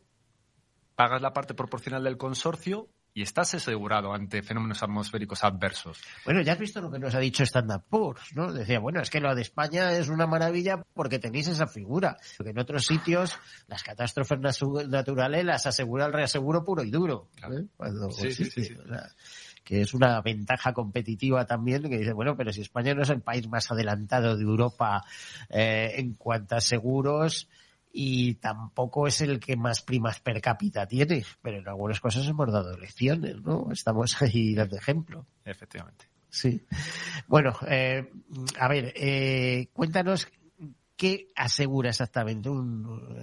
pagas 0.95 1.22
la 1.22 1.32
parte 1.32 1.55
proporcional 1.55 2.05
del 2.05 2.16
consorcio 2.16 2.88
y 3.16 3.22
estás 3.22 3.55
asegurado 3.55 4.12
ante 4.12 4.42
fenómenos 4.42 4.82
atmosféricos 4.82 5.45
adversos. 5.45 6.03
Bueno, 6.24 6.42
ya 6.42 6.55
has 6.55 6.59
visto 6.59 6.80
lo 6.80 6.90
que 6.90 6.99
nos 6.99 7.14
ha 7.14 7.20
dicho 7.20 7.45
Standard 7.45 7.82
Poor's, 7.88 8.34
¿no? 8.34 8.53
Decía, 8.53 8.80
bueno, 8.80 9.01
es 9.01 9.09
que 9.09 9.20
lo 9.20 9.32
de 9.36 9.42
España 9.42 9.92
es 9.92 10.09
una 10.09 10.26
maravilla 10.26 10.82
porque 10.95 11.20
tenéis 11.20 11.47
esa 11.47 11.68
figura. 11.68 12.16
Porque 12.36 12.51
en 12.51 12.59
otros 12.59 12.86
sitios 12.86 13.38
las 13.68 13.84
catástrofes 13.84 14.40
naturales 14.88 15.45
las 15.45 15.64
asegura 15.66 16.07
el 16.07 16.12
reaseguro 16.12 16.64
puro 16.64 16.82
y 16.82 16.90
duro. 16.90 17.28
¿eh? 17.42 17.66
Cuando 17.76 18.11
Sí, 18.11 18.32
sí, 18.32 18.47
sí, 18.47 18.64
sí. 18.64 18.74
o 18.74 18.88
sea, 18.88 19.09
que 19.62 19.80
es 19.80 19.95
una 19.95 20.20
ventaja 20.20 20.72
competitiva 20.72 21.47
también, 21.47 21.82
que 21.88 21.99
dice, 21.99 22.12
bueno, 22.12 22.36
pero 22.36 22.53
si 22.53 22.61
España 22.61 22.95
no 22.95 23.03
es 23.03 23.11
el 23.11 23.22
país 23.22 23.49
más 23.49 23.70
adelantado 23.70 24.36
de 24.36 24.42
Europa 24.42 25.05
eh, 25.49 25.95
en 25.97 26.14
cuanto 26.14 26.57
a 26.57 26.61
seguros, 26.61 27.49
y 27.97 28.34
tampoco 28.34 29.07
es 29.07 29.20
el 29.20 29.38
que 29.38 29.57
más 29.57 29.80
primas 29.80 30.18
per 30.18 30.40
cápita 30.40 30.84
tiene, 30.84 31.24
pero 31.40 31.59
en 31.59 31.68
algunas 31.68 32.01
cosas 32.01 32.26
hemos 32.26 32.53
dado 32.53 32.76
lecciones, 32.76 33.40
¿no? 33.40 33.70
Estamos 33.70 34.20
ahí 34.20 34.53
dando 34.53 34.76
ejemplo. 34.76 35.24
Efectivamente. 35.45 36.07
Sí. 36.28 36.66
Bueno, 37.28 37.55
eh, 37.68 38.11
a 38.59 38.66
ver, 38.66 38.92
eh, 38.97 39.68
cuéntanos 39.72 40.26
qué 40.97 41.30
asegura 41.36 41.90
exactamente 41.90 42.51
un, 42.51 43.16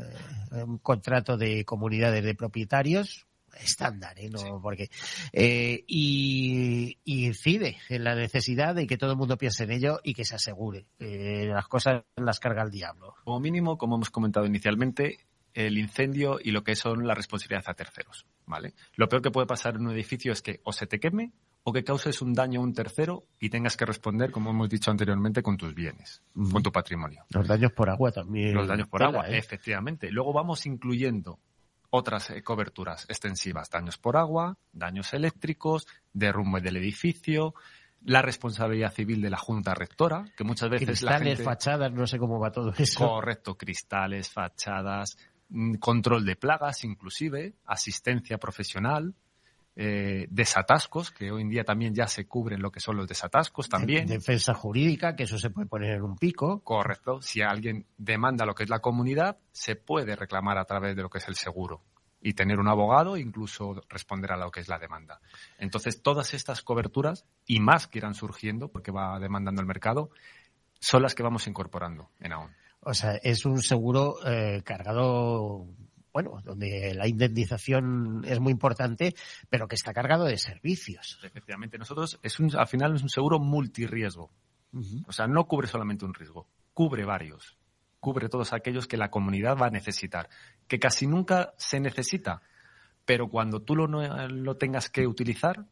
eh, 0.54 0.64
un 0.64 0.78
contrato 0.78 1.36
de 1.36 1.66
comunidades 1.66 2.24
de 2.24 2.34
propietarios 2.34 3.28
estándar, 3.60 4.20
¿eh? 4.20 4.30
No, 4.30 4.62
porque 4.62 4.90
eh, 5.34 5.84
y, 5.88 6.98
y 7.04 7.26
incide 7.28 7.78
en 7.90 8.04
la 8.04 8.16
necesidad 8.16 8.76
de 8.76 8.88
que 8.88 8.98
todo 8.98 9.12
el 9.12 9.18
mundo 9.18 9.38
piense 9.38 9.64
en 9.64 9.72
ello 9.72 10.00
y 10.04 10.14
que 10.14 10.26
se 10.26 10.36
asegure. 10.36 10.86
que 10.98 11.48
las 11.48 11.68
cosas 11.68 12.04
las 12.16 12.40
carga 12.40 12.64
el 12.64 12.72
diablo. 12.72 13.16
Como 13.24 13.40
mínimo, 13.40 13.78
como 13.78 13.96
hemos 13.96 14.10
comentado 14.10 14.46
inicialmente, 14.46 15.20
el 15.54 15.78
incendio 15.78 16.40
y 16.42 16.52
lo 16.52 16.64
que 16.64 16.76
son 16.76 17.08
la 17.08 17.14
responsabilidad 17.14 17.64
a 17.68 17.74
terceros, 17.74 18.26
¿vale? 18.46 18.74
Lo 18.96 19.10
peor 19.10 19.22
que 19.22 19.32
puede 19.32 19.48
pasar 19.48 19.76
en 19.76 19.88
un 19.88 19.94
edificio 19.94 20.32
es 20.32 20.42
que 20.42 20.62
o 20.64 20.72
se 20.72 20.88
te 20.88 21.00
queme 21.00 21.34
o 21.64 21.74
que 21.74 21.84
causes 21.84 22.22
un 22.22 22.34
daño 22.34 22.60
a 22.60 22.64
un 22.64 22.74
tercero 22.74 23.24
y 23.40 23.50
tengas 23.50 23.78
que 23.78 23.86
responder, 23.86 24.32
como 24.32 24.50
hemos 24.50 24.70
dicho 24.70 24.90
anteriormente, 24.90 25.44
con 25.44 25.58
tus 25.58 25.76
bienes, 25.76 26.24
con 26.34 26.64
tu 26.64 26.72
patrimonio. 26.72 27.24
Los 27.30 27.48
daños 27.48 27.72
por 27.74 27.90
agua 27.90 28.12
también. 28.12 28.54
Los 28.54 28.68
daños 28.68 28.88
por 28.88 29.04
agua, 29.04 29.30
¿eh? 29.30 29.38
efectivamente. 29.38 30.10
Luego 30.12 30.34
vamos 30.34 30.66
incluyendo 30.66 31.40
otras 31.92 32.32
eh, 32.32 32.42
coberturas 32.42 33.06
extensivas, 33.10 33.70
daños 33.70 33.98
por 33.98 34.18
agua, 34.18 34.58
daños 34.72 35.14
eléctricos, 35.14 35.88
derrumbe 36.14 36.62
del 36.62 36.78
edificio, 36.78 37.54
la 38.04 38.22
responsabilidad 38.22 38.94
civil 38.94 39.22
de 39.22 39.30
la 39.30 39.38
Junta 39.38 39.76
Rectora, 39.76 40.26
que 40.36 40.44
muchas 40.44 40.70
veces 40.70 40.88
la 40.88 41.12
Cristales, 41.12 41.38
gente... 41.38 41.44
fachadas, 41.44 41.92
no 41.92 42.08
sé 42.08 42.18
cómo 42.18 42.40
va 42.40 42.52
todo 42.52 42.74
eso. 42.78 43.08
Correcto, 43.08 43.58
cristales, 43.58 44.30
fachadas, 44.30 45.18
mm, 45.50 45.76
control 45.76 46.26
de 46.26 46.36
plagas 46.36 46.84
inclusive, 46.84 47.54
asistencia 47.66 48.38
profesional, 48.40 49.14
eh, 49.76 50.28
desatascos, 50.30 51.12
que 51.12 51.32
hoy 51.32 51.42
en 51.42 51.50
día 51.50 51.64
también 51.64 51.94
ya 51.94 52.08
se 52.08 52.28
cubren 52.28 52.62
lo 52.62 52.72
que 52.72 52.80
son 52.80 52.98
los 52.98 53.08
desatascos 53.08 53.70
también. 53.70 54.08
Defensa 54.08 54.54
jurídica, 54.54 55.16
que 55.16 55.24
eso 55.24 55.38
se 55.38 55.50
puede 55.50 55.68
poner 55.68 55.96
en 55.96 56.04
un 56.04 56.18
pico. 56.18 56.62
Correcto. 56.64 57.22
Si 57.22 57.42
alguien 57.42 57.86
demanda 57.98 58.46
lo 58.46 58.54
que 58.54 58.64
es 58.64 58.70
la 58.70 58.80
comunidad, 58.80 59.38
se 59.52 59.76
puede 59.76 60.16
reclamar 60.16 60.58
a 60.58 60.66
través 60.66 60.96
de 60.96 61.02
lo 61.02 61.10
que 61.10 61.20
es 61.20 61.28
el 61.28 61.36
seguro 61.36 61.82
y 62.22 62.34
tener 62.34 62.60
un 62.60 62.68
abogado 62.68 63.16
e 63.16 63.22
incluso 63.22 63.82
responder 63.90 64.32
a 64.32 64.38
lo 64.38 64.52
que 64.52 64.60
es 64.60 64.68
la 64.68 64.78
demanda. 64.78 65.20
Entonces, 65.58 66.02
todas 66.02 66.34
estas 66.34 66.62
coberturas 66.62 67.26
y 67.48 67.60
más 67.60 67.88
que 67.88 67.98
irán 67.98 68.14
surgiendo, 68.14 68.70
porque 68.70 68.92
va 68.92 69.20
demandando 69.20 69.62
el 69.62 69.68
mercado, 69.68 70.12
son 70.80 71.02
las 71.02 71.16
que 71.16 71.24
vamos 71.24 71.48
incorporando 71.48 72.12
en 72.20 72.34
AON. 72.34 72.52
O 72.82 72.94
sea, 72.94 73.14
es 73.16 73.46
un 73.46 73.62
seguro 73.62 74.18
eh, 74.26 74.62
cargado, 74.64 75.68
bueno, 76.14 76.42
donde 76.44 76.94
la 76.96 77.08
indemnización 77.08 78.24
es 78.26 78.40
muy 78.40 78.52
importante, 78.52 79.16
pero 79.50 79.68
que 79.68 79.76
está 79.76 79.94
cargado 79.94 80.26
de 80.26 80.38
servicios. 80.38 81.20
Efectivamente, 81.24 81.78
nosotros 81.78 82.20
es 82.24 82.40
un, 82.40 82.56
al 82.56 82.68
final 82.68 82.96
es 82.96 83.02
un 83.04 83.10
seguro 83.10 83.40
multirriesgo. 83.40 84.32
O 85.08 85.12
sea, 85.12 85.28
no 85.28 85.46
cubre 85.48 85.68
solamente 85.68 86.06
un 86.06 86.14
riesgo, 86.14 86.48
cubre 86.74 87.04
varios. 87.06 87.58
Cubre 88.00 88.30
todos 88.30 88.52
aquellos 88.54 88.88
que 88.88 88.98
la 88.98 89.12
comunidad 89.12 89.56
va 89.58 89.68
a 89.68 89.70
necesitar, 89.70 90.28
que 90.68 90.80
casi 90.80 91.06
nunca 91.06 91.54
se 91.58 91.80
necesita, 91.80 92.42
pero 93.06 93.28
cuando 93.30 93.62
tú 93.62 93.76
lo, 93.76 93.88
no- 93.88 94.28
lo 94.28 94.58
tengas 94.58 94.90
que 94.90 95.06
utilizar 95.06 95.66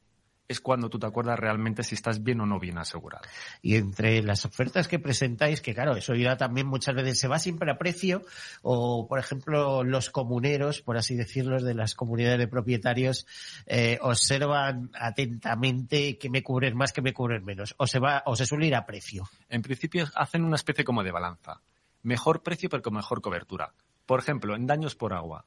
es 0.50 0.60
cuando 0.60 0.90
tú 0.90 0.98
te 1.00 1.06
acuerdas 1.06 1.40
realmente 1.40 1.84
si 1.84 1.94
estás 1.96 2.24
bien 2.24 2.42
o 2.42 2.46
no 2.46 2.60
bien 2.60 2.80
asegurado. 2.80 3.24
Y 3.62 3.76
entre 3.76 4.22
las 4.24 4.46
ofertas 4.46 4.88
que 4.88 4.98
presentáis, 4.98 5.62
que 5.62 5.76
claro, 5.76 5.96
eso 5.96 6.16
irá 6.16 6.36
también 6.38 6.66
muchas 6.68 6.96
veces, 6.96 7.20
se 7.20 7.28
va 7.28 7.38
siempre 7.38 7.72
a 7.72 7.78
precio, 7.78 8.24
o 8.64 9.08
por 9.08 9.20
ejemplo, 9.20 9.84
los 9.84 10.10
comuneros, 10.10 10.82
por 10.82 10.98
así 10.98 11.16
decirlo, 11.16 11.62
de 11.62 11.76
las 11.76 11.94
comunidades 11.94 12.40
de 12.40 12.48
propietarios, 12.48 13.28
eh, 13.68 14.00
observan 14.02 14.90
atentamente 14.96 16.18
que 16.18 16.32
me 16.32 16.42
cubren 16.42 16.76
más, 16.76 16.92
que 16.92 17.04
me 17.04 17.14
cubren 17.14 17.46
menos, 17.46 17.76
o 17.78 17.86
se 17.86 18.00
va, 18.00 18.24
o 18.26 18.36
se 18.36 18.48
suele 18.48 18.66
ir 18.66 18.76
a 18.76 18.88
precio. 18.88 19.30
En 19.50 19.62
principio 19.62 20.08
hacen 20.16 20.44
una 20.44 20.56
especie 20.56 20.84
como 20.84 21.04
de 21.04 21.12
balanza. 21.12 21.62
Mejor 22.02 22.42
precio 22.42 22.70
pero 22.70 22.82
con 22.82 22.96
mejor 22.96 23.22
cobertura. 23.22 23.72
Por 24.08 24.20
ejemplo, 24.20 24.56
en 24.56 24.66
daños 24.66 24.96
por 24.96 25.14
agua. 25.14 25.46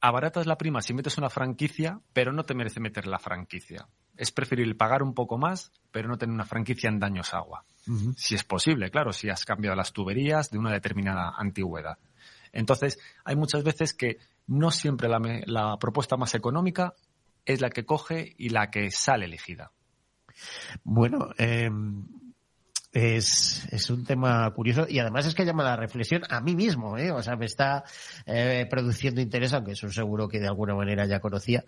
Abaratas 0.00 0.46
la 0.46 0.56
prima 0.56 0.80
si 0.80 0.94
metes 0.94 1.18
una 1.18 1.28
franquicia, 1.28 2.00
pero 2.12 2.32
no 2.32 2.44
te 2.44 2.54
merece 2.54 2.80
meter 2.80 3.06
la 3.06 3.18
franquicia. 3.18 3.88
Es 4.16 4.30
preferible 4.30 4.74
pagar 4.74 5.02
un 5.02 5.14
poco 5.14 5.38
más, 5.38 5.72
pero 5.90 6.08
no 6.08 6.18
tener 6.18 6.34
una 6.34 6.44
franquicia 6.44 6.88
en 6.88 6.98
daños 6.98 7.34
agua. 7.34 7.64
Si 8.16 8.34
es 8.34 8.44
posible, 8.44 8.90
claro, 8.90 9.12
si 9.12 9.30
has 9.30 9.44
cambiado 9.44 9.74
las 9.74 9.92
tuberías 9.92 10.50
de 10.50 10.58
una 10.58 10.72
determinada 10.72 11.32
antigüedad. 11.36 11.98
Entonces, 12.52 12.98
hay 13.24 13.34
muchas 13.34 13.64
veces 13.64 13.94
que 13.94 14.18
no 14.46 14.70
siempre 14.70 15.08
la, 15.08 15.20
la 15.46 15.78
propuesta 15.78 16.16
más 16.16 16.34
económica 16.34 16.94
es 17.44 17.60
la 17.60 17.70
que 17.70 17.86
coge 17.86 18.34
y 18.36 18.50
la 18.50 18.70
que 18.70 18.90
sale 18.90 19.24
elegida. 19.24 19.72
Bueno, 20.84 21.30
eh, 21.38 21.70
es, 22.92 23.66
es 23.70 23.90
un 23.90 24.04
tema 24.04 24.50
curioso 24.54 24.86
y 24.88 24.98
además 24.98 25.26
es 25.26 25.34
que 25.34 25.44
llama 25.44 25.62
la 25.62 25.76
reflexión 25.76 26.22
a 26.28 26.40
mí 26.40 26.54
mismo, 26.54 26.96
¿eh? 26.96 27.10
O 27.10 27.22
sea, 27.22 27.36
me 27.36 27.46
está 27.46 27.84
eh, 28.26 28.66
produciendo 28.70 29.20
interés, 29.20 29.52
aunque 29.52 29.72
es 29.72 29.82
un 29.82 29.92
seguro 29.92 30.28
que 30.28 30.40
de 30.40 30.48
alguna 30.48 30.74
manera 30.74 31.06
ya 31.06 31.20
conocía. 31.20 31.64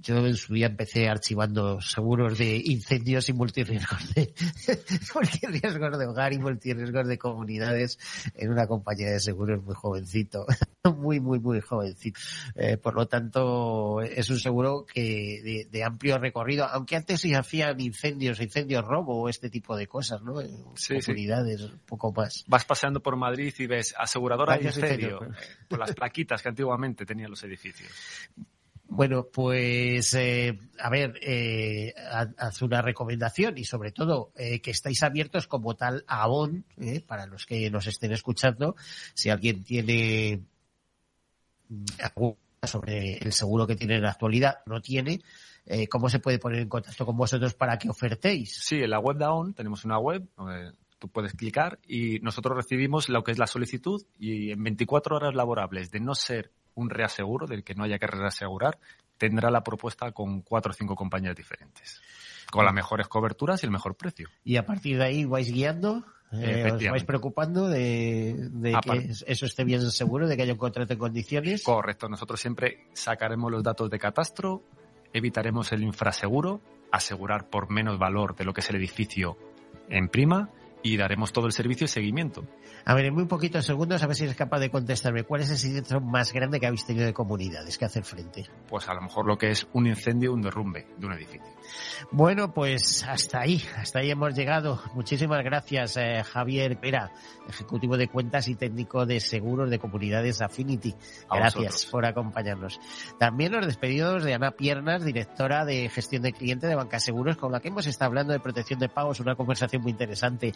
Yo 0.00 0.26
en 0.26 0.36
su 0.36 0.54
día 0.54 0.66
empecé 0.66 1.08
archivando 1.08 1.80
seguros 1.80 2.38
de 2.38 2.62
incendios 2.64 3.28
y 3.28 3.32
multirriesgos 3.32 4.14
de, 4.14 4.32
multirriesgos 5.14 5.98
de 5.98 6.06
hogar 6.06 6.32
y 6.32 6.38
multirriesgos 6.38 7.06
de 7.08 7.18
comunidades 7.18 7.98
en 8.34 8.50
una 8.50 8.66
compañía 8.66 9.10
de 9.10 9.20
seguros 9.20 9.62
muy 9.64 9.74
jovencito, 9.74 10.46
muy, 10.96 11.20
muy, 11.20 11.40
muy 11.40 11.60
jovencito. 11.60 12.20
Eh, 12.54 12.76
por 12.76 12.94
lo 12.94 13.06
tanto, 13.08 14.00
es 14.00 14.30
un 14.30 14.38
seguro 14.38 14.86
que 14.86 15.66
de, 15.70 15.84
amplio 15.84 16.18
recorrido, 16.18 16.64
aunque 16.66 16.96
antes 16.96 17.20
se 17.20 17.34
hacían 17.34 17.80
incendios, 17.80 18.40
incendios 18.40 18.84
robo 18.84 19.22
o 19.22 19.28
este 19.28 19.50
tipo 19.50 19.76
de 19.76 19.86
cosas, 19.86 20.22
¿no? 20.22 20.40
En 20.40 20.64
comunidades, 21.04 21.62
un 21.62 21.80
poco 21.86 22.12
más. 22.12 22.44
Vas 22.46 22.64
paseando 22.64 23.00
por 23.00 23.16
Madrid 23.16 23.52
y 23.58 23.66
ves 23.66 23.94
aseguradora 23.98 24.56
de 24.58 24.66
incendio, 24.66 25.20
por 25.68 25.78
las 25.78 25.94
plaquitas 25.94 26.42
que 26.42 26.48
antiguamente 26.48 27.04
tenían 27.04 27.30
los 27.30 27.42
edificios. 27.42 27.90
Bueno, 28.90 29.28
pues 29.30 30.14
eh, 30.14 30.58
a 30.78 30.88
ver, 30.88 31.18
eh, 31.20 31.94
haz 32.38 32.62
una 32.62 32.80
recomendación 32.80 33.58
y 33.58 33.64
sobre 33.64 33.92
todo 33.92 34.32
eh, 34.34 34.60
que 34.60 34.70
estáis 34.70 35.02
abiertos 35.02 35.46
como 35.46 35.76
tal 35.76 36.04
a 36.06 36.22
Avon, 36.22 36.64
eh, 36.78 37.00
para 37.00 37.26
los 37.26 37.44
que 37.44 37.70
nos 37.70 37.86
estén 37.86 38.12
escuchando, 38.12 38.76
si 39.12 39.28
alguien 39.28 39.62
tiene 39.62 40.40
mm, 41.68 41.84
sobre 42.62 43.18
el 43.18 43.32
seguro 43.34 43.66
que 43.66 43.76
tiene 43.76 43.96
en 43.96 44.02
la 44.02 44.10
actualidad, 44.12 44.60
no 44.64 44.80
tiene, 44.80 45.20
eh, 45.66 45.86
¿cómo 45.86 46.08
se 46.08 46.18
puede 46.18 46.38
poner 46.38 46.60
en 46.60 46.68
contacto 46.70 47.04
con 47.04 47.16
vosotros 47.16 47.52
para 47.52 47.78
que 47.78 47.90
ofertéis? 47.90 48.56
Sí, 48.58 48.76
en 48.76 48.90
la 48.90 49.00
web 49.00 49.18
de 49.18 49.24
Avon 49.26 49.52
tenemos 49.52 49.84
una 49.84 49.98
web 49.98 50.26
tú 50.98 51.08
puedes 51.08 51.34
clicar 51.34 51.78
y 51.86 52.18
nosotros 52.20 52.56
recibimos 52.56 53.08
lo 53.08 53.22
que 53.22 53.32
es 53.32 53.38
la 53.38 53.46
solicitud 53.46 54.02
y 54.18 54.50
en 54.50 54.62
24 54.62 55.16
horas 55.16 55.34
laborables 55.34 55.90
de 55.90 56.00
no 56.00 56.14
ser 56.14 56.50
un 56.78 56.90
reaseguro 56.90 57.46
del 57.46 57.64
que 57.64 57.74
no 57.74 57.84
haya 57.84 57.98
que 57.98 58.06
reasegurar, 58.06 58.78
tendrá 59.16 59.50
la 59.50 59.62
propuesta 59.62 60.12
con 60.12 60.42
cuatro 60.42 60.70
o 60.70 60.74
cinco 60.74 60.94
compañías 60.94 61.34
diferentes, 61.34 62.00
con 62.50 62.64
las 62.64 62.72
mejores 62.72 63.08
coberturas 63.08 63.62
y 63.62 63.66
el 63.66 63.72
mejor 63.72 63.96
precio. 63.96 64.28
Y 64.44 64.56
a 64.56 64.64
partir 64.64 64.96
de 64.98 65.04
ahí 65.04 65.24
vais 65.24 65.52
guiando. 65.52 66.04
Eh, 66.30 66.70
¿Os 66.70 66.90
vais 66.90 67.04
preocupando 67.04 67.68
de, 67.68 68.50
que 68.82 69.10
eso 69.26 69.46
esté 69.46 69.64
bien 69.64 69.90
seguro, 69.90 70.28
de 70.28 70.36
que 70.36 70.42
haya 70.42 70.52
un 70.52 70.58
contrato 70.58 70.92
en 70.92 70.98
condiciones? 70.98 71.64
Correcto, 71.64 72.08
nosotros 72.08 72.38
siempre 72.38 72.86
sacaremos 72.92 73.50
los 73.50 73.62
datos 73.62 73.88
de 73.88 73.98
catastro, 73.98 74.62
evitaremos 75.12 75.72
el 75.72 75.82
infraseguro, 75.82 76.60
asegurar 76.92 77.48
por 77.48 77.70
menos 77.70 77.98
valor 77.98 78.36
de 78.36 78.44
lo 78.44 78.52
que 78.52 78.60
es 78.60 78.68
el 78.68 78.76
edificio 78.76 79.38
en 79.88 80.08
prima 80.08 80.50
y 80.82 80.96
daremos 80.96 81.32
todo 81.32 81.46
el 81.46 81.52
servicio 81.52 81.84
y 81.84 81.88
seguimiento. 81.88 82.44
A 82.84 82.94
ver, 82.94 83.06
en 83.06 83.14
muy 83.14 83.26
poquitos 83.26 83.66
segundos, 83.66 84.02
a 84.02 84.06
ver 84.06 84.16
si 84.16 84.24
eres 84.24 84.36
capaz 84.36 84.60
de 84.60 84.70
contestarme. 84.70 85.24
¿Cuál 85.24 85.42
es 85.42 85.50
el 85.50 85.58
siniestro 85.58 86.00
más 86.00 86.32
grande 86.32 86.60
que 86.60 86.66
habéis 86.66 86.86
tenido 86.86 87.06
de 87.06 87.12
comunidades 87.12 87.76
que 87.76 87.84
hacer 87.84 88.04
frente? 88.04 88.46
Pues 88.68 88.88
a 88.88 88.94
lo 88.94 89.02
mejor 89.02 89.26
lo 89.26 89.36
que 89.36 89.50
es 89.50 89.66
un 89.72 89.86
incendio, 89.86 90.32
un 90.32 90.42
derrumbe 90.42 90.86
de 90.96 91.06
un 91.06 91.12
edificio. 91.12 91.46
Bueno, 92.10 92.52
pues 92.52 93.04
hasta 93.04 93.40
ahí, 93.40 93.62
hasta 93.76 93.98
ahí 93.98 94.10
hemos 94.10 94.34
llegado. 94.34 94.80
Muchísimas 94.94 95.42
gracias, 95.44 95.96
eh, 95.96 96.22
Javier 96.24 96.78
Pera, 96.78 97.12
ejecutivo 97.48 97.96
de 97.96 98.08
cuentas 98.08 98.48
y 98.48 98.54
técnico 98.54 99.04
de 99.04 99.20
seguros 99.20 99.70
de 99.70 99.78
comunidades 99.78 100.40
Affinity. 100.40 100.94
Gracias 101.30 101.86
por 101.86 102.06
acompañarnos. 102.06 102.80
También 103.18 103.52
nos 103.52 103.66
despedimos 103.66 104.24
de 104.24 104.34
Ana 104.34 104.52
Piernas, 104.52 105.04
directora 105.04 105.64
de 105.64 105.88
gestión 105.88 106.22
de 106.22 106.32
cliente 106.32 106.66
de 106.66 106.74
Banca 106.74 107.00
Seguros, 107.00 107.36
con 107.36 107.52
la 107.52 107.60
que 107.60 107.68
hemos 107.68 107.86
estado 107.86 108.08
hablando 108.08 108.32
de 108.32 108.40
protección 108.40 108.78
de 108.78 108.88
pagos, 108.88 109.20
una 109.20 109.34
conversación 109.34 109.82
muy 109.82 109.92
interesante. 109.92 110.52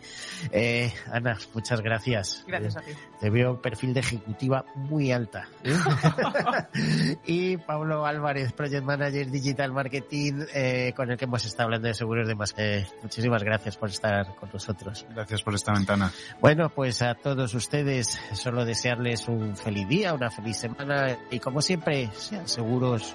Eh, 0.51 0.93
Ana, 1.11 1.39
muchas 1.55 1.81
gracias. 1.81 2.45
Gracias 2.47 2.77
a 2.77 2.81
ti. 2.81 2.93
Te 3.21 3.31
veo 3.31 3.61
perfil 3.61 3.95
de 3.95 4.01
ejecutiva 4.01 4.65
muy 4.75 5.13
alta. 5.13 5.49
¿eh? 5.63 5.77
y 7.27 7.57
Pablo 7.59 8.05
Álvarez, 8.07 8.53
Project 8.53 8.85
Manager 8.85 9.31
Digital 9.31 9.73
Marketing, 9.73 10.45
eh, 10.55 10.93
con 10.97 11.11
el 11.11 11.17
que 11.17 11.25
hemos 11.25 11.45
estado 11.45 11.65
hablando 11.65 11.89
de 11.89 11.95
seguros 11.95 12.27
de 12.27 12.35
más. 12.35 12.55
muchísimas 13.03 13.43
gracias 13.43 13.77
por 13.77 13.89
estar 13.91 14.35
con 14.35 14.51
nosotros. 14.53 15.07
Gracias 15.11 15.43
por 15.43 15.55
esta 15.55 15.73
ventana. 15.73 16.13
Bueno, 16.41 16.69
pues 16.71 17.03
a 17.03 17.15
todos 17.15 17.55
ustedes 17.55 18.21
solo 18.33 18.65
desearles 18.65 19.29
un 19.29 19.57
feliz 19.57 19.89
día, 19.89 20.15
una 20.15 20.31
feliz 20.31 20.57
semana 20.57 21.17
y 21.31 21.39
como 21.39 21.61
siempre, 21.61 22.11
sean 22.17 22.49
seguros 22.49 23.15